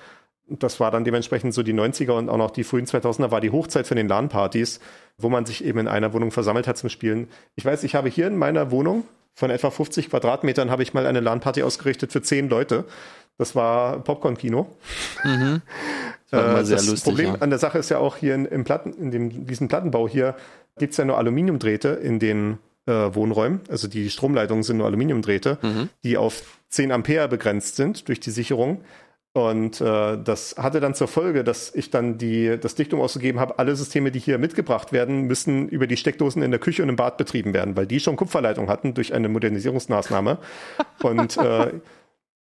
[0.48, 3.50] Das war dann dementsprechend so die 90er und auch noch die frühen 2000er war die
[3.50, 4.80] Hochzeit für den LAN-Partys,
[5.18, 7.30] wo man sich eben in einer Wohnung versammelt hat zum Spielen.
[7.56, 11.08] Ich weiß, ich habe hier in meiner Wohnung von etwa 50 Quadratmetern habe ich mal
[11.08, 12.86] eine LAN-Party ausgerichtet für zehn Leute.
[13.38, 14.68] Das war Popcorn-Kino.
[15.24, 15.62] Mhm.
[16.34, 17.42] Das, äh, das lustig, Problem ja.
[17.42, 20.36] an der Sache ist ja auch hier in, im Platten, in dem, diesem Plattenbau hier
[20.80, 22.58] gibt es ja nur Aluminiumdrähte in den
[22.88, 23.62] äh, Wohnräumen.
[23.70, 25.90] Also die Stromleitungen sind nur Aluminiumdrähte, mhm.
[26.04, 28.82] die auf 10 Ampere begrenzt sind durch die Sicherung.
[29.36, 33.58] Und äh, das hatte dann zur Folge, dass ich dann die, das Dichtung ausgegeben habe,
[33.58, 36.96] alle Systeme, die hier mitgebracht werden, müssen über die Steckdosen in der Küche und im
[36.96, 40.38] Bad betrieben werden, weil die schon Kupferleitung hatten durch eine Modernisierungsmaßnahme.
[41.02, 41.72] und äh,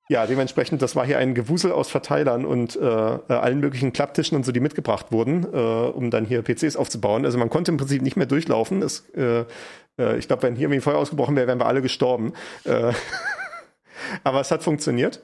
[0.09, 4.47] ja, dementsprechend, das war hier ein Gewusel aus Verteilern und äh, allen möglichen Klapptischen und
[4.47, 7.27] so, die mitgebracht wurden, äh, um dann hier PCs aufzubauen.
[7.27, 8.81] Also man konnte im Prinzip nicht mehr durchlaufen.
[8.81, 9.44] Es, äh,
[9.98, 12.32] äh, ich glaube, wenn hier irgendwie Feuer ausgebrochen wäre, wären wir alle gestorben.
[12.65, 12.93] Äh,
[14.24, 15.20] aber es hat funktioniert.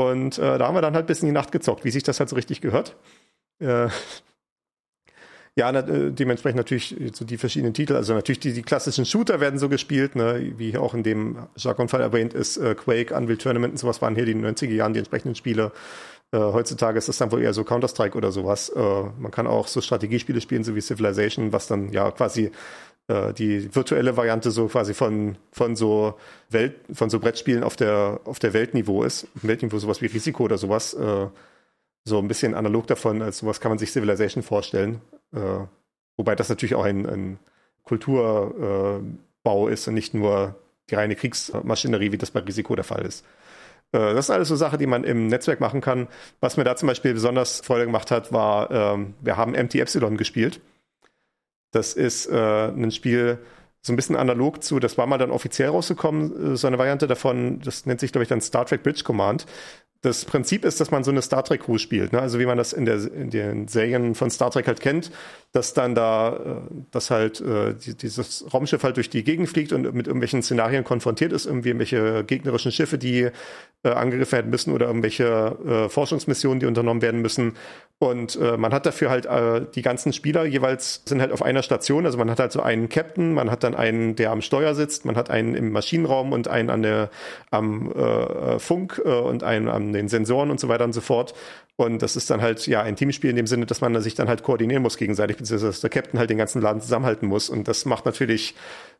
[0.00, 2.18] Und äh, da haben wir dann halt bis in die Nacht gezockt, wie sich das
[2.20, 2.96] halt so richtig gehört.
[3.60, 3.88] Äh,
[5.56, 7.94] ja, na, äh, dementsprechend natürlich so die verschiedenen Titel.
[7.94, 12.00] Also natürlich die, die klassischen Shooter werden so gespielt, ne, wie auch in dem Jargon-Fall
[12.00, 15.34] erwähnt ist, äh, Quake, Unreal Tournament und sowas waren hier die 90er Jahren die entsprechenden
[15.34, 15.72] Spiele.
[16.32, 18.68] Äh, heutzutage ist das dann wohl eher so Counter-Strike oder sowas.
[18.68, 22.52] Äh, man kann auch so Strategiespiele spielen, so wie Civilization, was dann ja quasi
[23.10, 26.14] äh, die virtuelle Variante so quasi von, von so
[26.48, 29.26] Welt, von so Brettspielen auf der, auf der Weltniveau ist.
[29.34, 30.94] Weltniveau sowas wie Risiko oder sowas.
[30.94, 31.26] Äh,
[32.04, 35.00] so ein bisschen analog davon, als sowas kann man sich Civilization vorstellen.
[35.34, 35.66] Äh,
[36.16, 37.38] wobei das natürlich auch ein, ein
[37.82, 40.54] Kulturbau ist und nicht nur
[40.88, 43.24] die reine Kriegsmaschinerie, wie das bei Risiko der Fall ist.
[43.92, 46.06] Das sind alles so Sachen, die man im Netzwerk machen kann.
[46.38, 50.16] Was mir da zum Beispiel besonders Freude gemacht hat, war, ähm, wir haben MT Epsilon
[50.16, 50.60] gespielt.
[51.70, 53.38] Das ist äh, ein Spiel,
[53.82, 57.06] so ein bisschen analog zu, das war mal dann offiziell rausgekommen, äh, so eine Variante
[57.06, 59.46] davon, das nennt sich, glaube ich, dann Star Trek Bridge Command
[60.02, 62.20] das Prinzip ist, dass man so eine Star Trek Crew spielt, ne?
[62.20, 65.10] also wie man das in, der, in den Serien von Star Trek halt kennt,
[65.52, 69.72] dass dann da, äh, dass halt äh, die, dieses Raumschiff halt durch die Gegend fliegt
[69.72, 73.28] und mit irgendwelchen Szenarien konfrontiert ist, irgendwie irgendwelche gegnerischen Schiffe, die
[73.82, 77.54] äh, angegriffen werden müssen oder irgendwelche äh, Forschungsmissionen, die unternommen werden müssen.
[77.98, 81.62] Und äh, man hat dafür halt äh, die ganzen Spieler jeweils sind halt auf einer
[81.62, 84.74] Station, also man hat halt so einen Captain, man hat dann einen, der am Steuer
[84.74, 87.10] sitzt, man hat einen im Maschinenraum und einen an der
[87.50, 91.34] am äh, Funk äh, und einen am den Sensoren und so weiter und so fort.
[91.76, 94.28] Und das ist dann halt ja ein Teamspiel in dem Sinne, dass man sich dann
[94.28, 97.48] halt koordinieren muss gegenseitig, beziehungsweise dass der Captain halt den ganzen Laden zusammenhalten muss.
[97.48, 98.54] Und das macht natürlich,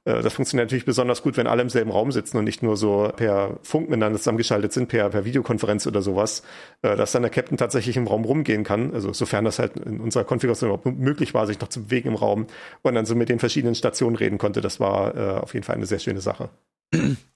[0.05, 2.77] äh, das funktioniert natürlich besonders gut, wenn alle im selben Raum sitzen und nicht nur
[2.77, 6.43] so per Funk miteinander zusammengeschaltet sind, per, per Videokonferenz oder sowas,
[6.83, 8.95] äh, dass dann der Captain tatsächlich im Raum rumgehen kann.
[8.95, 12.15] Also sofern das halt in unserer Konfiguration überhaupt möglich war, sich noch zu bewegen im
[12.15, 12.47] Raum
[12.83, 14.61] und dann so mit den verschiedenen Stationen reden konnte.
[14.61, 16.49] Das war äh, auf jeden Fall eine sehr schöne Sache.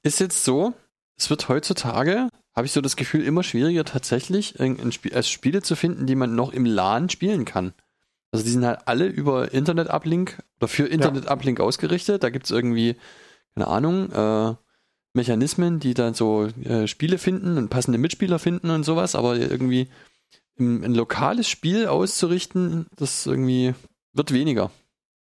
[0.02, 0.72] Ist jetzt so,
[1.16, 5.28] es wird heutzutage habe ich so das Gefühl, immer schwieriger tatsächlich ein, ein Spiel, also
[5.28, 7.74] Spiele zu finden, die man noch im LAN spielen kann.
[8.30, 11.64] Also die sind halt alle über Internet-Uplink oder für Internet-Uplink ja.
[11.64, 12.22] ausgerichtet.
[12.22, 12.96] Da gibt es irgendwie,
[13.54, 14.54] keine Ahnung, äh,
[15.14, 19.88] Mechanismen, die dann so äh, Spiele finden und passende Mitspieler finden und sowas, aber irgendwie
[20.56, 23.74] im, ein lokales Spiel auszurichten, das irgendwie
[24.12, 24.70] wird weniger.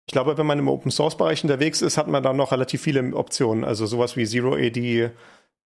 [0.06, 2.82] Ich glaube, wenn man im Open Source Bereich unterwegs ist, hat man da noch relativ
[2.82, 3.64] viele Optionen.
[3.64, 5.10] Also sowas wie Zero AD,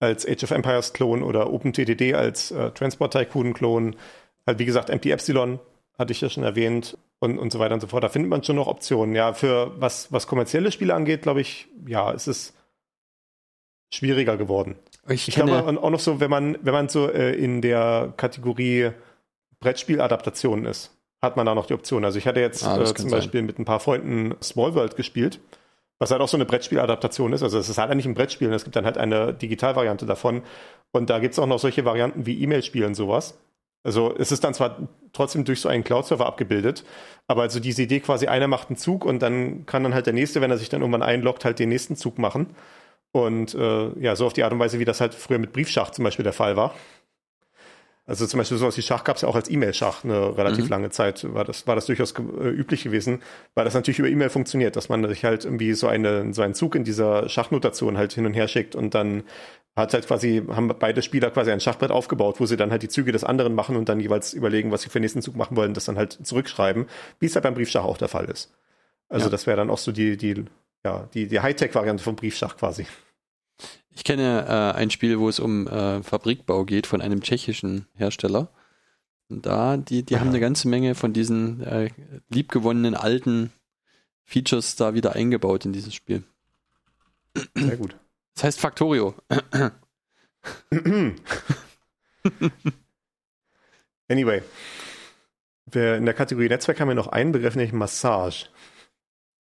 [0.03, 3.97] als Age of Empires Klon oder OpenTDD als äh, Transport Tycoon Klon.
[4.47, 5.61] Halt, wie gesagt, MP Epsilon
[5.97, 8.03] hatte ich ja schon erwähnt und, und so weiter und so fort.
[8.03, 9.15] Da findet man schon noch Optionen.
[9.15, 12.55] Ja, für was, was kommerzielle Spiele angeht, glaube ich, ja, es ist
[13.95, 14.77] schwieriger geworden.
[15.09, 18.91] Ich, ich glaube auch noch so, wenn man, wenn man so äh, in der Kategorie
[19.61, 22.05] Brettspieladaptation ist, hat man da noch die Option.
[22.05, 23.47] Also ich hatte jetzt ah, äh, zum Beispiel sein.
[23.47, 25.39] mit ein paar Freunden Small World gespielt
[26.03, 27.45] was halt auch so eine Brettspieladaptation ist.
[27.45, 30.43] Also es ist halt nicht ein Brettspiel, es gibt dann halt eine Digitalvariante davon.
[30.91, 33.39] Und da gibt es auch noch solche Varianten wie E-Mail-Spielen sowas.
[33.85, 36.85] Also es ist dann zwar trotzdem durch so einen Cloud-Server abgebildet,
[37.29, 40.13] aber also diese Idee quasi, einer macht einen Zug und dann kann dann halt der
[40.13, 42.57] nächste, wenn er sich dann irgendwann einloggt, halt den nächsten Zug machen.
[43.13, 45.91] Und äh, ja, so auf die Art und Weise, wie das halt früher mit Briefschach
[45.91, 46.75] zum Beispiel der Fall war.
[48.05, 50.71] Also zum Beispiel sowas wie Schach gab es ja auch als E-Mail-Schach eine relativ mhm.
[50.71, 53.23] lange Zeit, war das, war das durchaus äh, üblich gewesen,
[53.55, 56.55] weil das natürlich über E-Mail funktioniert, dass man sich halt irgendwie so, eine, so einen
[56.55, 59.23] Zug in dieser Schachnotation halt hin und her schickt und dann
[59.77, 62.89] hat halt quasi, haben beide Spieler quasi ein Schachbrett aufgebaut, wo sie dann halt die
[62.89, 65.57] Züge des anderen machen und dann jeweils überlegen, was sie für den nächsten Zug machen
[65.57, 66.87] wollen, das dann halt zurückschreiben,
[67.21, 68.53] wie es halt beim Briefschach auch der Fall ist.
[69.09, 69.31] Also ja.
[69.31, 70.45] das wäre dann auch so die, die,
[70.85, 72.87] ja, die, die Hightech-Variante vom Briefschach quasi.
[73.91, 78.49] Ich kenne äh, ein Spiel, wo es um äh, Fabrikbau geht von einem tschechischen Hersteller.
[79.29, 81.91] Und da, die, die haben eine ganze Menge von diesen äh,
[82.29, 83.53] liebgewonnenen alten
[84.25, 86.23] Features da wieder eingebaut in dieses Spiel.
[87.55, 87.97] Sehr gut.
[88.35, 89.15] Das heißt Factorio.
[94.09, 94.43] anyway.
[95.71, 98.47] Wir in der Kategorie Netzwerk haben wir noch einen Begriff, nämlich Massage.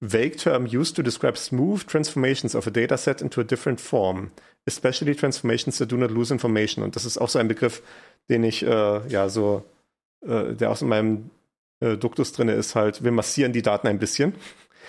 [0.03, 4.33] Vague term used to describe smooth transformations of a dataset into a different form,
[4.67, 6.83] especially transformations that do not lose information.
[6.83, 7.83] Und das ist auch so ein Begriff,
[8.29, 9.65] den ich äh, ja so,
[10.27, 11.31] äh, der auch in meinem
[11.79, 14.35] äh, Duktus drin ist, halt, wir massieren die Daten ein bisschen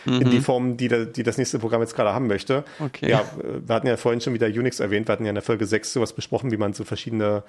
[0.06, 0.22] mhm.
[0.22, 0.44] in die mhm.
[0.44, 2.64] Form, die, der, die das nächste Programm jetzt gerade haben möchte.
[2.80, 3.10] Okay.
[3.10, 5.68] Ja, wir hatten ja vorhin schon wieder Unix erwähnt, wir hatten ja in der Folge
[5.68, 7.44] 6 sowas besprochen, wie man so verschiedene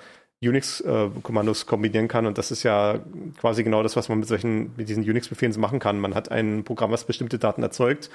[0.46, 2.26] Unix-Kommandos kombinieren kann.
[2.26, 3.00] Und das ist ja
[3.38, 5.98] quasi genau das, was man mit solchen, mit diesen Unix-Befehlen machen kann.
[5.98, 8.10] Man hat ein Programm, was bestimmte Daten erzeugt.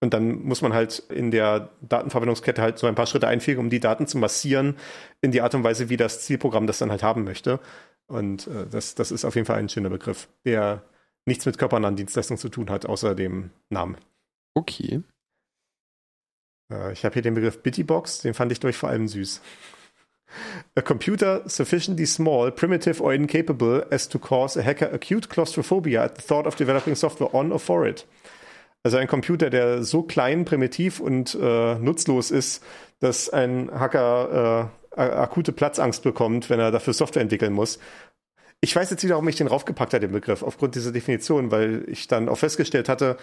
[0.00, 3.70] Und dann muss man halt in der Datenverwendungskette halt so ein paar Schritte einfügen, um
[3.70, 4.76] die Daten zu massieren
[5.20, 7.60] in die Art und Weise, wie das Zielprogramm das dann halt haben möchte.
[8.08, 10.82] Und äh, das, das ist auf jeden Fall ein schöner Begriff, der
[11.24, 13.96] nichts mit körpernahen Dienstleistungen zu tun hat, außer dem Namen.
[14.54, 15.02] Okay.
[16.72, 19.40] Äh, ich habe hier den Begriff Bittybox, den fand ich durch vor allem süß.
[20.76, 26.16] A computer sufficiently small, primitive or incapable as to cause a hacker acute claustrophobia at
[26.16, 28.06] the thought of developing software on or for it.
[28.84, 32.64] Also ein Computer, der so klein, primitiv und äh, nutzlos ist,
[32.98, 37.78] dass ein Hacker äh, akute Platzangst bekommt, wenn er dafür Software entwickeln muss.
[38.64, 41.84] Ich weiß jetzt wieder, warum ich den raufgepackt habe, den Begriff, aufgrund dieser Definition, weil
[41.88, 43.16] ich dann auch festgestellt hatte,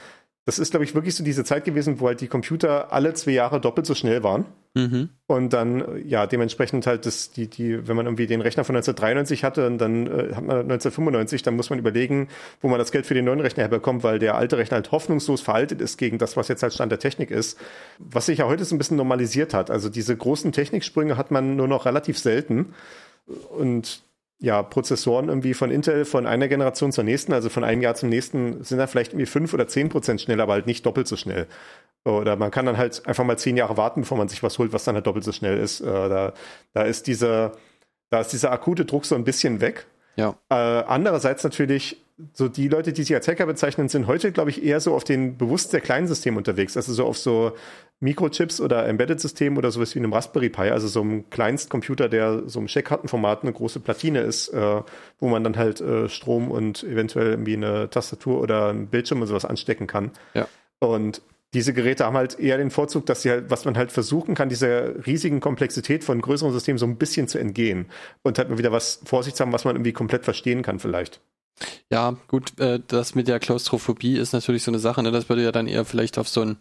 [0.45, 3.31] das ist, glaube ich, wirklich so diese Zeit gewesen, wo halt die Computer alle zwei
[3.31, 4.47] Jahre doppelt so schnell waren.
[4.73, 5.09] Mhm.
[5.27, 8.75] Und dann, äh, ja, dementsprechend halt, das, die, die, wenn man irgendwie den Rechner von
[8.75, 12.27] 1993 hatte und dann äh, hat man 1995, dann muss man überlegen,
[12.61, 15.39] wo man das Geld für den neuen Rechner herbekommt, weil der alte Rechner halt hoffnungslos
[15.39, 17.57] veraltet ist gegen das, was jetzt halt Stand der Technik ist.
[17.97, 19.71] Was sich ja heute so ein bisschen normalisiert hat.
[19.71, 22.73] Also diese großen Techniksprünge hat man nur noch relativ selten.
[23.57, 24.01] Und
[24.39, 28.09] ja, Prozessoren irgendwie von Intel von einer Generation zur nächsten, also von einem Jahr zum
[28.09, 31.17] nächsten, sind da vielleicht irgendwie fünf oder zehn Prozent schneller, aber halt nicht doppelt so
[31.17, 31.47] schnell.
[32.05, 34.71] Oder man kann dann halt einfach mal zehn Jahre warten, bevor man sich was holt,
[34.71, 35.81] was dann halt doppelt so schnell ist.
[35.81, 36.33] Äh, da,
[36.73, 37.51] da ist dieser,
[38.09, 39.85] da ist dieser akute Druck so ein bisschen weg.
[40.15, 40.35] Ja.
[40.49, 42.01] Äh, andererseits natürlich,
[42.33, 45.03] so die Leute, die sich als Hacker bezeichnen, sind heute, glaube ich, eher so auf
[45.03, 46.75] den bewusst sehr kleinen Systemen unterwegs.
[46.75, 47.53] Also so auf so
[48.01, 52.59] Mikrochips oder Embedded-Systemen oder sowas wie einem Raspberry Pi, also so einem Kleinstcomputer, der so
[52.59, 54.81] im Checkkartenformat eine große Platine ist, äh,
[55.19, 59.27] wo man dann halt äh, Strom und eventuell irgendwie eine Tastatur oder ein Bildschirm und
[59.27, 60.11] sowas anstecken kann.
[60.33, 60.47] Ja.
[60.79, 61.21] Und
[61.53, 64.49] diese Geräte haben halt eher den Vorzug, dass sie halt, was man halt versuchen kann,
[64.49, 67.87] dieser riesigen Komplexität von größeren Systemen so ein bisschen zu entgehen
[68.21, 70.79] und halt mal wieder was vor sich zu haben, was man irgendwie komplett verstehen kann
[70.79, 71.21] vielleicht.
[71.91, 75.11] Ja, gut, äh, das mit der Klaustrophobie ist natürlich so eine Sache, ne?
[75.11, 76.57] Das würde ja dann eher vielleicht auf so ein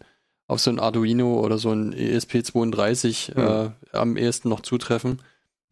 [0.47, 3.71] auf so ein Arduino oder so ein ESP32 Hm.
[3.91, 5.21] äh, am ehesten noch zutreffen,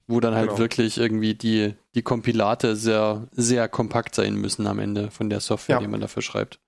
[0.05, 0.59] wo dann halt Genau.
[0.59, 5.77] wirklich irgendwie die, die Kompilate sehr, sehr kompakt sein müssen am Ende von der Software,
[5.77, 5.79] Ja.
[5.79, 6.59] die man dafür schreibt.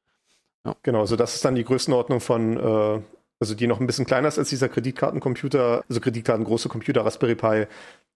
[0.83, 3.01] Genau, so das ist dann die Größenordnung von, äh,
[3.39, 7.35] also die noch ein bisschen kleiner ist als dieser Kreditkartencomputer, also Kreditkarten große Computer, Raspberry
[7.35, 7.65] Pi,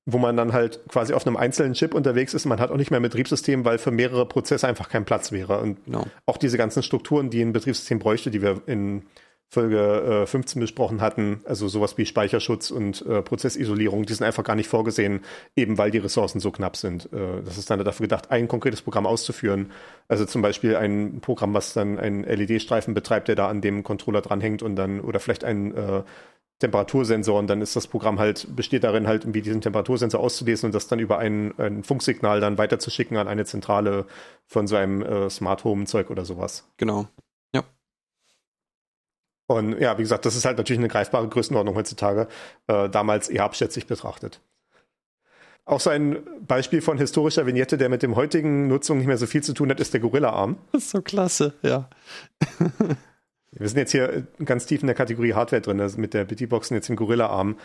[0.05, 2.45] wo man dann halt quasi auf einem einzelnen Chip unterwegs ist.
[2.45, 5.59] Man hat auch nicht mehr ein Betriebssystem, weil für mehrere Prozesse einfach kein Platz wäre.
[5.59, 6.05] Und Genau.
[6.25, 9.03] auch diese ganzen Strukturen, die ein Betriebssystem bräuchte, die wir in
[9.47, 14.43] Folge äh, 15 besprochen hatten, also sowas wie Speicherschutz und äh, Prozessisolierung, die sind einfach
[14.43, 15.21] gar nicht vorgesehen,
[15.55, 17.05] eben weil die Ressourcen so knapp sind.
[17.13, 19.71] Äh, das ist dann dafür gedacht, ein konkretes Programm auszuführen.
[20.07, 24.21] Also zum Beispiel ein Programm, was dann einen LED-Streifen betreibt, der da an dem Controller
[24.21, 25.73] dranhängt und dann, oder vielleicht ein
[26.63, 30.75] Temperatursensor und dann ist das Programm halt, besteht darin halt irgendwie diesen Temperatursensor auszulesen und
[30.75, 34.05] das dann über ein, ein Funksignal dann weiterzuschicken an eine Zentrale
[34.45, 36.65] von so einem äh, Smart Home Zeug oder sowas.
[36.77, 37.07] Genau.
[39.47, 42.27] Und ja, wie gesagt, das ist halt natürlich eine greifbare Größenordnung heutzutage,
[42.67, 44.41] äh, damals eher abschätzig betrachtet.
[45.65, 49.27] Auch so ein Beispiel von historischer Vignette, der mit dem heutigen Nutzung nicht mehr so
[49.27, 50.57] viel zu tun hat, ist der Gorilla-Arm.
[50.73, 51.89] Das ist so klasse, ja.
[53.55, 56.75] Wir sind jetzt hier ganz tief in der Kategorie Hardware drin, also mit der Bitty-Boxen
[56.75, 57.57] jetzt im Gorilla-Arm.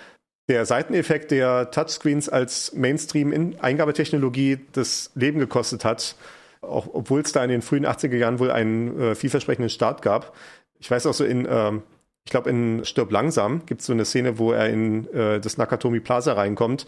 [0.48, 6.16] Der Seiteneffekt der Touchscreens als Mainstream-Eingabetechnologie das Leben gekostet hat,
[6.62, 10.34] auch obwohl es da in den frühen 80er Jahren wohl einen äh, vielversprechenden Start gab.
[10.78, 11.82] Ich weiß auch so in, ähm,
[12.24, 15.58] ich glaube in Stirb langsam gibt es so eine Szene, wo er in äh, das
[15.58, 16.86] Nakatomi Plaza reinkommt.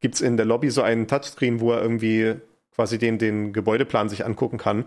[0.00, 2.36] Gibt es in der Lobby so einen Touchscreen, wo er irgendwie
[2.74, 4.84] quasi den, den Gebäudeplan sich angucken kann.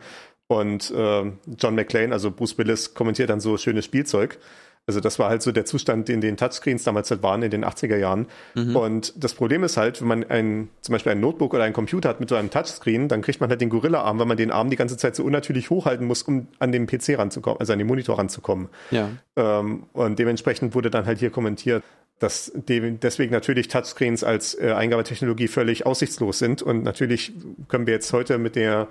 [0.48, 4.40] Und äh, John McClane, also Bruce Willis, kommentiert dann so schönes Spielzeug.
[4.86, 7.64] Also das war halt so der Zustand, in den Touchscreens damals halt waren in den
[7.64, 8.28] 80er Jahren.
[8.76, 12.10] Und das Problem ist halt, wenn man ein, zum Beispiel ein Notebook oder einen Computer
[12.10, 14.70] hat mit so einem Touchscreen, dann kriegt man halt den Gorilla-Arm, weil man den Arm
[14.70, 17.88] die ganze Zeit so unnatürlich hochhalten muss, um an den PC ranzukommen, also an den
[17.88, 18.68] Monitor ranzukommen.
[18.92, 19.10] Ja.
[19.38, 21.82] Ähm, und dementsprechend wurde dann halt hier kommentiert,
[22.20, 26.62] dass de deswegen natürlich Touchscreens als äh, Eingabetechnologie völlig aussichtslos sind.
[26.62, 27.32] Und natürlich
[27.70, 28.90] können wir jetzt heute mit der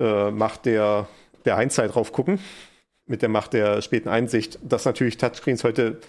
[0.00, 1.08] äh, Macht der,
[1.44, 2.40] der Einzeit drauf gucken,
[3.06, 6.00] mit der Macht der späten Einsicht, dass natürlich Touchscreens heute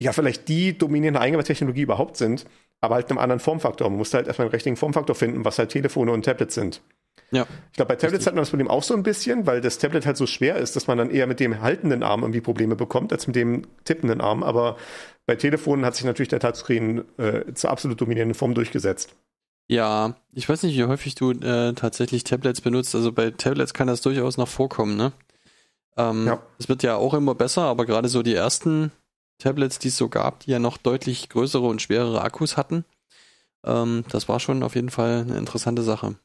[0.00, 2.44] ja vielleicht die dominierende Eingabetechnologie überhaupt sind,
[2.80, 3.88] aber halt einem anderen Formfaktor.
[3.88, 6.80] Man muss halt erstmal einen richtigen Formfaktor finden, was halt Telefone und Tablets sind.
[7.30, 7.46] Ja.
[7.70, 10.06] Ich glaube, bei Tablets hat man das Problem auch so ein bisschen, weil das Tablet
[10.06, 13.12] halt so schwer ist, dass man dann eher mit dem haltenden Arm irgendwie Probleme bekommt,
[13.12, 14.42] als mit dem tippenden Arm.
[14.42, 14.76] Aber
[15.26, 19.14] bei Telefonen hat sich natürlich der Touchscreen äh, zur absolut dominierenden Form durchgesetzt.
[19.68, 22.94] Ja, ich weiß nicht, wie häufig du äh, tatsächlich Tablets benutzt.
[22.94, 25.12] Also bei Tablets kann das durchaus noch vorkommen, ne?
[25.96, 26.42] Ähm, Ja.
[26.58, 28.92] Es wird ja auch immer besser, aber gerade so die ersten
[29.38, 32.84] Tablets, die es so gab, die ja noch deutlich größere und schwerere Akkus hatten,
[33.64, 36.16] ähm, das war schon auf jeden Fall eine interessante Sache.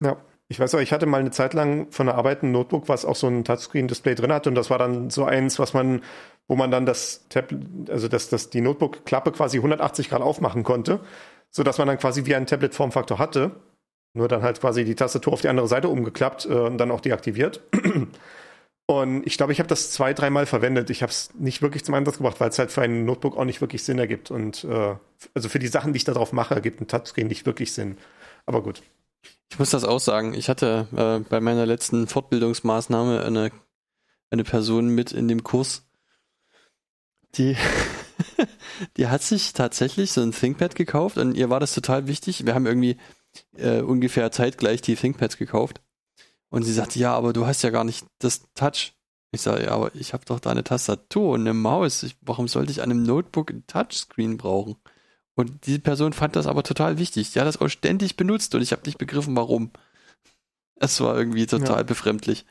[0.00, 0.16] Ja.
[0.48, 3.06] Ich weiß auch, ich hatte mal eine Zeit lang von der Arbeit ein Notebook, was
[3.06, 6.02] auch so ein Touchscreen-Display drin hatte und das war dann so eins, was man,
[6.46, 11.00] wo man dann das Tablet, also dass das die Notebook-Klappe quasi 180 Grad aufmachen konnte,
[11.52, 13.52] so dass man dann quasi wie ein Tablet-Formfaktor hatte,
[14.14, 17.00] nur dann halt quasi die Tastatur auf die andere Seite umgeklappt äh, und dann auch
[17.00, 17.60] deaktiviert.
[18.86, 20.90] Und ich glaube, ich habe das zwei, dreimal verwendet.
[20.90, 23.44] Ich habe es nicht wirklich zum Einsatz gebracht, weil es halt für ein Notebook auch
[23.44, 24.30] nicht wirklich Sinn ergibt.
[24.30, 24.96] Und äh,
[25.34, 27.96] also für die Sachen, die ich da drauf mache, ergibt ein Touchscreen nicht wirklich Sinn.
[28.44, 28.82] Aber gut.
[29.50, 30.34] Ich muss das auch sagen.
[30.34, 33.50] Ich hatte äh, bei meiner letzten Fortbildungsmaßnahme eine,
[34.30, 35.84] eine Person mit in dem Kurs,
[37.36, 37.56] die,
[38.96, 42.46] die hat sich tatsächlich so ein ThinkPad gekauft und ihr war das total wichtig.
[42.46, 42.96] Wir haben irgendwie
[43.56, 45.80] äh, ungefähr zeitgleich die ThinkPads gekauft.
[46.50, 48.92] Und sie sagte, ja, aber du hast ja gar nicht das Touch.
[49.30, 52.02] Ich sage, ja, aber ich habe doch da eine Tastatur und eine Maus.
[52.02, 54.76] Ich, warum sollte ich an einem Notebook ein Touchscreen brauchen?
[55.34, 57.32] Und diese Person fand das aber total wichtig.
[57.32, 59.70] Die hat das auch ständig benutzt und ich habe nicht begriffen, warum.
[60.76, 61.82] Es war irgendwie total ja.
[61.84, 62.44] befremdlich.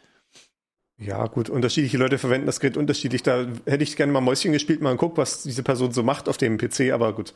[1.01, 3.23] Ja, gut, unterschiedliche Leute verwenden das Gerät unterschiedlich.
[3.23, 6.37] Da hätte ich gerne mal Mäuschen gespielt, mal geguckt, was diese Person so macht auf
[6.37, 7.33] dem PC, aber gut.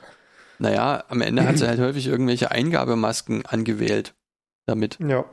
[0.59, 4.13] Naja, am Ende hat sie halt häufig irgendwelche Eingabemasken angewählt
[4.67, 4.99] damit.
[5.05, 5.25] Ja.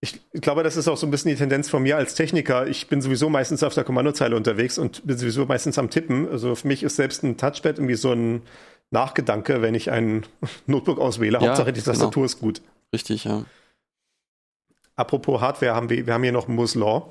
[0.00, 2.66] Ich glaube, das ist auch so ein bisschen die Tendenz von mir als Techniker.
[2.66, 6.28] Ich bin sowieso meistens auf der Kommandozeile unterwegs und bin sowieso meistens am Tippen.
[6.28, 8.42] Also für mich ist selbst ein Touchpad irgendwie so ein
[8.90, 10.26] Nachgedanke, wenn ich ein
[10.66, 11.38] Notebook auswähle.
[11.38, 11.92] Ja, Hauptsache die genau.
[11.92, 12.24] Tastatur genau.
[12.26, 12.62] ist gut.
[12.92, 13.44] Richtig, ja.
[14.96, 17.08] Apropos Hardware, haben wir, wir haben hier noch Moore's Law.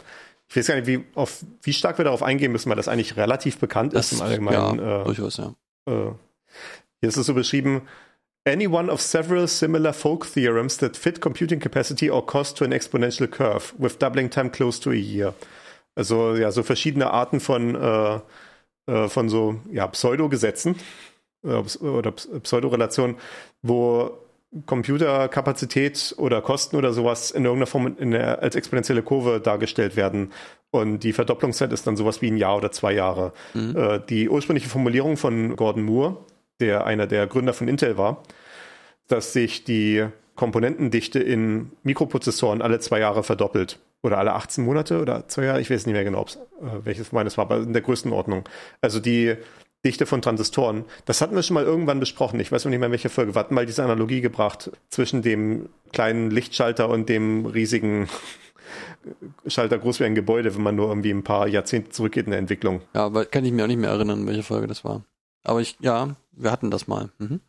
[0.47, 3.17] Ich weiß gar nicht, wie, auf, wie stark wir darauf eingehen müssen, weil das eigentlich
[3.17, 4.79] relativ bekannt das, ist im Allgemeinen.
[4.79, 5.55] Ja, äh, durchaus, ja.
[5.87, 6.11] Äh,
[7.01, 7.81] hier ist es so beschrieben,
[8.45, 12.71] any one of several similar folk theorems that fit computing capacity or cost to an
[12.71, 15.33] exponential curve, with doubling time close to a year.
[15.95, 18.19] Also ja, so verschiedene Arten von, äh,
[18.87, 20.75] äh, von so ja, Pseudo-Gesetzen
[21.43, 23.15] äh, oder Pseudorelationen,
[23.61, 24.17] wo
[24.65, 30.31] Computerkapazität oder Kosten oder sowas in irgendeiner Form in der, als exponentielle Kurve dargestellt werden.
[30.71, 33.33] Und die Verdopplungszeit ist dann sowas wie ein Jahr oder zwei Jahre.
[33.53, 33.75] Mhm.
[33.75, 36.17] Äh, die ursprüngliche Formulierung von Gordon Moore,
[36.59, 38.23] der einer der Gründer von Intel war,
[39.07, 40.05] dass sich die
[40.35, 43.79] Komponentendichte in Mikroprozessoren alle zwei Jahre verdoppelt.
[44.03, 46.25] Oder alle 18 Monate oder zwei Jahre, ich weiß nicht mehr genau, äh,
[46.83, 48.43] welches meines war, aber in der Größenordnung.
[48.79, 49.35] Also die
[49.85, 50.83] Dichte von Transistoren.
[51.05, 52.39] Das hatten wir schon mal irgendwann besprochen.
[52.39, 53.35] Ich weiß noch nicht mehr, in welcher Folge.
[53.35, 58.09] Wir hatten mal diese Analogie gebracht zwischen dem kleinen Lichtschalter und dem riesigen
[59.47, 62.39] Schalter groß wie ein Gebäude, wenn man nur irgendwie ein paar Jahrzehnte zurückgeht in der
[62.39, 62.81] Entwicklung.
[62.93, 65.03] Ja, aber kann ich mir auch nicht mehr erinnern, welche Folge das war.
[65.43, 67.11] Aber ich, ja, wir hatten das mal.
[67.19, 67.39] Mhm.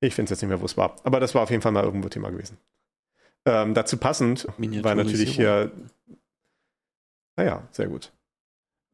[0.00, 0.96] Ich finde es jetzt nicht mehr, wo es war.
[1.04, 2.58] Aber das war auf jeden Fall mal irgendwo Thema gewesen.
[3.46, 5.72] Ähm, dazu passend war natürlich hier.
[7.36, 8.12] Naja, sehr gut.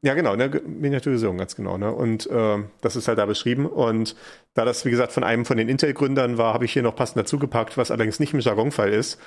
[0.02, 1.76] Ja, genau, ne, Miniaturisierung, ganz genau.
[1.76, 1.92] Ne?
[1.92, 3.66] Und äh, das ist halt da beschrieben.
[3.66, 4.14] Und
[4.54, 7.18] da das, wie gesagt, von einem von den Intel-Gründern war, habe ich hier noch passend
[7.18, 9.18] dazu gepackt, was allerdings nicht im Jargon-Fall ist,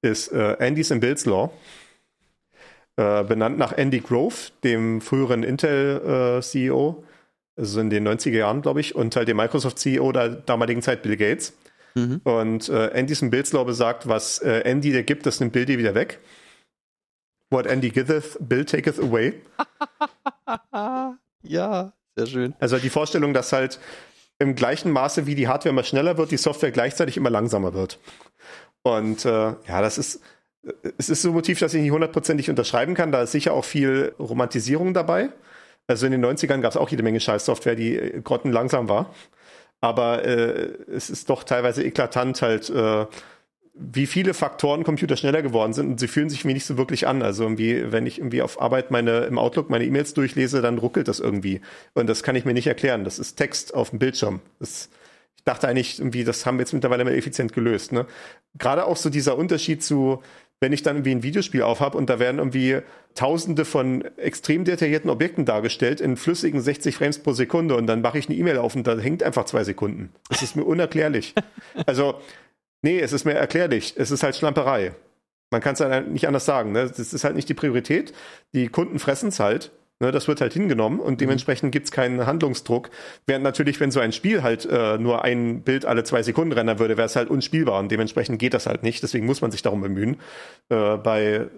[0.00, 1.50] ist äh, Andy's in Bill's Law.
[2.96, 7.04] Äh, benannt nach Andy Grove, dem früheren Intel-CEO,
[7.56, 11.16] also in den 90er Jahren, glaube ich, und halt dem Microsoft-CEO der damaligen Zeit Bill
[11.16, 11.54] Gates.
[11.94, 12.20] Mhm.
[12.24, 15.66] Und äh, Andy's in Bill's Law besagt, was äh, Andy dir gibt, das nimmt Bill
[15.66, 16.20] dir wieder weg.
[17.50, 19.34] What Andy giveth, Bill taketh away.
[21.42, 22.54] ja, sehr schön.
[22.58, 23.78] Also die Vorstellung, dass halt
[24.38, 27.98] im gleichen Maße, wie die Hardware immer schneller wird, die Software gleichzeitig immer langsamer wird.
[28.82, 30.20] Und äh, ja, das ist,
[30.98, 33.12] es ist so ein Motiv, das ich nicht hundertprozentig unterschreiben kann.
[33.12, 35.30] Da ist sicher auch viel Romantisierung dabei.
[35.86, 39.14] Also in den 90ern gab es auch jede Menge Scheiß-Software, die äh, grottenlangsam war.
[39.80, 43.06] Aber äh, es ist doch teilweise eklatant halt, äh,
[43.74, 47.08] wie viele Faktoren Computer schneller geworden sind und sie fühlen sich mir nicht so wirklich
[47.08, 47.22] an.
[47.22, 51.08] Also irgendwie, wenn ich irgendwie auf Arbeit meine im Outlook meine E-Mails durchlese, dann ruckelt
[51.08, 51.60] das irgendwie.
[51.92, 53.02] Und das kann ich mir nicht erklären.
[53.02, 54.40] Das ist Text auf dem Bildschirm.
[54.60, 54.90] Das,
[55.36, 57.90] ich dachte eigentlich irgendwie, das haben wir jetzt mittlerweile mal effizient gelöst.
[57.90, 58.06] Ne?
[58.58, 60.22] Gerade auch so dieser Unterschied zu,
[60.60, 62.78] wenn ich dann irgendwie ein Videospiel aufhab und da werden irgendwie
[63.16, 68.18] tausende von extrem detaillierten Objekten dargestellt in flüssigen 60 Frames pro Sekunde und dann mache
[68.18, 70.10] ich eine E-Mail auf und da hängt einfach zwei Sekunden.
[70.28, 71.34] Das ist mir unerklärlich.
[71.86, 72.20] Also
[72.84, 73.94] Nee, es ist mir erklärlich.
[73.96, 74.92] Es ist halt Schlamperei.
[75.50, 76.72] Man kann es halt nicht anders sagen.
[76.72, 76.86] Ne?
[76.86, 78.12] Das ist halt nicht die Priorität.
[78.52, 79.72] Die Kunden fressen es halt.
[80.00, 80.12] Ne?
[80.12, 81.16] Das wird halt hingenommen und mhm.
[81.16, 82.90] dementsprechend gibt es keinen Handlungsdruck.
[83.26, 86.78] Während natürlich, wenn so ein Spiel halt äh, nur ein Bild alle zwei Sekunden rendern
[86.78, 89.02] würde, wäre es halt unspielbar und dementsprechend geht das halt nicht.
[89.02, 90.18] Deswegen muss man sich darum bemühen.
[90.68, 91.48] Äh, bei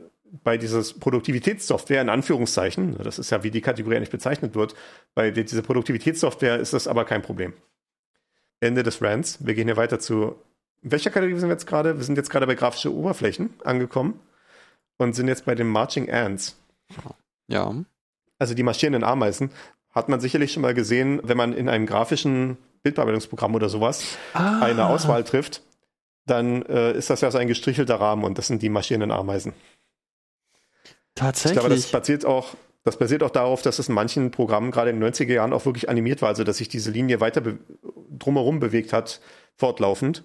[0.45, 4.77] bei dieses Produktivitätssoftware in Anführungszeichen, ne, das ist ja wie die Kategorie eigentlich bezeichnet wird,
[5.15, 7.53] bei dieser Produktivitätssoftware ist das aber kein Problem.
[8.61, 9.45] Ende des Rants.
[9.45, 10.37] Wir gehen hier weiter zu
[10.83, 11.97] in welcher Kategorie sind wir jetzt gerade?
[11.97, 14.21] Wir sind jetzt gerade bei grafische Oberflächen angekommen
[14.99, 16.57] und sind jetzt bei den Marching Ants.
[17.49, 17.75] Ja.
[18.39, 19.51] Also die marschierenden Ameisen
[19.91, 24.61] hat man sicherlich schon mal gesehen, wenn man in einem grafischen Bildbearbeitungsprogramm oder sowas ah.
[24.61, 25.63] eine Auswahl trifft,
[26.27, 29.55] dann äh, ist das ja so ein gestrichelter Rahmen und das sind die marschierenden Ameisen.
[31.15, 31.57] Tatsächlich.
[31.57, 32.55] Ich glaube, das basiert auch,
[32.85, 35.65] das basiert auch darauf, dass es in manchen Programmen gerade in den 90er Jahren auch
[35.65, 37.59] wirklich animiert war, also dass sich diese Linie weiter be
[38.19, 39.21] drumherum bewegt hat,
[39.57, 40.25] fortlaufend.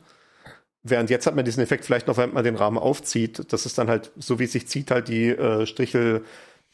[0.83, 3.75] Während jetzt hat man diesen Effekt vielleicht noch, wenn man den Rahmen aufzieht, dass es
[3.75, 6.25] dann halt, so wie es sich zieht, halt die äh, Strichel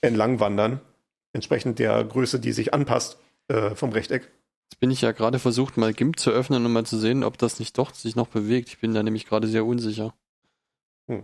[0.02, 0.80] entlang wandern.
[1.34, 3.18] Entsprechend der Größe, die sich anpasst
[3.50, 4.32] äh, vom Rechteck.
[4.70, 7.38] Jetzt bin ich ja gerade versucht, mal GIMP zu öffnen, um mal zu sehen, ob
[7.38, 8.70] das nicht doch sich noch bewegt.
[8.70, 10.14] Ich bin da nämlich gerade sehr unsicher.
[11.08, 11.24] Hm.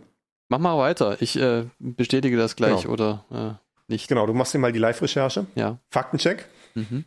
[0.50, 1.22] Mach mal weiter.
[1.22, 2.94] Ich äh, bestätige das gleich genau.
[2.94, 4.08] oder äh, nicht.
[4.08, 5.46] Genau, du machst hier mal die Live-Recherche.
[5.56, 5.80] Ja.
[5.90, 6.48] Faktencheck.
[6.76, 7.06] Mhm.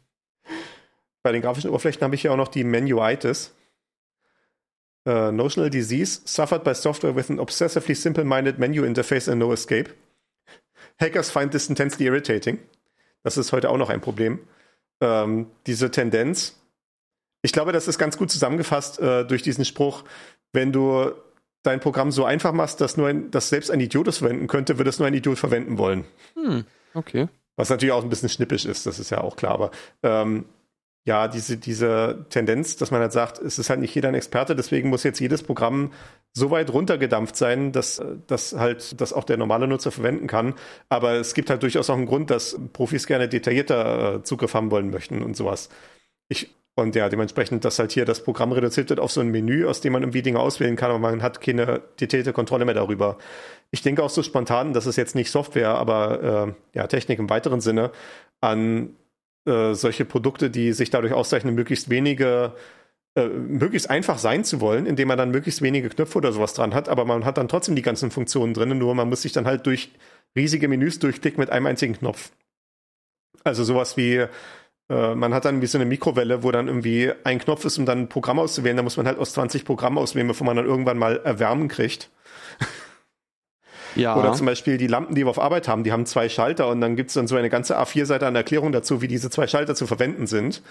[1.22, 3.52] Bei den grafischen Oberflächen habe ich ja auch noch die Menuitis.
[5.06, 9.94] Uh, notional disease suffered by software with an obsessively simple-minded menu interface and no escape.
[10.98, 12.58] Hackers find this intensely irritating.
[13.22, 14.40] Das ist heute auch noch ein Problem.
[15.00, 16.58] Ähm, diese Tendenz.
[17.42, 20.02] Ich glaube, das ist ganz gut zusammengefasst äh, durch diesen Spruch,
[20.52, 21.12] wenn du
[21.62, 24.78] dein Programm so einfach machst, dass nur ein, dass selbst ein Idiot es verwenden könnte,
[24.78, 26.04] würde es nur ein Idiot verwenden wollen.
[26.34, 26.64] Hm,
[26.94, 27.28] okay.
[27.56, 29.52] Was natürlich auch ein bisschen schnippisch ist, das ist ja auch klar.
[29.52, 29.70] Aber
[30.02, 30.46] ähm,
[31.06, 34.56] ja, diese, diese Tendenz, dass man halt sagt, es ist halt nicht jeder ein Experte,
[34.56, 35.92] deswegen muss jetzt jedes Programm
[36.32, 40.54] so weit runtergedampft sein, dass, dass halt das auch der normale Nutzer verwenden kann.
[40.88, 44.72] Aber es gibt halt durchaus auch einen Grund, dass Profis gerne detaillierter äh, Zugriff haben
[44.72, 45.68] wollen möchten und sowas.
[46.28, 49.64] Ich, und ja, dementsprechend, dass halt hier das Programm reduziert wird auf so ein Menü,
[49.64, 53.16] aus dem man irgendwie Dinge auswählen kann, aber man hat keine detaillierte Kontrolle mehr darüber.
[53.70, 57.30] Ich denke auch so spontan, dass es jetzt nicht Software, aber äh, ja, Technik im
[57.30, 57.92] weiteren Sinne
[58.40, 58.96] an
[59.46, 62.54] äh, solche Produkte, die sich dadurch auszeichnen, möglichst wenige
[63.16, 66.74] äh, möglichst einfach sein zu wollen, indem man dann möglichst wenige Knöpfe oder sowas dran
[66.74, 69.46] hat, aber man hat dann trotzdem die ganzen Funktionen drin, nur man muss sich dann
[69.46, 69.90] halt durch
[70.36, 72.30] riesige Menüs durchklicken mit einem einzigen Knopf.
[73.42, 74.26] Also sowas wie
[74.88, 77.86] äh, man hat dann wie so eine Mikrowelle, wo dann irgendwie ein Knopf ist, um
[77.86, 78.76] dann ein Programm auszuwählen.
[78.76, 82.10] Da muss man halt aus 20 Programmen auswählen, bevor man dann irgendwann mal Erwärmen kriegt.
[83.96, 84.16] Ja.
[84.16, 86.80] Oder zum Beispiel die Lampen, die wir auf Arbeit haben, die haben zwei Schalter und
[86.80, 89.74] dann gibt es dann so eine ganze A4-Seite an Erklärung dazu, wie diese zwei Schalter
[89.74, 90.62] zu verwenden sind.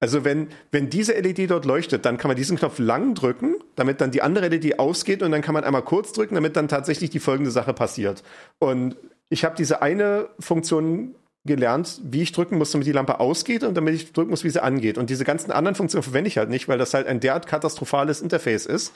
[0.00, 4.00] Also wenn, wenn diese LED dort leuchtet, dann kann man diesen Knopf lang drücken, damit
[4.00, 7.10] dann die andere LED ausgeht und dann kann man einmal kurz drücken, damit dann tatsächlich
[7.10, 8.22] die folgende Sache passiert.
[8.58, 8.96] Und
[9.28, 11.14] ich habe diese eine Funktion
[11.44, 14.50] gelernt, wie ich drücken muss, damit die Lampe ausgeht und damit ich drücken muss, wie
[14.50, 14.98] sie angeht.
[14.98, 18.20] Und diese ganzen anderen Funktionen verwende ich halt nicht, weil das halt ein derart katastrophales
[18.20, 18.92] Interface ist.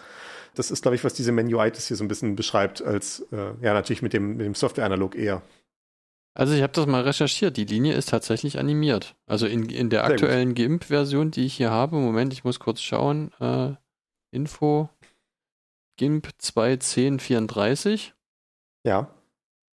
[0.54, 3.74] Das ist, glaube ich, was diese Menuitis hier so ein bisschen beschreibt, als äh, ja
[3.74, 5.42] natürlich mit dem, mit dem Software-Analog eher.
[6.36, 7.56] Also ich habe das mal recherchiert.
[7.56, 9.14] Die Linie ist tatsächlich animiert.
[9.26, 13.30] Also in, in der aktuellen GIMP-Version, die ich hier habe, Moment, ich muss kurz schauen.
[13.40, 13.74] Äh,
[14.32, 14.88] Info
[15.96, 18.12] GIMP 2.10.34.
[18.84, 19.08] Ja.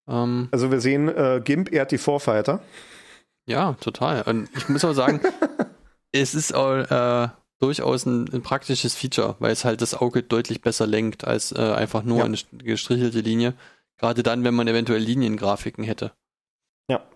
[0.08, 2.62] Ähm, also wir sehen, äh, GIMP ehrt die Vorfighter.
[3.46, 4.22] Ja, total.
[4.22, 5.20] Und ich muss auch sagen,
[6.12, 7.28] es ist auch, äh,
[7.62, 11.60] durchaus ein, ein, praktisches Feature, weil es halt das Auge deutlich besser lenkt als äh,
[11.60, 12.24] einfach nur ja.
[12.24, 13.54] eine gestrichelte Linie.
[13.98, 16.12] Gerade dann, wenn man eventuell Liniengrafiken hätte.
[16.88, 17.06] Ja.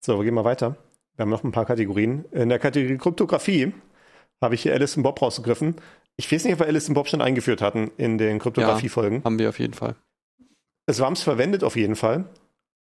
[0.00, 0.76] So, wir gehen mal weiter.
[1.16, 2.24] Wir haben noch ein paar Kategorien.
[2.30, 3.72] In der Kategorie Kryptographie
[4.40, 5.74] habe ich hier Alice und Bob rausgegriffen.
[6.16, 9.16] Ich weiß nicht, ob wir Alice und Bob schon eingeführt hatten in den Kryptographie-Folgen.
[9.16, 9.96] Ja, haben wir auf jeden Fall.
[10.86, 12.24] Es war es verwendet auf jeden Fall.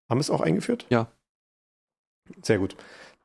[0.07, 0.85] Haben wir es auch eingeführt?
[0.89, 1.11] Ja.
[2.43, 2.75] Sehr gut.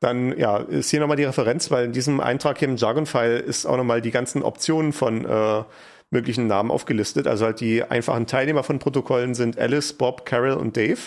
[0.03, 3.65] Dann ja, ist hier nochmal die Referenz, weil in diesem Eintrag hier im Jargon-File ist
[3.65, 5.63] auch nochmal die ganzen Optionen von äh,
[6.09, 7.25] möglichen Namen aufgelistet.
[7.25, 10.99] Also halt die einfachen Teilnehmer von Protokollen sind Alice, Bob, Carol und Dave.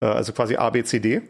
[0.00, 1.22] Äh, also quasi A, B, C, D.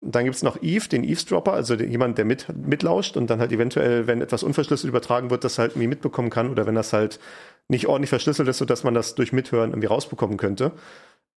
[0.00, 3.40] Dann gibt es noch Eve, den Eavesdropper, also den, jemand, der mit, mitlauscht und dann
[3.40, 6.92] halt eventuell, wenn etwas unverschlüsselt übertragen wird, das halt irgendwie mitbekommen kann oder wenn das
[6.92, 7.18] halt
[7.66, 10.70] nicht ordentlich verschlüsselt ist, sodass man das durch Mithören irgendwie rausbekommen könnte.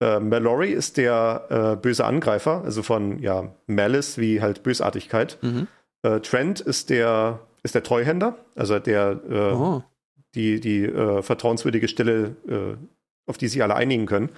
[0.02, 5.38] Äh, Mallory ist der äh, böse Angreifer, also von ja, Malice wie halt Bösartigkeit.
[5.42, 5.68] Mhm.
[6.04, 9.84] Äh, Trent ist der, ist der Treuhänder, also der äh, oh.
[10.36, 12.76] die, die äh, vertrauenswürdige Stelle, äh,
[13.26, 14.30] auf die sich alle einigen können.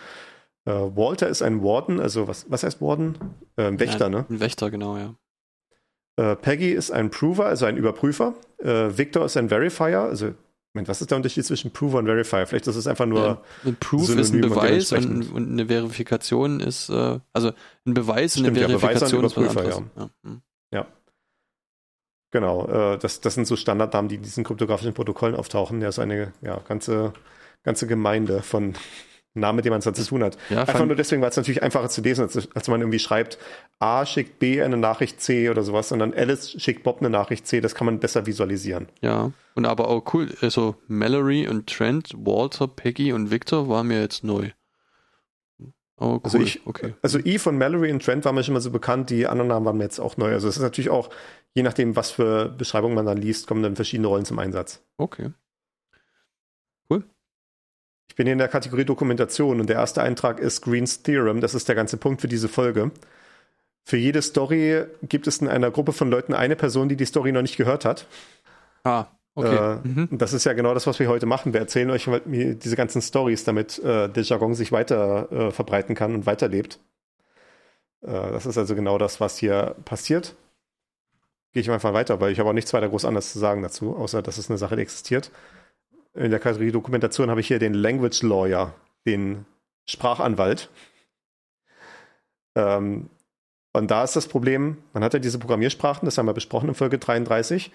[0.69, 3.17] Walter ist ein Warden, also was, was heißt Warden?
[3.55, 4.25] Wächter, ja, ne?
[4.29, 6.35] Ein Wächter, genau, ja.
[6.35, 8.33] Peggy ist ein Prover, also ein Überprüfer.
[8.59, 10.33] Victor ist ein Verifier, also
[10.77, 12.45] Moment, was ist der Unterschied zwischen Prover und Verifier?
[12.45, 13.19] Vielleicht ist es einfach nur.
[13.19, 17.51] Ja, ein Proof Synonym ist ein Beweis und, und, eine Verifikation ist, äh, also
[17.85, 19.83] ein Beweis Stimmt, und eine Verifikation ja, Beweis ist was ja.
[19.97, 20.09] Ja.
[20.23, 20.41] Hm.
[20.71, 20.87] ja.
[22.31, 25.81] Genau, äh, das, das sind so Standardnamen, die in diesen kryptografischen Protokollen auftauchen.
[25.81, 27.13] Ja, so eine ja, ganze,
[27.63, 28.75] ganze Gemeinde von
[29.33, 30.37] Namen, mit dem man es zu tun hat.
[30.49, 33.37] Ja, Einfach nur deswegen, weil es natürlich einfacher zu lesen ist, als man irgendwie schreibt,
[33.79, 37.61] A schickt B eine Nachricht C oder sowas, sondern Alice schickt Bob eine Nachricht C,
[37.61, 38.87] das kann man besser visualisieren.
[39.01, 44.01] Ja, und aber auch cool, also Mallory und Trent, Walter, Peggy und Victor waren mir
[44.01, 44.51] jetzt neu.
[45.99, 46.21] Oh, also cool.
[46.23, 46.93] Also ich, okay.
[47.01, 49.65] Also Eve und Mallory und Trent waren mir schon mal so bekannt, die anderen Namen
[49.65, 50.31] waren mir jetzt auch neu.
[50.31, 51.09] Also es ist natürlich auch,
[51.53, 54.83] je nachdem, was für Beschreibungen man dann liest, kommen dann verschiedene Rollen zum Einsatz.
[54.97, 55.31] Okay.
[58.09, 61.41] Ich bin hier in der Kategorie Dokumentation und der erste Eintrag ist Green's Theorem.
[61.41, 62.91] Das ist der ganze Punkt für diese Folge.
[63.83, 67.31] Für jede Story gibt es in einer Gruppe von Leuten eine Person, die die Story
[67.31, 68.05] noch nicht gehört hat.
[68.83, 69.05] Ah,
[69.35, 69.79] okay.
[69.83, 70.09] Äh, mhm.
[70.11, 71.53] Das ist ja genau das, was wir heute machen.
[71.53, 76.15] Wir erzählen euch diese ganzen Stories, damit äh, der Jargon sich weiter äh, verbreiten kann
[76.15, 76.79] und weiterlebt.
[78.01, 80.35] Äh, das ist also genau das, was hier passiert.
[81.53, 83.95] Gehe ich einfach weiter, weil ich habe auch nichts weiter groß anderes zu sagen dazu,
[83.95, 85.31] außer dass es eine Sache, die existiert
[86.17, 88.73] in der Kategorie Dokumentation habe ich hier den Language Lawyer,
[89.05, 89.45] den
[89.87, 90.69] Sprachanwalt.
[92.55, 93.09] Ähm,
[93.73, 96.75] und da ist das Problem, man hat ja diese Programmiersprachen, das haben wir besprochen in
[96.75, 97.71] Folge 33,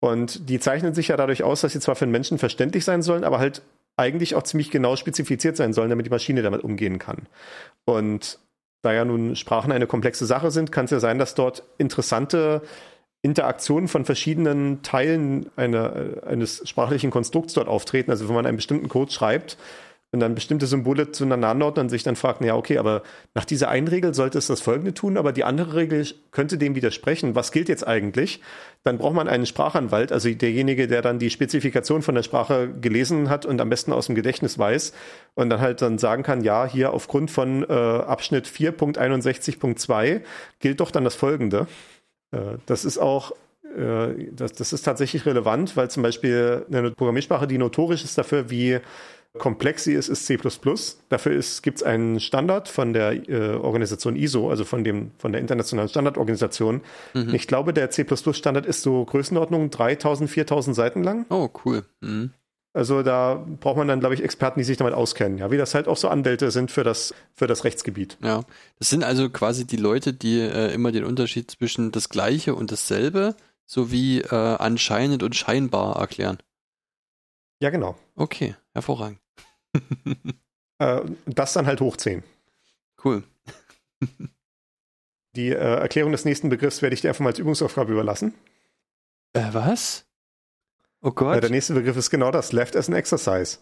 [0.00, 3.02] und die zeichnen sich ja dadurch aus, dass sie zwar für den Menschen verständlich sein
[3.02, 3.62] sollen, aber halt
[3.96, 7.28] eigentlich auch ziemlich genau spezifiziert sein sollen, damit die Maschine damit umgehen kann.
[7.84, 8.38] Und
[8.82, 12.62] da ja nun Sprachen eine komplexe Sache sind, kann es ja sein, dass dort interessante
[13.24, 15.94] Interaktionen von verschiedenen Teilen einer,
[16.26, 18.10] eines sprachlichen Konstrukts dort auftreten.
[18.10, 19.56] Also wenn man einen bestimmten Code schreibt,
[20.14, 23.02] und dann bestimmte Symbole zueinander ordnet und sich dann fragt, ja, okay, aber
[23.34, 26.76] nach dieser einen Regel sollte es das folgende tun, aber die andere Regel könnte dem
[26.76, 27.34] widersprechen.
[27.34, 28.40] Was gilt jetzt eigentlich?
[28.84, 33.28] Dann braucht man einen Sprachanwalt, also derjenige, der dann die Spezifikation von der Sprache gelesen
[33.28, 34.92] hat und am besten aus dem Gedächtnis weiß
[35.34, 40.20] und dann halt dann sagen kann, ja, hier aufgrund von äh, Abschnitt 4.61.2
[40.60, 41.66] gilt doch dann das folgende.
[42.32, 43.32] Äh, das ist auch
[43.76, 48.50] äh, das, das ist tatsächlich relevant, weil zum Beispiel eine Programmiersprache, die notorisch ist dafür,
[48.50, 48.80] wie
[49.38, 50.38] komplex sie ist, ist C++.
[51.08, 55.40] Dafür gibt es einen Standard von der äh, Organisation ISO, also von, dem, von der
[55.40, 56.82] internationalen Standardorganisation.
[57.14, 57.34] Mhm.
[57.34, 61.26] Ich glaube, der C++-Standard ist so Größenordnung 3000, 4000 Seiten lang.
[61.30, 61.84] Oh, cool.
[62.00, 62.30] Mhm.
[62.74, 65.74] Also da braucht man dann, glaube ich, Experten, die sich damit auskennen, ja, wie das
[65.74, 68.18] halt auch so Anwälte sind für das, für das Rechtsgebiet.
[68.20, 68.42] Ja,
[68.80, 72.72] das sind also quasi die Leute, die äh, immer den Unterschied zwischen das Gleiche und
[72.72, 76.38] dasselbe sowie äh, anscheinend und scheinbar erklären.
[77.60, 77.96] Ja, genau.
[78.16, 79.20] Okay, hervorragend.
[80.80, 82.24] äh, das dann halt hoch 10.
[83.04, 83.22] Cool.
[85.36, 88.34] Die äh, Erklärung des nächsten Begriffs werde ich dir einfach mal als Übungsaufgabe überlassen.
[89.32, 90.06] Äh, was?
[91.04, 91.36] Oh Gott.
[91.36, 93.58] Äh, der nächste Begriff ist genau das, Left as an Exercise.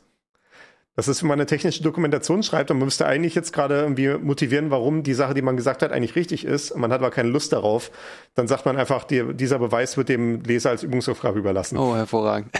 [0.94, 4.10] Das ist, wenn man eine technische Dokumentation schreibt und man müsste eigentlich jetzt gerade irgendwie
[4.18, 6.76] motivieren, warum die Sache, die man gesagt hat, eigentlich richtig ist.
[6.76, 7.90] Man hat aber keine Lust darauf.
[8.34, 11.78] Dann sagt man einfach, die, dieser Beweis wird dem Leser als Übungsaufgabe überlassen.
[11.78, 12.54] Oh, hervorragend.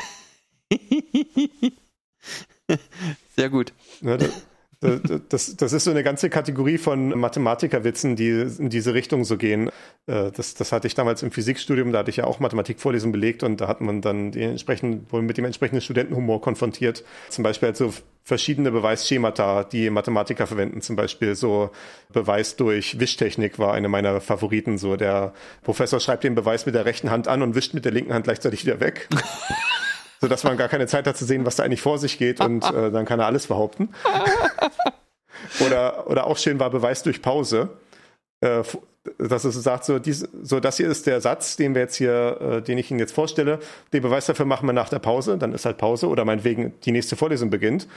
[3.37, 3.73] Sehr gut.
[4.01, 4.47] Ja, das,
[4.83, 9.71] das ist so eine ganze Kategorie von Mathematikerwitzen, die in diese Richtung so gehen.
[10.07, 13.43] Äh, das, das hatte ich damals im Physikstudium, da hatte ich ja auch Mathematikvorlesungen belegt
[13.45, 17.05] und da hat man dann die entsprechend, mit dem entsprechenden Studentenhumor konfrontiert.
[17.29, 17.93] Zum Beispiel halt so
[18.25, 20.81] verschiedene Beweisschemata, die Mathematiker verwenden.
[20.81, 21.71] Zum Beispiel so
[22.13, 24.79] Beweis durch Wischtechnik war eine meiner Favoriten.
[24.79, 25.33] So der
[25.63, 28.25] Professor schreibt den Beweis mit der rechten Hand an und wischt mit der linken Hand
[28.25, 29.09] gleichzeitig wieder weg.
[30.23, 32.41] so dass man gar keine Zeit hat zu sehen, was da eigentlich vor sich geht
[32.41, 33.89] und äh, dann kann er alles behaupten.
[35.67, 37.71] oder, oder auch schön war Beweis durch Pause.
[38.41, 38.63] Äh,
[39.19, 42.39] dass es sagt, so, dies, so das hier ist der Satz, den wir jetzt hier,
[42.41, 43.59] äh, den ich Ihnen jetzt vorstelle.
[43.93, 46.93] Den Beweis dafür machen wir nach der Pause, dann ist halt Pause oder meinetwegen die
[46.93, 47.89] nächste Vorlesung beginnt.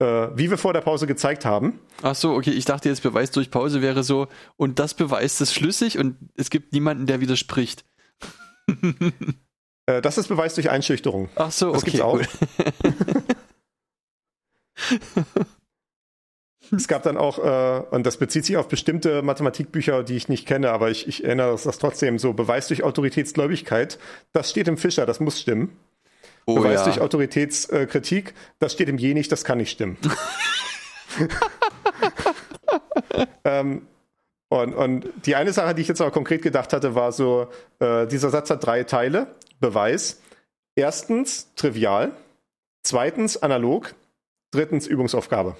[0.00, 1.78] Äh, wie wir vor der Pause gezeigt haben.
[2.02, 4.26] Ach so, okay, ich dachte jetzt Beweis durch Pause wäre so,
[4.56, 7.84] und das beweist es schlüssig und es gibt niemanden, der widerspricht.
[9.88, 11.30] Äh, das ist Beweis durch Einschüchterung.
[11.34, 11.92] Ach so, das okay.
[11.92, 12.20] Gibt's auch.
[16.76, 20.46] es gab dann auch, äh, und das bezieht sich auf bestimmte Mathematikbücher, die ich nicht
[20.46, 23.98] kenne, aber ich, ich erinnere das trotzdem so, Beweis durch Autoritätsgläubigkeit,
[24.32, 25.74] das steht im Fischer, das muss stimmen.
[26.44, 26.84] Oh, Beweis ja.
[26.84, 29.96] durch Autoritätskritik, das steht im Je nicht, das kann nicht stimmen.
[33.44, 33.86] ähm,
[34.50, 37.48] und, und die eine Sache, die ich jetzt aber konkret gedacht hatte, war so,
[37.80, 39.34] äh, dieser Satz hat drei Teile.
[39.60, 40.20] Beweis.
[40.76, 42.12] Erstens trivial.
[42.82, 43.94] Zweitens analog.
[44.50, 45.56] Drittens Übungsaufgabe.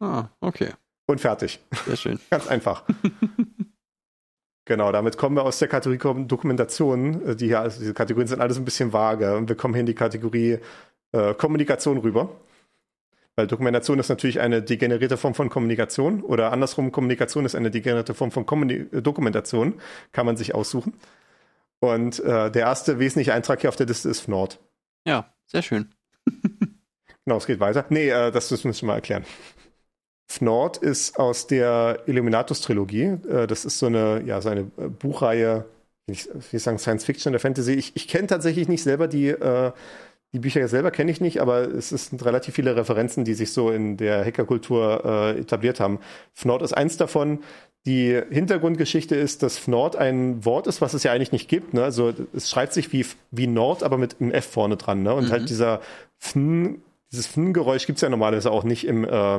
[0.00, 0.70] Ah, okay.
[1.06, 1.60] Und fertig.
[1.86, 2.20] Sehr schön.
[2.30, 2.84] Ganz einfach.
[4.64, 7.26] genau, damit kommen wir aus der Kategorie Dokumentation.
[7.26, 9.36] Äh, die hier, also diese Kategorien sind alles ein bisschen vage.
[9.36, 10.58] Und wir kommen hier in die Kategorie
[11.12, 12.28] äh, Kommunikation rüber.
[13.38, 18.12] Weil Dokumentation ist natürlich eine degenerierte Form von Kommunikation oder andersrum, Kommunikation ist eine degenerierte
[18.12, 19.74] Form von Kommuni Dokumentation.
[20.10, 20.92] Kann man sich aussuchen.
[21.80, 24.58] Und äh, der erste wesentliche Eintrag hier auf der Liste ist Fnord.
[25.06, 25.94] Ja, sehr schön.
[27.24, 27.84] genau, es geht weiter.
[27.88, 29.24] Nee, äh, das müssen wir mal erklären.
[30.30, 33.18] Fnord ist aus der Illuminatus-Trilogie.
[33.28, 35.64] Äh, das ist so eine, ja, so eine äh, Buchreihe,
[36.06, 37.72] ich will sagen Science Fiction oder Fantasy.
[37.72, 39.72] Ich, ich kenne tatsächlich nicht selber die äh,
[40.34, 43.70] die Bücher selber kenne ich nicht, aber es sind relativ viele Referenzen, die sich so
[43.70, 46.00] in der Hackerkultur äh, etabliert haben.
[46.34, 47.40] Fnord ist eins davon.
[47.88, 51.72] Die Hintergrundgeschichte ist, dass Fnord ein Wort ist, was es ja eigentlich nicht gibt.
[51.72, 51.82] Ne?
[51.82, 55.02] Also es schreibt sich wie, wie Nord, aber mit einem F vorne dran.
[55.02, 55.14] Ne?
[55.14, 55.32] Und mhm.
[55.32, 55.80] halt dieser
[56.18, 59.36] Fn, dieses Fn-Geräusch gibt es ja normalerweise auch nicht im, äh,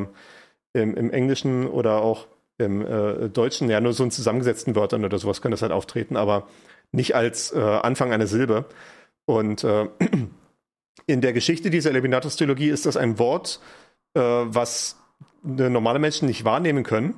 [0.74, 2.26] im, im, Englischen oder auch
[2.58, 3.70] im äh, Deutschen.
[3.70, 6.48] Ja, nur so in zusammengesetzten Wörtern oder sowas kann das halt auftreten, aber
[6.92, 8.66] nicht als äh, Anfang einer Silbe.
[9.26, 9.90] Und äh,
[11.06, 13.60] in der Geschichte dieser Eliminatus-Trilogie ist das ein Wort,
[14.16, 14.96] äh, was
[15.44, 17.14] normale Menschen nicht wahrnehmen können,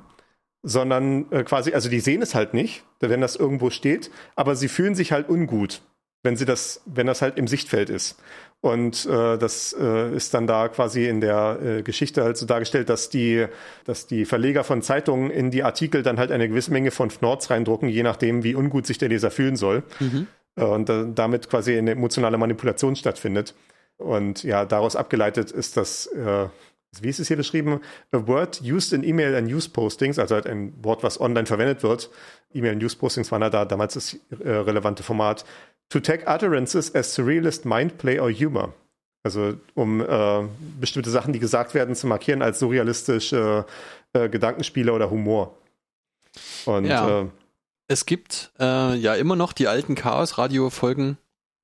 [0.62, 4.68] sondern äh, quasi, also die sehen es halt nicht, wenn das irgendwo steht, aber sie
[4.68, 5.82] fühlen sich halt ungut,
[6.22, 8.16] wenn sie das, wenn das halt im Sichtfeld ist.
[8.60, 12.88] Und äh, das äh, ist dann da quasi in der äh, Geschichte halt so dargestellt,
[12.88, 13.46] dass die,
[13.84, 17.50] dass die Verleger von Zeitungen in die Artikel dann halt eine gewisse Menge von Fnords
[17.50, 19.82] reindrucken, je nachdem, wie ungut sich der Leser fühlen soll.
[19.98, 20.28] Mhm.
[20.54, 23.54] Äh, und damit quasi eine emotionale Manipulation stattfindet.
[23.96, 26.46] Und ja, daraus abgeleitet ist das, äh,
[27.00, 27.80] wie ist es hier beschrieben?
[28.12, 31.82] A word used in email and news postings, also halt ein Wort, was online verwendet
[31.82, 32.10] wird.
[32.54, 35.44] E-Mail und News Postings waren da damals das äh, relevante Format.
[35.88, 38.74] To tag utterances as surrealist mindplay or humor.
[39.24, 40.42] Also um äh,
[40.80, 43.66] bestimmte Sachen, die gesagt werden, zu markieren als surrealistische
[44.12, 45.56] äh, Gedankenspiele oder Humor.
[46.66, 47.22] Und ja.
[47.22, 47.26] Äh,
[47.88, 51.18] es gibt äh, ja immer noch die alten Chaos-Radio-Folgen,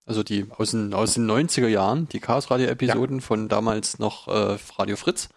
[0.09, 3.25] also die aus den, aus den 90er Jahren, die Chaos-Radio-Episoden ja.
[3.25, 5.29] von damals noch äh, Radio Fritz.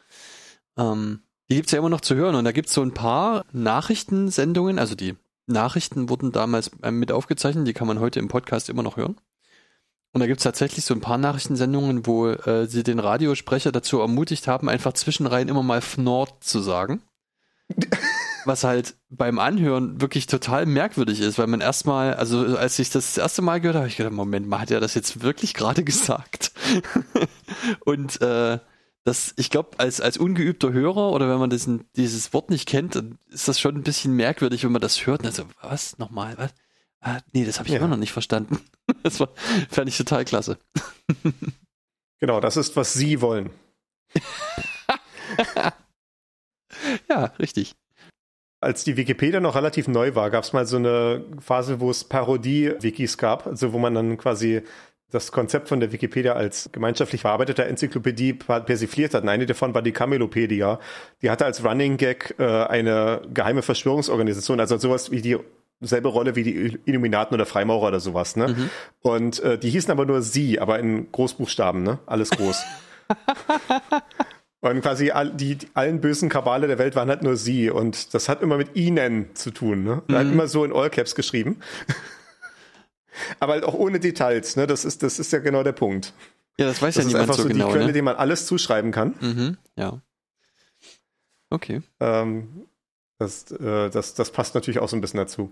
[0.77, 4.79] Ähm, die gibt's ja immer noch zu hören und da gibt's so ein paar Nachrichtensendungen,
[4.79, 5.15] also die
[5.45, 9.17] Nachrichten wurden damals äh, mit aufgezeichnet, die kann man heute im Podcast immer noch hören.
[10.13, 14.47] Und da gibt's tatsächlich so ein paar Nachrichtensendungen, wo äh, sie den Radiosprecher dazu ermutigt
[14.47, 17.01] haben, einfach zwischenrein immer mal Fnord zu sagen.
[18.45, 23.13] Was halt beim Anhören wirklich total merkwürdig ist, weil man erstmal, also als ich das,
[23.13, 25.53] das erste Mal gehört habe, habe ich gedacht, Moment mal, hat er das jetzt wirklich
[25.53, 26.51] gerade gesagt?
[27.85, 28.57] Und äh,
[29.03, 32.95] das, ich glaube, als, als ungeübter Hörer oder wenn man diesen, dieses Wort nicht kennt,
[32.95, 35.25] dann ist das schon ein bisschen merkwürdig, wenn man das hört.
[35.25, 35.97] Also, was?
[35.97, 36.37] Nochmal?
[36.37, 36.51] Was?
[36.99, 37.79] Ah, nee, das habe ich ja.
[37.79, 38.59] immer noch nicht verstanden.
[39.03, 39.29] Das war,
[39.69, 40.57] fand ich total klasse.
[42.19, 43.49] Genau, das ist, was Sie wollen.
[47.09, 47.75] ja, richtig.
[48.59, 52.03] Als die Wikipedia noch relativ neu war, gab es mal so eine Phase, wo es
[52.03, 54.61] Parodie-Wikis gab, also wo man dann quasi
[55.09, 59.23] das Konzept von der Wikipedia als gemeinschaftlich verarbeiteter Enzyklopädie persifliert hat.
[59.23, 60.79] Und eine davon war die Camelopedia.
[61.21, 65.37] Die hatte als Running Gag äh, eine geheime Verschwörungsorganisation, also sowas wie die
[65.81, 68.49] selbe Rolle wie die Illuminaten oder Freimaurer oder sowas, ne?
[68.49, 68.69] Mhm.
[69.01, 71.99] Und äh, die hießen aber nur sie, aber in Großbuchstaben, ne?
[72.05, 72.63] Alles groß.
[74.61, 78.13] und quasi all, die, die, allen bösen Kabale der Welt waren halt nur sie und
[78.13, 80.03] das hat immer mit ihnen zu tun, ne?
[80.07, 80.15] Mhm.
[80.15, 81.57] Halt immer so in All Caps geschrieben.
[83.39, 84.67] aber halt auch ohne Details, ne?
[84.67, 86.13] Das ist, das ist ja genau der Punkt.
[86.57, 87.57] Ja, das weiß das ja niemand so, so genau.
[87.57, 87.93] Das ist einfach so die Quelle, ne?
[87.93, 89.15] die man alles zuschreiben kann.
[89.19, 89.99] Mhm, ja.
[91.49, 91.81] Okay.
[91.99, 92.67] Ähm,
[93.17, 95.51] das, äh, das, das passt natürlich auch so ein bisschen dazu.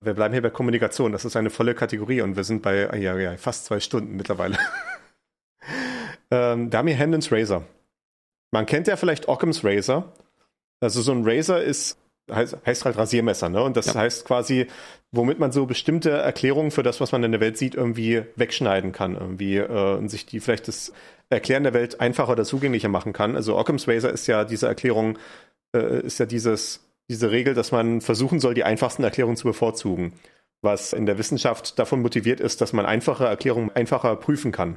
[0.00, 1.12] Wir bleiben hier bei Kommunikation.
[1.12, 4.58] Das ist eine volle Kategorie und wir sind bei ja, ja, fast zwei Stunden mittlerweile.
[6.30, 7.64] ähm, da haben wir Hendon's Razor.
[8.52, 10.12] Man kennt ja vielleicht Occam's Razor.
[10.80, 11.98] Also so ein Razor ist
[12.30, 13.62] heißt, heißt halt Rasiermesser, ne?
[13.62, 13.94] Und das ja.
[13.94, 14.68] heißt quasi,
[15.10, 18.92] womit man so bestimmte Erklärungen für das, was man in der Welt sieht, irgendwie wegschneiden
[18.92, 20.92] kann, irgendwie äh, und sich die vielleicht das
[21.30, 23.34] Erklären der Welt einfacher oder zugänglicher machen kann.
[23.34, 25.18] Also Occam's Razor ist ja diese Erklärung,
[25.74, 30.14] äh, ist ja dieses diese Regel, dass man versuchen soll, die einfachsten Erklärungen zu bevorzugen.
[30.62, 34.76] Was in der Wissenschaft davon motiviert ist, dass man einfache Erklärungen einfacher prüfen kann.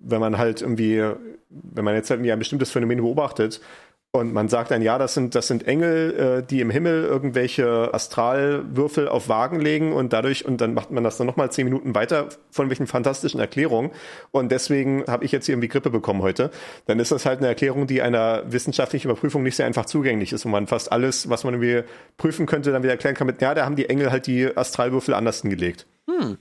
[0.00, 1.02] Wenn man halt irgendwie,
[1.50, 3.60] wenn man jetzt halt irgendwie ein bestimmtes Phänomen beobachtet
[4.10, 7.92] und man sagt dann, ja, das sind, das sind Engel, äh, die im Himmel irgendwelche
[7.92, 11.94] Astralwürfel auf Wagen legen und dadurch, und dann macht man das dann nochmal zehn Minuten
[11.94, 13.90] weiter von welchen fantastischen Erklärungen.
[14.30, 16.50] Und deswegen habe ich jetzt hier irgendwie Grippe bekommen heute.
[16.86, 20.46] Dann ist das halt eine Erklärung, die einer wissenschaftlichen Überprüfung nicht sehr einfach zugänglich ist,
[20.46, 23.54] wo man fast alles, was man irgendwie prüfen könnte, dann wieder erklären kann mit, ja,
[23.54, 25.86] da haben die Engel halt die Astralwürfel anders gelegt.
[26.08, 26.38] Hm.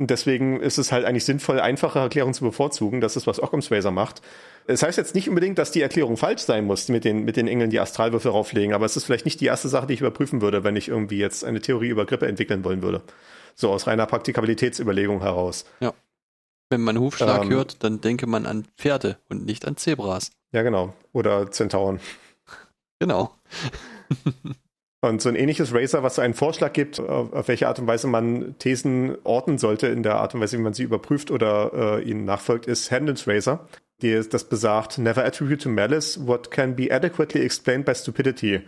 [0.00, 3.00] Und deswegen ist es halt eigentlich sinnvoll, einfache Erklärungen zu bevorzugen.
[3.00, 4.22] Das ist, was Occam's Razor macht.
[4.68, 7.48] Es heißt jetzt nicht unbedingt, dass die Erklärung falsch sein muss, mit den, mit den
[7.48, 10.40] Engeln die Astralwürfel rauflegen, aber es ist vielleicht nicht die erste Sache, die ich überprüfen
[10.40, 13.02] würde, wenn ich irgendwie jetzt eine Theorie über Grippe entwickeln wollen würde.
[13.56, 15.64] So aus reiner Praktikabilitätsüberlegung heraus.
[15.80, 15.94] Ja.
[16.70, 20.30] Wenn man Hufschlag ähm, hört, dann denke man an Pferde und nicht an Zebras.
[20.52, 20.94] Ja, genau.
[21.12, 21.98] Oder Zentauren.
[23.00, 23.34] Genau.
[25.00, 27.86] Und so ein ähnliches Racer, was so einen Vorschlag gibt, auf, auf, welche Art und
[27.86, 31.98] Weise man Thesen orten sollte, in der Art und Weise, wie man sie überprüft oder
[31.98, 33.68] äh, ihnen nachfolgt, ist Hamden's Racer.
[34.02, 38.60] Die, das besagt, never attribute to malice what can be adequately explained by stupidity.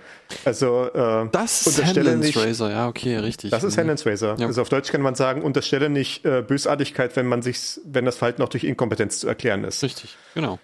[0.44, 3.50] Also äh, das ist Hamden's Razor, ja, okay, richtig.
[3.50, 3.82] Das ist mhm.
[3.82, 4.36] Hamden's Razor.
[4.38, 4.46] Ja.
[4.46, 8.16] Also auf Deutsch kann man sagen, unterstelle nicht äh, Bösartigkeit, wenn man sich, wenn das
[8.16, 9.82] Verhalten auch durch Inkompetenz zu erklären ist.
[9.82, 10.60] Richtig, genau.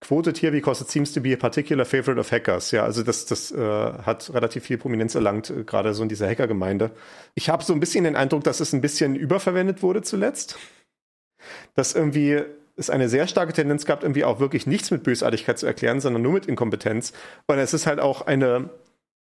[0.00, 2.70] Quoted here because it seems to be a particular favorite of hackers.
[2.70, 6.26] Ja, also das, das äh, hat relativ viel Prominenz erlangt, äh, gerade so in dieser
[6.26, 6.90] Hackergemeinde.
[7.34, 10.56] Ich habe so ein bisschen den Eindruck, dass es ein bisschen überverwendet wurde zuletzt.
[11.74, 12.42] Dass irgendwie
[12.76, 16.22] es eine sehr starke Tendenz gab, irgendwie auch wirklich nichts mit Bösartigkeit zu erklären, sondern
[16.22, 17.12] nur mit Inkompetenz.
[17.46, 18.70] Und es ist halt auch eine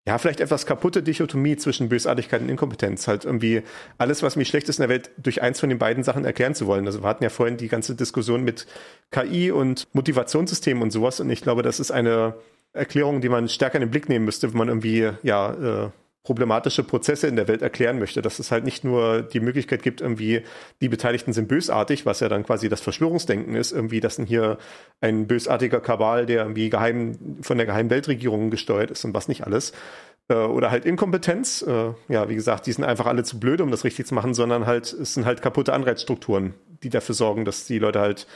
[0.08, 3.06] ja, vielleicht etwas kaputte Dichotomie zwischen Bösartigkeit und Inkompetenz.
[3.06, 3.62] Halt irgendwie
[3.98, 6.54] alles, was mir schlecht ist in der Welt, durch eins von den beiden Sachen erklären
[6.54, 6.86] zu wollen.
[6.86, 8.66] Also wir hatten ja vorhin die ganze Diskussion mit
[9.10, 11.20] KI und Motivationssystemen und sowas.
[11.20, 12.36] Und ich glaube, das ist eine
[12.72, 15.90] Erklärung, die man stärker in den Blick nehmen müsste, wenn man irgendwie, ja, äh,
[16.22, 20.00] problematische Prozesse in der Welt erklären möchte, dass es halt nicht nur die Möglichkeit gibt,
[20.00, 20.42] irgendwie
[20.82, 24.58] die Beteiligten sind bösartig, was ja dann quasi das Verschwörungsdenken ist, irgendwie, dass hier
[25.00, 29.46] ein bösartiger Kabal, der irgendwie geheim von der geheimen Weltregierung gesteuert ist und was nicht
[29.46, 29.72] alles,
[30.28, 33.70] äh, oder halt Inkompetenz, äh, ja, wie gesagt, die sind einfach alle zu blöd, um
[33.70, 37.64] das richtig zu machen, sondern halt, es sind halt kaputte Anreizstrukturen, die dafür sorgen, dass
[37.66, 38.26] die Leute halt,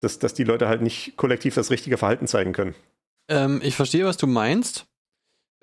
[0.00, 2.74] dass, dass die Leute halt nicht kollektiv das richtige Verhalten zeigen können.
[3.28, 4.86] Ähm, ich verstehe, was du meinst.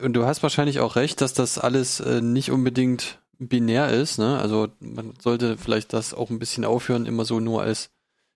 [0.02, 4.18] Und du hast wahrscheinlich auch recht, dass das alles äh, nicht unbedingt binär ist.
[4.18, 4.38] Ne?
[4.38, 7.90] Also man sollte vielleicht das auch ein bisschen aufhören, immer so nur als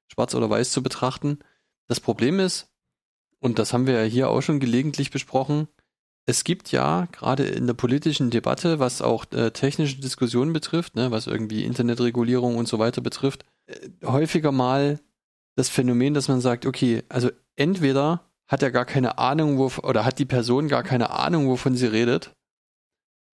[0.08, 1.40] schwarz oder weiß zu betrachten.
[1.88, 2.70] Das Problem ist,
[3.40, 5.68] und das haben wir ja hier auch schon gelegentlich besprochen,
[6.26, 11.12] es gibt ja gerade in der politischen Debatte, was auch äh, technische Diskussionen betrifft, ne,
[11.12, 13.76] was irgendwie Internetregulierung und so weiter betrifft, äh,
[14.06, 15.02] häufiger mal
[15.56, 20.06] das Phänomen, dass man sagt, okay, also entweder hat er gar keine Ahnung, wo, oder
[20.06, 22.34] hat die Person gar keine Ahnung, wovon sie redet,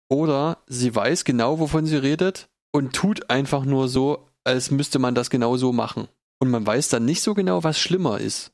[0.09, 5.15] oder sie weiß genau, wovon sie redet und tut einfach nur so, als müsste man
[5.15, 6.09] das genau so machen.
[6.39, 8.53] Und man weiß dann nicht so genau, was schlimmer ist.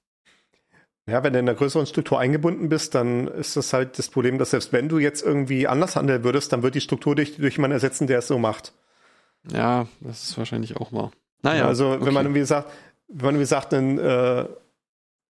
[1.07, 4.39] Ja, wenn du in einer größeren Struktur eingebunden bist, dann ist das halt das Problem,
[4.39, 7.57] dass selbst wenn du jetzt irgendwie anders handeln würdest, dann wird die Struktur durch, durch
[7.57, 8.73] jemanden ersetzen, der es so macht.
[9.51, 11.11] Ja, das ist wahrscheinlich auch wahr.
[11.43, 11.67] Naja.
[11.67, 12.07] Also, okay.
[12.07, 12.71] wenn man irgendwie sagt,
[13.09, 14.45] wenn man irgendwie sagt, dann, äh,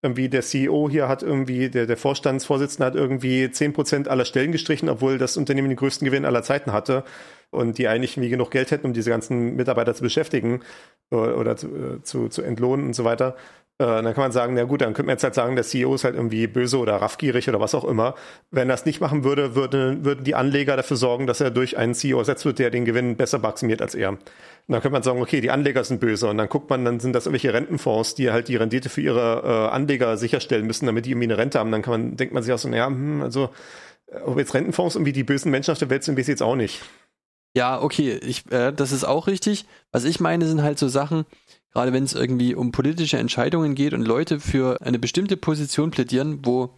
[0.03, 4.89] irgendwie der CEO hier hat irgendwie, der, der Vorstandsvorsitzende hat irgendwie 10% aller Stellen gestrichen,
[4.89, 7.03] obwohl das Unternehmen den größten Gewinn aller Zeiten hatte
[7.51, 10.61] und die eigentlich irgendwie genug Geld hätten, um diese ganzen Mitarbeiter zu beschäftigen
[11.11, 13.35] oder, oder zu, äh, zu, zu entlohnen und so weiter.
[13.81, 15.95] Äh, dann kann man sagen, na gut, dann könnte man jetzt halt sagen, der CEO
[15.95, 18.13] ist halt irgendwie böse oder raffgierig oder was auch immer.
[18.51, 21.77] Wenn er das nicht machen würde, würde, würden die Anleger dafür sorgen, dass er durch
[21.77, 24.09] einen CEO ersetzt wird, der den Gewinn besser maximiert als er.
[24.09, 24.19] Und
[24.67, 26.29] dann könnte man sagen, okay, die Anleger sind böse.
[26.29, 29.41] Und dann guckt man, dann sind das irgendwelche Rentenfonds, die halt die Rendite für ihre
[29.43, 31.71] äh, Anleger sicherstellen müssen, damit die irgendwie eine Rente haben.
[31.71, 33.49] Dann kann man, denkt man sich auch so, naja, hm, also
[34.25, 36.55] ob jetzt Rentenfonds irgendwie die bösen Menschen auf der Welt sind, weiß ich jetzt auch
[36.55, 36.81] nicht.
[37.55, 39.65] Ja, okay, ich, äh, das ist auch richtig.
[39.91, 41.25] Was ich meine, sind halt so Sachen,
[41.71, 46.45] gerade wenn es irgendwie um politische Entscheidungen geht und Leute für eine bestimmte Position plädieren,
[46.45, 46.75] wo,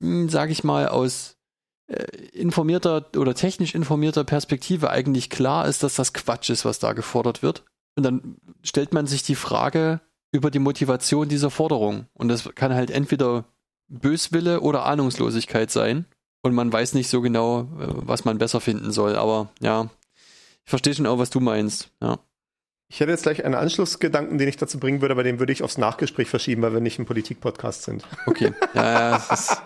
[0.00, 1.36] hm, sage ich mal, aus
[1.88, 6.92] äh, informierter oder technisch informierter Perspektive eigentlich klar ist, dass das Quatsch ist, was da
[6.92, 7.64] gefordert wird.
[7.96, 10.00] Und dann stellt man sich die Frage
[10.30, 12.06] über die Motivation dieser Forderung.
[12.14, 13.44] Und das kann halt entweder
[13.88, 16.04] Böswille oder Ahnungslosigkeit sein.
[16.42, 19.16] Und man weiß nicht so genau, äh, was man besser finden soll.
[19.16, 19.88] Aber ja,
[20.64, 21.90] ich verstehe schon auch, was du meinst.
[22.00, 22.18] Ja.
[22.90, 25.62] Ich hätte jetzt gleich einen Anschlussgedanken, den ich dazu bringen würde, aber den würde ich
[25.62, 28.04] aufs Nachgespräch verschieben, weil wir nicht ein Politik-Podcast sind.
[28.26, 28.52] Okay.
[28.74, 29.62] Ja, ja, ist,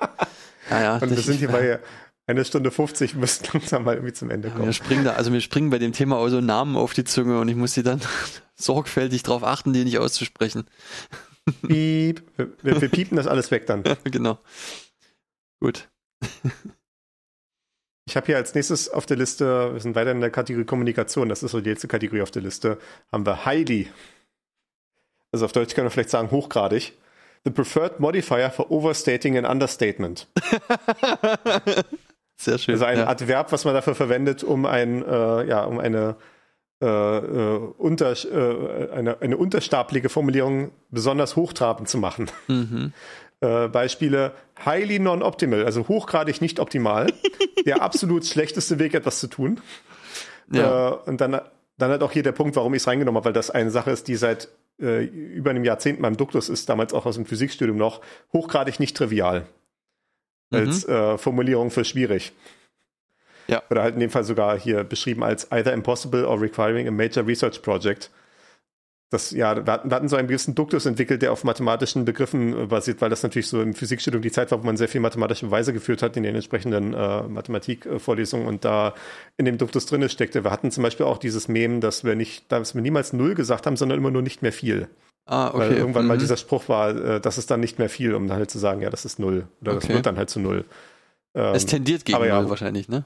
[0.71, 1.79] ja, ja Und wir sind hier bei
[2.27, 4.63] eine Stunde 50, müssen langsam mal irgendwie zum Ende kommen.
[4.63, 7.05] Ja, wir springen da, also wir springen bei dem Thema auch so Namen auf die
[7.05, 8.01] Zunge und ich muss sie dann
[8.55, 10.65] sorgfältig darauf achten, die nicht auszusprechen.
[11.67, 12.23] Piep.
[12.37, 13.83] Wir, wir piepen das alles weg dann.
[14.05, 14.39] genau.
[15.61, 15.89] Gut.
[18.05, 21.29] Ich habe hier als nächstes auf der Liste, wir sind weiter in der Kategorie Kommunikation,
[21.29, 22.79] das ist so die letzte Kategorie auf der Liste,
[23.13, 23.89] haben wir Highly.
[25.31, 26.93] Also auf Deutsch kann man vielleicht sagen hochgradig.
[27.45, 30.29] The preferred modifier for overstating an understatement.
[32.37, 32.75] Sehr schön.
[32.75, 33.07] Also ein ja.
[33.07, 36.17] Adverb, was man dafür verwendet, um ein, äh, ja, um eine,
[36.83, 42.31] äh, äh, unter, äh, eine, eine unterstaplige Formulierung besonders hochtrabend zu machen.
[42.49, 42.93] Mhm.
[43.43, 44.33] Äh, Beispiele
[44.65, 47.13] highly non-optimal, also hochgradig nicht optimal,
[47.67, 49.61] der absolut schlechteste Weg, etwas zu tun.
[50.53, 50.91] Ja.
[50.91, 51.41] Äh, und dann,
[51.77, 53.91] dann halt auch hier der Punkt, warum ich es reingenommen habe, weil das eine Sache
[53.91, 54.49] ist, die seit
[54.81, 58.01] äh, über einem Jahrzehnt in meinem Duktus ist, damals auch aus dem Physikstudium noch,
[58.33, 59.47] hochgradig nicht trivial.
[60.51, 60.59] Mhm.
[60.59, 62.33] Als äh, Formulierung für schwierig.
[63.49, 63.61] Ja.
[63.71, 67.27] Oder halt in dem Fall sogar hier beschrieben als either impossible or requiring a major
[67.27, 68.09] research project
[69.13, 72.59] das, ja, wir hatten, wir hatten so einen gewissen Duktus entwickelt, der auf mathematischen Begriffen
[72.59, 75.03] äh, basiert, weil das natürlich so im Physikstudium die Zeit war, wo man sehr viel
[75.03, 78.95] mathematische Beweise geführt hat in den entsprechenden äh, Mathematikvorlesungen und da
[79.37, 80.45] in dem Duktus drin steckte.
[80.45, 83.67] Wir hatten zum Beispiel auch dieses Mem, dass wir nicht, dass wir niemals null gesagt
[83.67, 84.89] haben, sondern immer nur nicht mehr viel.
[85.27, 85.59] Ah, okay.
[85.59, 86.09] Weil irgendwann mhm.
[86.09, 88.59] mal dieser Spruch war, äh, das ist dann nicht mehr viel, um dann halt zu
[88.59, 89.47] sagen, ja, das ist null.
[89.61, 89.81] Oder okay.
[89.81, 90.65] das wird dann halt zu null.
[91.35, 93.05] Ähm, es tendiert gegen ja, null wahrscheinlich, ne?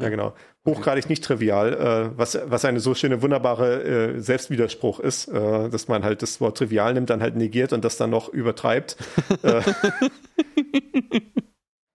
[0.00, 0.34] Ja, genau.
[0.66, 5.88] Hochgradig nicht trivial, äh, was, was eine so schöne, wunderbare äh, Selbstwiderspruch ist, äh, dass
[5.88, 8.96] man halt das Wort trivial nimmt, dann halt negiert und das dann noch übertreibt.
[9.42, 9.62] Äh,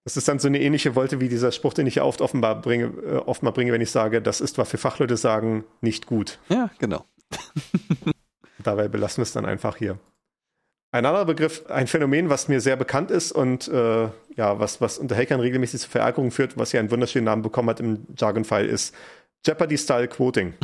[0.04, 2.62] das ist dann so eine ähnliche Wolte wie dieser Spruch, den ich ja oft offenbar
[2.62, 6.06] bringe, äh, oft mal bringe, wenn ich sage, das ist, was für Fachleute sagen, nicht
[6.06, 6.40] gut.
[6.50, 7.06] Ja, genau.
[8.64, 10.00] Dabei belassen wir es dann einfach hier.
[10.92, 14.98] Ein anderer Begriff, ein Phänomen, was mir sehr bekannt ist und äh, ja, was, was
[14.98, 18.68] unter Hackern regelmäßig zu Verärgerungen führt, was ja einen wunderschönen Namen bekommen hat im Jargon-File,
[18.68, 18.96] ist
[19.46, 20.54] Jeopardy-Style Quoting.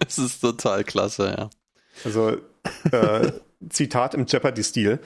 [0.00, 1.50] Das ist total klasse, ja.
[2.04, 2.36] Also
[2.92, 3.32] äh,
[3.70, 4.98] Zitat im Jeopardy-Stil.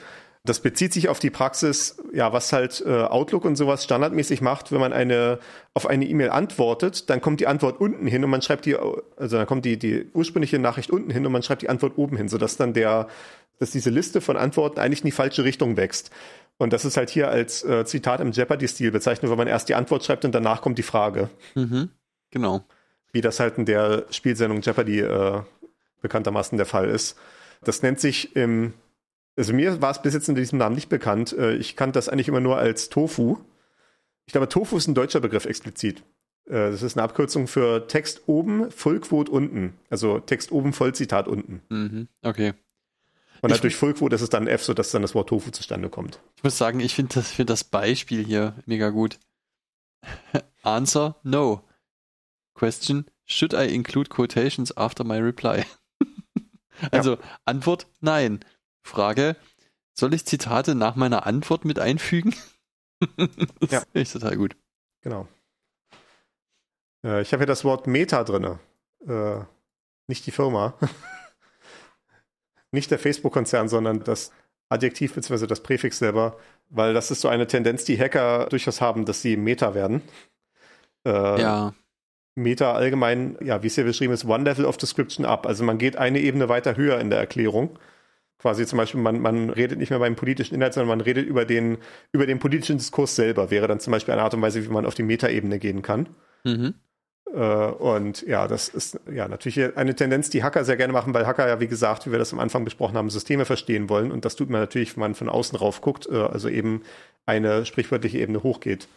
[0.45, 4.73] Das bezieht sich auf die Praxis, ja, was halt äh, Outlook und sowas standardmäßig macht,
[4.73, 5.39] wenn man eine
[5.73, 9.37] auf eine E-Mail antwortet, dann kommt die Antwort unten hin und man schreibt die, also
[9.37, 12.27] dann kommt die die ursprüngliche Nachricht unten hin und man schreibt die Antwort oben hin,
[12.27, 13.07] sodass dann der
[13.63, 16.11] dass diese Liste von Antworten eigentlich in die falsche Richtung wächst.
[16.57, 19.75] Und das ist halt hier als äh, Zitat im Jeopardy-Stil bezeichnet, wo man erst die
[19.75, 21.29] Antwort schreibt und danach kommt die Frage.
[21.55, 21.89] Mhm,
[22.29, 22.63] genau.
[23.11, 25.41] Wie das halt in der Spielsendung Jeopardy äh,
[26.01, 27.17] bekanntermaßen der Fall ist.
[27.63, 28.73] Das nennt sich im
[29.35, 31.33] Also mir war es bis jetzt in diesem Namen nicht bekannt.
[31.33, 33.37] Äh, ich kannte das eigentlich immer nur als Tofu.
[34.25, 36.03] Ich glaube, Tofu ist ein deutscher Begriff explizit.
[36.45, 39.73] Äh, das ist eine Abkürzung für Text oben, Fullquote unten.
[39.89, 41.61] Also Text oben, Vollzitat unten.
[41.69, 42.07] Mhm.
[42.21, 42.53] Okay.
[43.43, 46.21] Und halt durch Fullquote ist es dann F, sodass dann das Wort Tofu zustande kommt.
[46.37, 49.19] Ich muss sagen, ich finde das, find das Beispiel hier mega gut.
[50.63, 51.61] Answer, no.
[52.53, 55.65] Question, should I include quotations after my reply?
[56.91, 57.21] also ja.
[57.43, 58.39] Antwort, nein.
[58.81, 59.35] Frage,
[59.93, 62.33] soll ich Zitate nach meiner Antwort mit einfügen?
[63.59, 63.83] das ja.
[63.91, 64.55] ist total gut.
[65.01, 65.27] Genau.
[67.03, 68.57] Äh, ich habe hier das Wort Meta drin.
[69.05, 69.41] Äh,
[70.07, 70.75] nicht die Firma.
[72.73, 74.31] Nicht der Facebook-Konzern, sondern das
[74.69, 75.45] Adjektiv bzw.
[75.45, 76.37] das Präfix selber,
[76.69, 80.01] weil das ist so eine Tendenz, die Hacker durchaus haben, dass sie Meta werden.
[81.05, 81.73] Äh, ja.
[82.35, 85.45] Meta allgemein, ja, wie es hier beschrieben ist, One Level of Description up.
[85.45, 87.77] Also man geht eine Ebene weiter höher in der Erklärung.
[88.39, 91.45] Quasi zum Beispiel, man, man redet nicht mehr beim politischen Inhalt, sondern man redet über
[91.45, 91.77] den,
[92.11, 93.51] über den politischen Diskurs selber.
[93.51, 96.09] Wäre dann zum Beispiel eine Art und Weise, wie man auf die Meta-Ebene gehen kann.
[96.43, 96.73] Mhm.
[97.33, 101.25] Äh, und ja, das ist ja natürlich eine Tendenz, die Hacker sehr gerne machen, weil
[101.25, 104.11] Hacker ja, wie gesagt, wie wir das am Anfang besprochen haben, Systeme verstehen wollen.
[104.11, 106.83] Und das tut man natürlich, wenn man von außen rauf guckt, äh, also eben
[107.25, 108.87] eine sprichwörtliche Ebene hochgeht.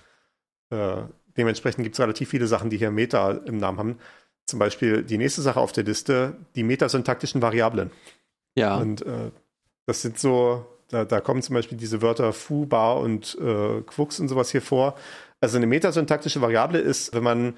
[0.70, 0.96] Äh,
[1.36, 3.98] dementsprechend gibt es relativ viele Sachen, die hier Meta im Namen haben.
[4.44, 7.90] Zum Beispiel die nächste Sache auf der Liste, die metasyntaktischen Variablen.
[8.54, 8.76] Ja.
[8.76, 9.30] Und äh,
[9.86, 14.20] das sind so, da, da, kommen zum Beispiel diese Wörter fu, bar und äh, quux
[14.20, 14.94] und sowas hier vor.
[15.40, 17.54] Also eine metasyntaktische Variable ist, wenn man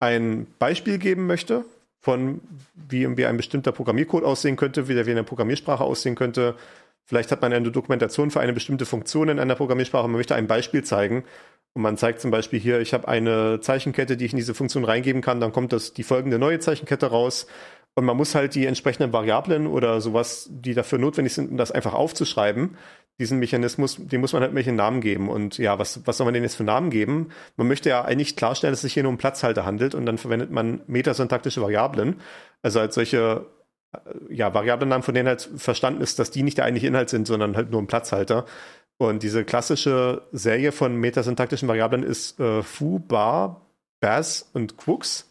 [0.00, 1.64] ein Beispiel geben möchte
[2.00, 2.40] von
[2.74, 6.54] wie irgendwie ein bestimmter Programmiercode aussehen könnte, wie der wie eine Programmiersprache aussehen könnte.
[7.04, 10.36] Vielleicht hat man eine Dokumentation für eine bestimmte Funktion in einer Programmiersprache und man möchte
[10.36, 11.24] ein Beispiel zeigen.
[11.72, 14.84] Und man zeigt zum Beispiel hier, ich habe eine Zeichenkette, die ich in diese Funktion
[14.84, 17.46] reingeben kann, dann kommt das die folgende neue Zeichenkette raus.
[17.94, 21.72] Und man muss halt die entsprechenden Variablen oder sowas, die dafür notwendig sind, um das
[21.72, 22.76] einfach aufzuschreiben,
[23.18, 25.28] diesen Mechanismus, dem muss man halt welche Namen geben.
[25.28, 27.30] Und ja, was, was soll man denn jetzt für Namen geben?
[27.56, 30.18] Man möchte ja eigentlich klarstellen, dass es sich hier nur um Platzhalter handelt und dann
[30.18, 32.20] verwendet man metasyntaktische Variablen.
[32.62, 33.46] Also halt solche
[33.92, 37.26] äh, ja, Variablennamen, von denen halt verstanden ist, dass die nicht der eigentliche Inhalt sind,
[37.26, 38.44] sondern halt nur ein Platzhalter.
[38.98, 43.62] Und diese klassische Serie von metasyntaktischen Variablen ist äh, foo, bar,
[44.00, 45.26] baz und quux.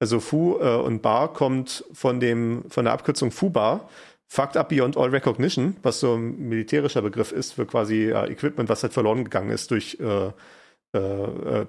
[0.00, 3.88] Also foo äh, und bar kommt von dem von der Abkürzung foo-bar
[4.32, 8.68] Fucked Up Beyond All Recognition, was so ein militärischer Begriff ist für quasi äh, Equipment,
[8.68, 10.30] was halt verloren gegangen ist durch äh,
[10.96, 11.64] äh,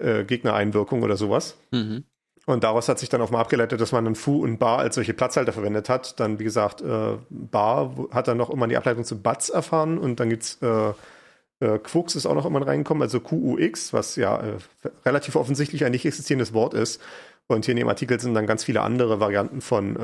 [0.00, 1.56] äh, Gegnereinwirkung oder sowas.
[1.70, 2.02] Mhm.
[2.46, 4.96] Und daraus hat sich dann auch mal abgeleitet, dass man dann Fu und Bar als
[4.96, 6.18] solche Platzhalter verwendet hat.
[6.18, 10.18] Dann, wie gesagt, äh, Bar hat dann noch immer die Ableitung zu Bats erfahren und
[10.18, 10.92] dann gibt's äh,
[11.60, 14.56] äh, Quux ist auch noch immer reingekommen, also QUX, was ja äh,
[15.06, 17.00] relativ offensichtlich ein nicht existierendes Wort ist.
[17.46, 19.96] Und hier in dem Artikel sind dann ganz viele andere Varianten von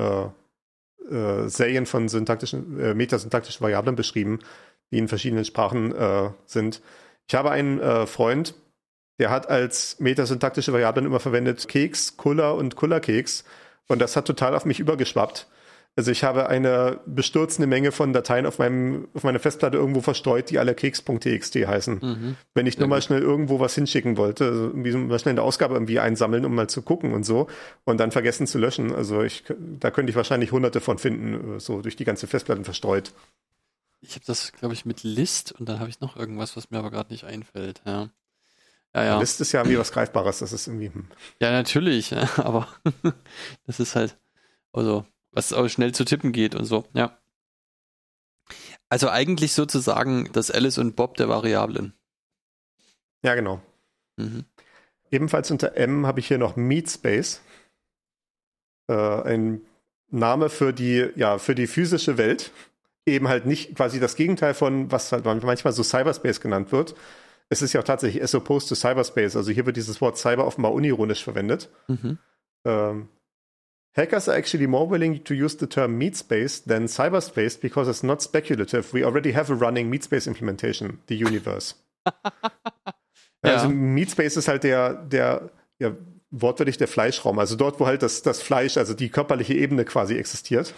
[1.10, 4.40] äh, Serien von syntaktischen, äh, metasyntaktischen Variablen beschrieben,
[4.90, 6.82] die in verschiedenen Sprachen äh, sind.
[7.28, 8.54] Ich habe einen äh, Freund,
[9.18, 13.44] der hat als metasyntaktische Variablen immer verwendet Keks, Kuller und Kullerkeks.
[13.88, 15.48] Und das hat total auf mich übergeschwappt.
[15.98, 20.50] Also ich habe eine bestürzende Menge von Dateien auf, meinem, auf meiner Festplatte irgendwo verstreut,
[20.50, 21.98] die alle keks.txt heißen.
[22.02, 22.36] Mhm.
[22.52, 25.72] Wenn ich nur mal schnell irgendwo was hinschicken wollte, also irgendwie mal schnell eine Ausgabe
[25.72, 27.46] irgendwie einsammeln, um mal zu gucken und so,
[27.84, 28.94] und dann vergessen zu löschen.
[28.94, 29.44] Also ich,
[29.80, 33.12] da könnte ich wahrscheinlich hunderte von finden, so durch die ganze Festplatten verstreut.
[34.02, 36.78] Ich habe das, glaube ich, mit List und dann habe ich noch irgendwas, was mir
[36.78, 38.10] aber gerade nicht einfällt, ja.
[38.94, 39.18] Ja, ja.
[39.18, 40.88] List ist ja wie was Greifbares, das ist irgendwie.
[40.88, 41.06] Hm.
[41.40, 42.68] Ja, natürlich, aber
[43.66, 44.18] das ist halt,
[44.72, 47.18] also was auch schnell zu tippen geht und so, ja.
[48.88, 51.92] Also eigentlich sozusagen das Alice und Bob der Variablen.
[53.22, 53.60] Ja, genau.
[54.16, 54.44] Mhm.
[55.10, 57.40] Ebenfalls unter M habe ich hier noch Meatspace.
[58.88, 59.60] Äh, ein
[60.10, 62.52] Name für die, ja, für die physische Welt.
[63.06, 66.94] Eben halt nicht quasi das Gegenteil von, was halt manchmal so Cyberspace genannt wird.
[67.48, 69.36] Es ist ja auch tatsächlich as opposed to Cyberspace.
[69.36, 71.68] Also hier wird dieses Wort Cyber offenbar unironisch verwendet.
[71.86, 72.18] Mhm.
[72.64, 73.08] Ähm,
[73.96, 78.02] Hackers are actually more willing to use the term meat space than cyberspace because it's
[78.02, 78.92] not speculative.
[78.92, 81.74] We already have a running meat space implementation, the universe.
[82.04, 82.12] ja.
[83.42, 85.92] Also Meat Space ist halt der, der, ja,
[86.30, 87.38] wortwörtlich der Fleischraum.
[87.38, 90.74] Also dort, wo halt das, das Fleisch, also die körperliche Ebene quasi existiert.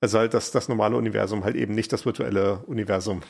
[0.00, 3.20] Also halt das, das normale Universum, halt eben nicht das virtuelle Universum.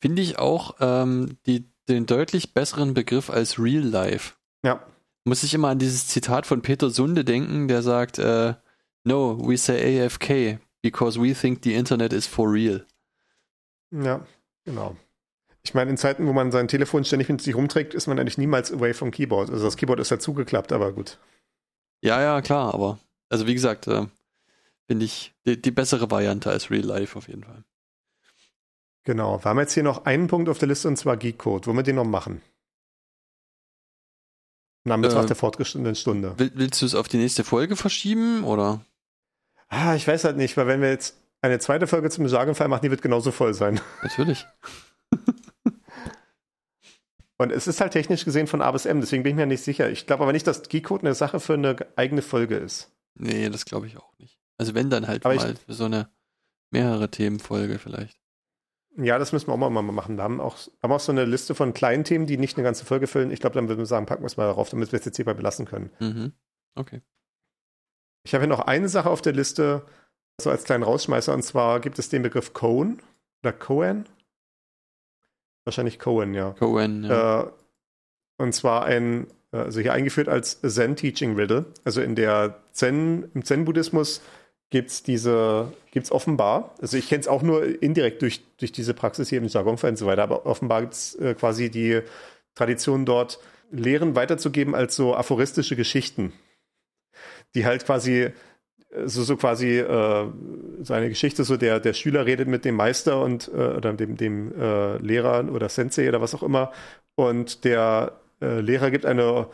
[0.00, 4.34] Finde ich auch ähm, die, den deutlich besseren Begriff als Real Life.
[4.64, 4.84] Ja
[5.24, 8.54] muss ich immer an dieses Zitat von Peter Sunde denken, der sagt, äh,
[9.04, 12.86] No, we say AFK because we think the Internet is for real.
[13.90, 14.26] Ja,
[14.64, 14.96] genau.
[15.62, 18.38] Ich meine, in Zeiten, wo man sein Telefon ständig mit sich rumträgt, ist man eigentlich
[18.38, 19.50] niemals away vom Keyboard.
[19.50, 21.18] Also das Keyboard ist ja zugeklappt, aber gut.
[22.02, 22.98] Ja, ja, klar, aber
[23.30, 24.06] also wie gesagt, äh,
[24.86, 27.64] finde ich die, die, bessere Variante als Real Life auf jeden Fall.
[29.04, 29.42] Genau.
[29.42, 31.66] Wir haben jetzt hier noch einen Punkt auf der Liste und zwar Geek Code.
[31.66, 32.42] Wollen wir den noch machen?
[34.84, 36.38] In Anbetracht Äh, der fortgeschrittenen Stunde.
[36.38, 38.84] Will, willst du es auf die nächste Folge verschieben oder?
[39.68, 42.82] Ah, ich weiß halt nicht, weil wenn wir jetzt eine zweite Folge zum Jargonfall machen,
[42.84, 43.80] die wird genauso voll sein.
[44.02, 44.46] Natürlich.
[47.36, 49.64] Und es ist halt technisch gesehen von A bis M, deswegen bin ich mir nicht
[49.64, 49.90] sicher.
[49.90, 52.92] Ich glaube aber nicht, dass Geek Code eine Sache für eine eigene Folge ist.
[53.16, 54.38] Nee, das glaube ich auch nicht.
[54.56, 56.08] Also wenn dann halt Aber mal für so eine
[56.70, 58.18] mehrere Themenfolge vielleicht.
[58.96, 60.16] Ja, das müssen wir auch mal machen.
[60.16, 62.84] Wir haben auch, haben auch so eine Liste von kleinen Themen, die nicht eine ganze
[62.84, 63.32] Folge füllen.
[63.32, 65.16] Ich glaube, dann würden wir sagen, packen wir es mal darauf, damit wir es jetzt
[65.16, 65.90] hierbei belassen können.
[65.98, 66.32] Mhm.
[66.76, 67.02] Okay.
[68.24, 69.82] Ich habe hier noch eine Sache auf der Liste,
[70.40, 73.00] so als kleinen Rausschmeißer, und zwar gibt es den Begriff Cohen
[73.42, 74.06] oder Cohen.
[75.64, 76.52] Wahrscheinlich Cohen, ja.
[76.52, 77.42] Cohen, ja.
[77.42, 77.50] Äh,
[78.38, 81.66] und zwar ein, äh, also hier eingeführt als Zen Teaching Riddle.
[81.84, 84.20] Also in der Zen, im Zen-Buddhismus
[84.74, 88.72] gibt es diese, gibt es offenbar, also ich kenne es auch nur indirekt durch, durch
[88.72, 92.00] diese Praxis hier im Jargonfall und so weiter, aber offenbar gibt es äh, quasi die
[92.56, 93.38] Tradition dort,
[93.70, 96.32] Lehren weiterzugeben als so aphoristische Geschichten,
[97.54, 98.32] die halt quasi äh,
[99.04, 100.26] so, so quasi äh,
[100.82, 104.16] so eine Geschichte, so der, der Schüler redet mit dem Meister und äh, oder dem,
[104.16, 106.72] dem äh, Lehrer oder Sensei oder was auch immer
[107.14, 109.46] und der äh, Lehrer gibt eine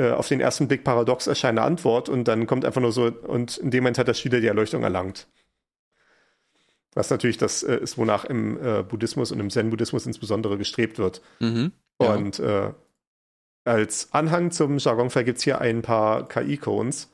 [0.00, 3.70] auf den ersten Blick paradox erscheinende Antwort und dann kommt einfach nur so und in
[3.70, 5.26] dem Moment hat der Schüler die Erleuchtung erlangt.
[6.94, 11.22] Was natürlich das äh, ist, wonach im äh, Buddhismus und im Zen-Buddhismus insbesondere gestrebt wird.
[11.40, 11.72] Mhm.
[12.00, 12.14] Ja.
[12.14, 12.70] Und äh,
[13.64, 17.10] als Anhang zum Jargonfall gibt es hier ein paar KI-Cones.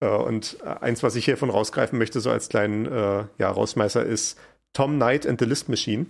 [0.00, 4.38] Äh, und eins, was ich hiervon rausgreifen möchte, so als kleinen äh, ja, Rausschmeißer, ist
[4.72, 6.06] Tom Knight and the List Machine.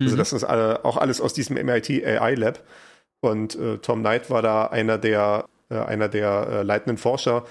[0.00, 0.18] Also Mhm.
[0.18, 2.60] das ist auch alles aus diesem MIT AI Lab.
[3.24, 7.44] Und äh, Tom Knight war da einer der, äh, einer der äh, leitenden Forscher,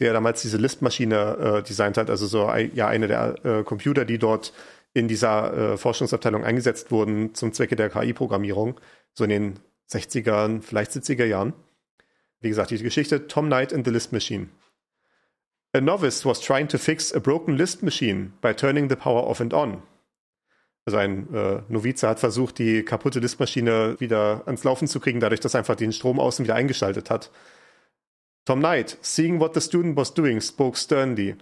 [0.00, 2.10] der damals diese List-Maschine äh, designt hat.
[2.10, 4.52] Also so ein, ja eine der äh, Computer, die dort
[4.92, 8.80] in dieser äh, Forschungsabteilung eingesetzt wurden zum Zwecke der KI-Programmierung.
[9.12, 9.58] So in den
[9.90, 11.52] 60ern, vielleicht 70er Jahren.
[12.40, 14.48] Wie gesagt, die Geschichte Tom Knight and the List Machine.
[15.72, 19.40] A novice was trying to fix a broken list machine by turning the power off
[19.40, 19.82] and on.
[20.90, 25.38] Also ein äh, Novize hat versucht, die kaputte Listmaschine wieder ans Laufen zu kriegen, dadurch,
[25.38, 27.30] dass er einfach den Strom außen wieder eingeschaltet hat.
[28.44, 31.36] Tom Knight, seeing what the student was doing, spoke sternly.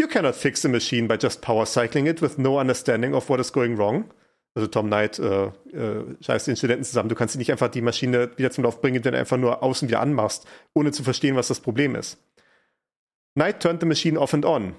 [0.00, 3.40] You cannot fix the machine by just power cycling it with no understanding of what
[3.40, 4.06] is going wrong.
[4.54, 7.10] Also Tom Knight äh, äh, scheißt den Studenten zusammen.
[7.10, 9.86] Du kannst nicht einfach die Maschine wieder zum Lauf bringen, indem du einfach nur außen
[9.86, 12.16] wieder anmachst, ohne zu verstehen, was das Problem ist.
[13.34, 14.76] Knight turned the machine off and on.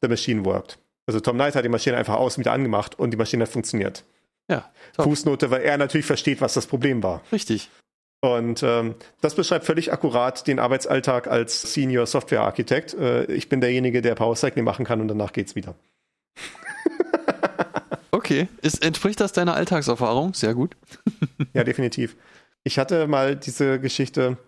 [0.00, 0.78] The machine worked.
[1.12, 4.04] Also Tom Knight hat die Maschine einfach außen wieder angemacht und die Maschine hat funktioniert.
[4.48, 5.04] Ja, top.
[5.04, 7.20] Fußnote, weil er natürlich versteht, was das Problem war.
[7.30, 7.68] Richtig.
[8.22, 12.94] Und ähm, das beschreibt völlig akkurat den Arbeitsalltag als Senior Software Architect.
[12.94, 15.74] Äh, ich bin derjenige, der Power Cycling machen kann und danach geht's wieder.
[18.14, 18.46] Okay.
[18.60, 20.34] Ist, entspricht das deiner Alltagserfahrung?
[20.34, 20.76] Sehr gut.
[21.54, 22.16] Ja, definitiv.
[22.62, 24.38] Ich hatte mal diese Geschichte,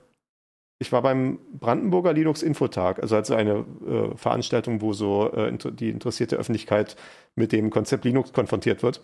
[0.79, 5.71] ich war beim Brandenburger Linux Infotag, also also eine äh, Veranstaltung, wo so äh, inter
[5.71, 6.97] die interessierte Öffentlichkeit
[7.37, 9.01] mit dem Konzept Linux konfrontiert wird.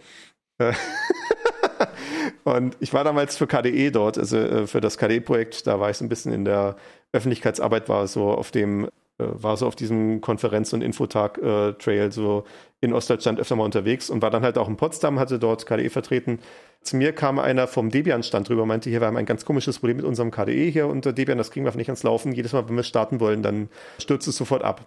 [0.58, 0.72] Äh,
[2.44, 5.96] Und ich war damals für KDE dort, also äh, für das KDE-Projekt, da war ich
[5.96, 6.76] so ein bisschen in der
[7.12, 8.88] Öffentlichkeitsarbeit, war so auf dem, äh,
[9.18, 12.44] war so auf diesem Konferenz- und Infotag-Trail so
[12.80, 15.90] in Ostdeutschland öfter mal unterwegs und war dann halt auch in Potsdam, hatte dort KDE
[15.90, 16.40] vertreten.
[16.80, 19.98] Zu mir kam einer vom Debian-Stand drüber, meinte, hier, wir haben ein ganz komisches Problem
[19.98, 22.32] mit unserem KDE hier unter Debian, das kriegen wir nicht ans Laufen.
[22.32, 24.86] Jedes Mal, wenn wir starten wollen, dann stürzt es sofort ab.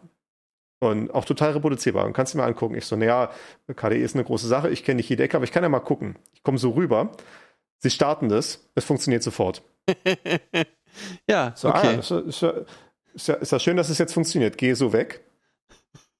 [0.79, 2.05] Und auch total reproduzierbar.
[2.05, 2.75] Und kannst du mir angucken.
[2.75, 3.29] Ich so, naja,
[3.73, 5.79] KDE ist eine große Sache, ich kenne nicht jede Ecke, aber ich kann ja mal
[5.79, 6.17] gucken.
[6.33, 7.11] Ich komme so rüber,
[7.77, 9.61] sie starten das, es funktioniert sofort.
[11.29, 11.87] ja, So, okay.
[11.87, 12.43] ah, ist, ist,
[13.13, 14.57] ist, ist ja schön, dass es jetzt funktioniert.
[14.57, 15.23] Gehe so weg.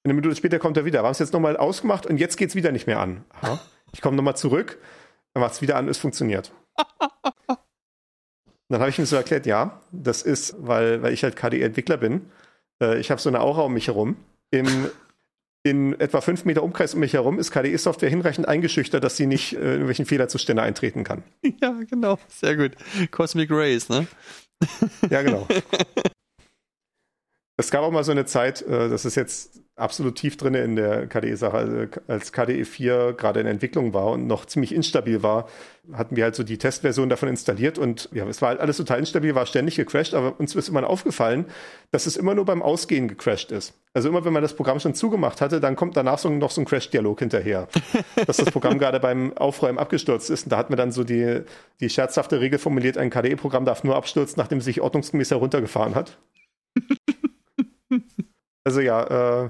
[0.04, 1.02] Eine Minute später kommt er wieder.
[1.02, 3.24] Wir haben es jetzt nochmal ausgemacht und jetzt geht es wieder nicht mehr an.
[3.42, 3.60] Aha.
[3.94, 4.80] Ich komme nochmal zurück,
[5.34, 6.52] dann macht es wieder an, es funktioniert.
[8.70, 12.32] Dann habe ich ihm so erklärt, ja, das ist, weil, weil ich halt KDE-Entwickler bin.
[12.82, 14.16] Äh, ich habe so eine Aura um mich herum.
[14.50, 14.90] Im,
[15.62, 19.54] in etwa fünf Meter Umkreis um mich herum ist KDE-Software hinreichend eingeschüchtert, dass sie nicht
[19.54, 21.22] äh, in irgendwelchen Fehlerzustände eintreten kann.
[21.62, 22.18] ja, genau.
[22.30, 22.72] Sehr gut.
[23.12, 24.08] Cosmic Rays, ne?
[25.10, 25.48] Ja, genau.
[27.56, 30.76] Es gab auch mal so eine Zeit, äh, das ist jetzt absolut tief drin in
[30.76, 35.48] der KDE-Sache, also als KDE 4 gerade in Entwicklung war und noch ziemlich instabil war,
[35.92, 39.00] hatten wir halt so die Testversion davon installiert und ja, es war halt alles total
[39.00, 41.46] instabil, war ständig gecrashed, aber uns ist immer aufgefallen,
[41.92, 43.74] dass es immer nur beim Ausgehen gecrashed ist.
[43.94, 46.62] Also immer, wenn man das Programm schon zugemacht hatte, dann kommt danach so, noch so
[46.62, 47.68] ein Crash-Dialog hinterher,
[48.26, 50.46] dass das Programm gerade beim Aufräumen abgestürzt ist.
[50.46, 51.42] Und da hat man dann so die,
[51.82, 56.18] die scherzhafte Regel formuliert, ein KDE-Programm darf nur abstürzen, nachdem es sich ordnungsgemäß heruntergefahren hat.
[58.66, 59.50] Also ja, äh,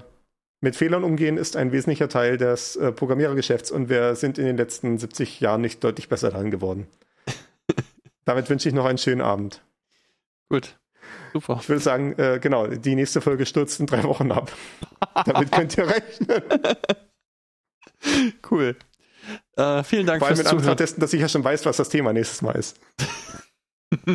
[0.63, 4.55] Mit Fehlern umgehen ist ein wesentlicher Teil des äh, Programmierergeschäfts und wir sind in den
[4.55, 6.87] letzten 70 Jahren nicht deutlich besser daran geworden.
[8.23, 9.61] Damit wünsche ich noch einen schönen Abend.
[10.47, 10.79] Gut.
[11.33, 11.59] Super.
[11.61, 14.53] Ich würde sagen, äh, genau, die nächste Folge stürzt in drei Wochen ab.
[15.25, 16.41] Damit könnt ihr rechnen.
[18.49, 18.77] Cool.
[19.57, 20.77] Äh, vielen Dank Vor allem fürs Zuhören.
[20.77, 22.79] dessen, dass ich ja schon weiß, was das Thema nächstes Mal ist.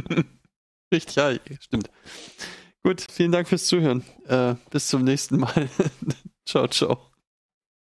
[0.94, 1.30] Richtig, ja,
[1.60, 1.90] stimmt.
[2.82, 4.02] Gut, vielen Dank fürs Zuhören.
[4.26, 5.68] Äh, bis zum nächsten Mal.
[6.48, 7.07] Ciao, ciao.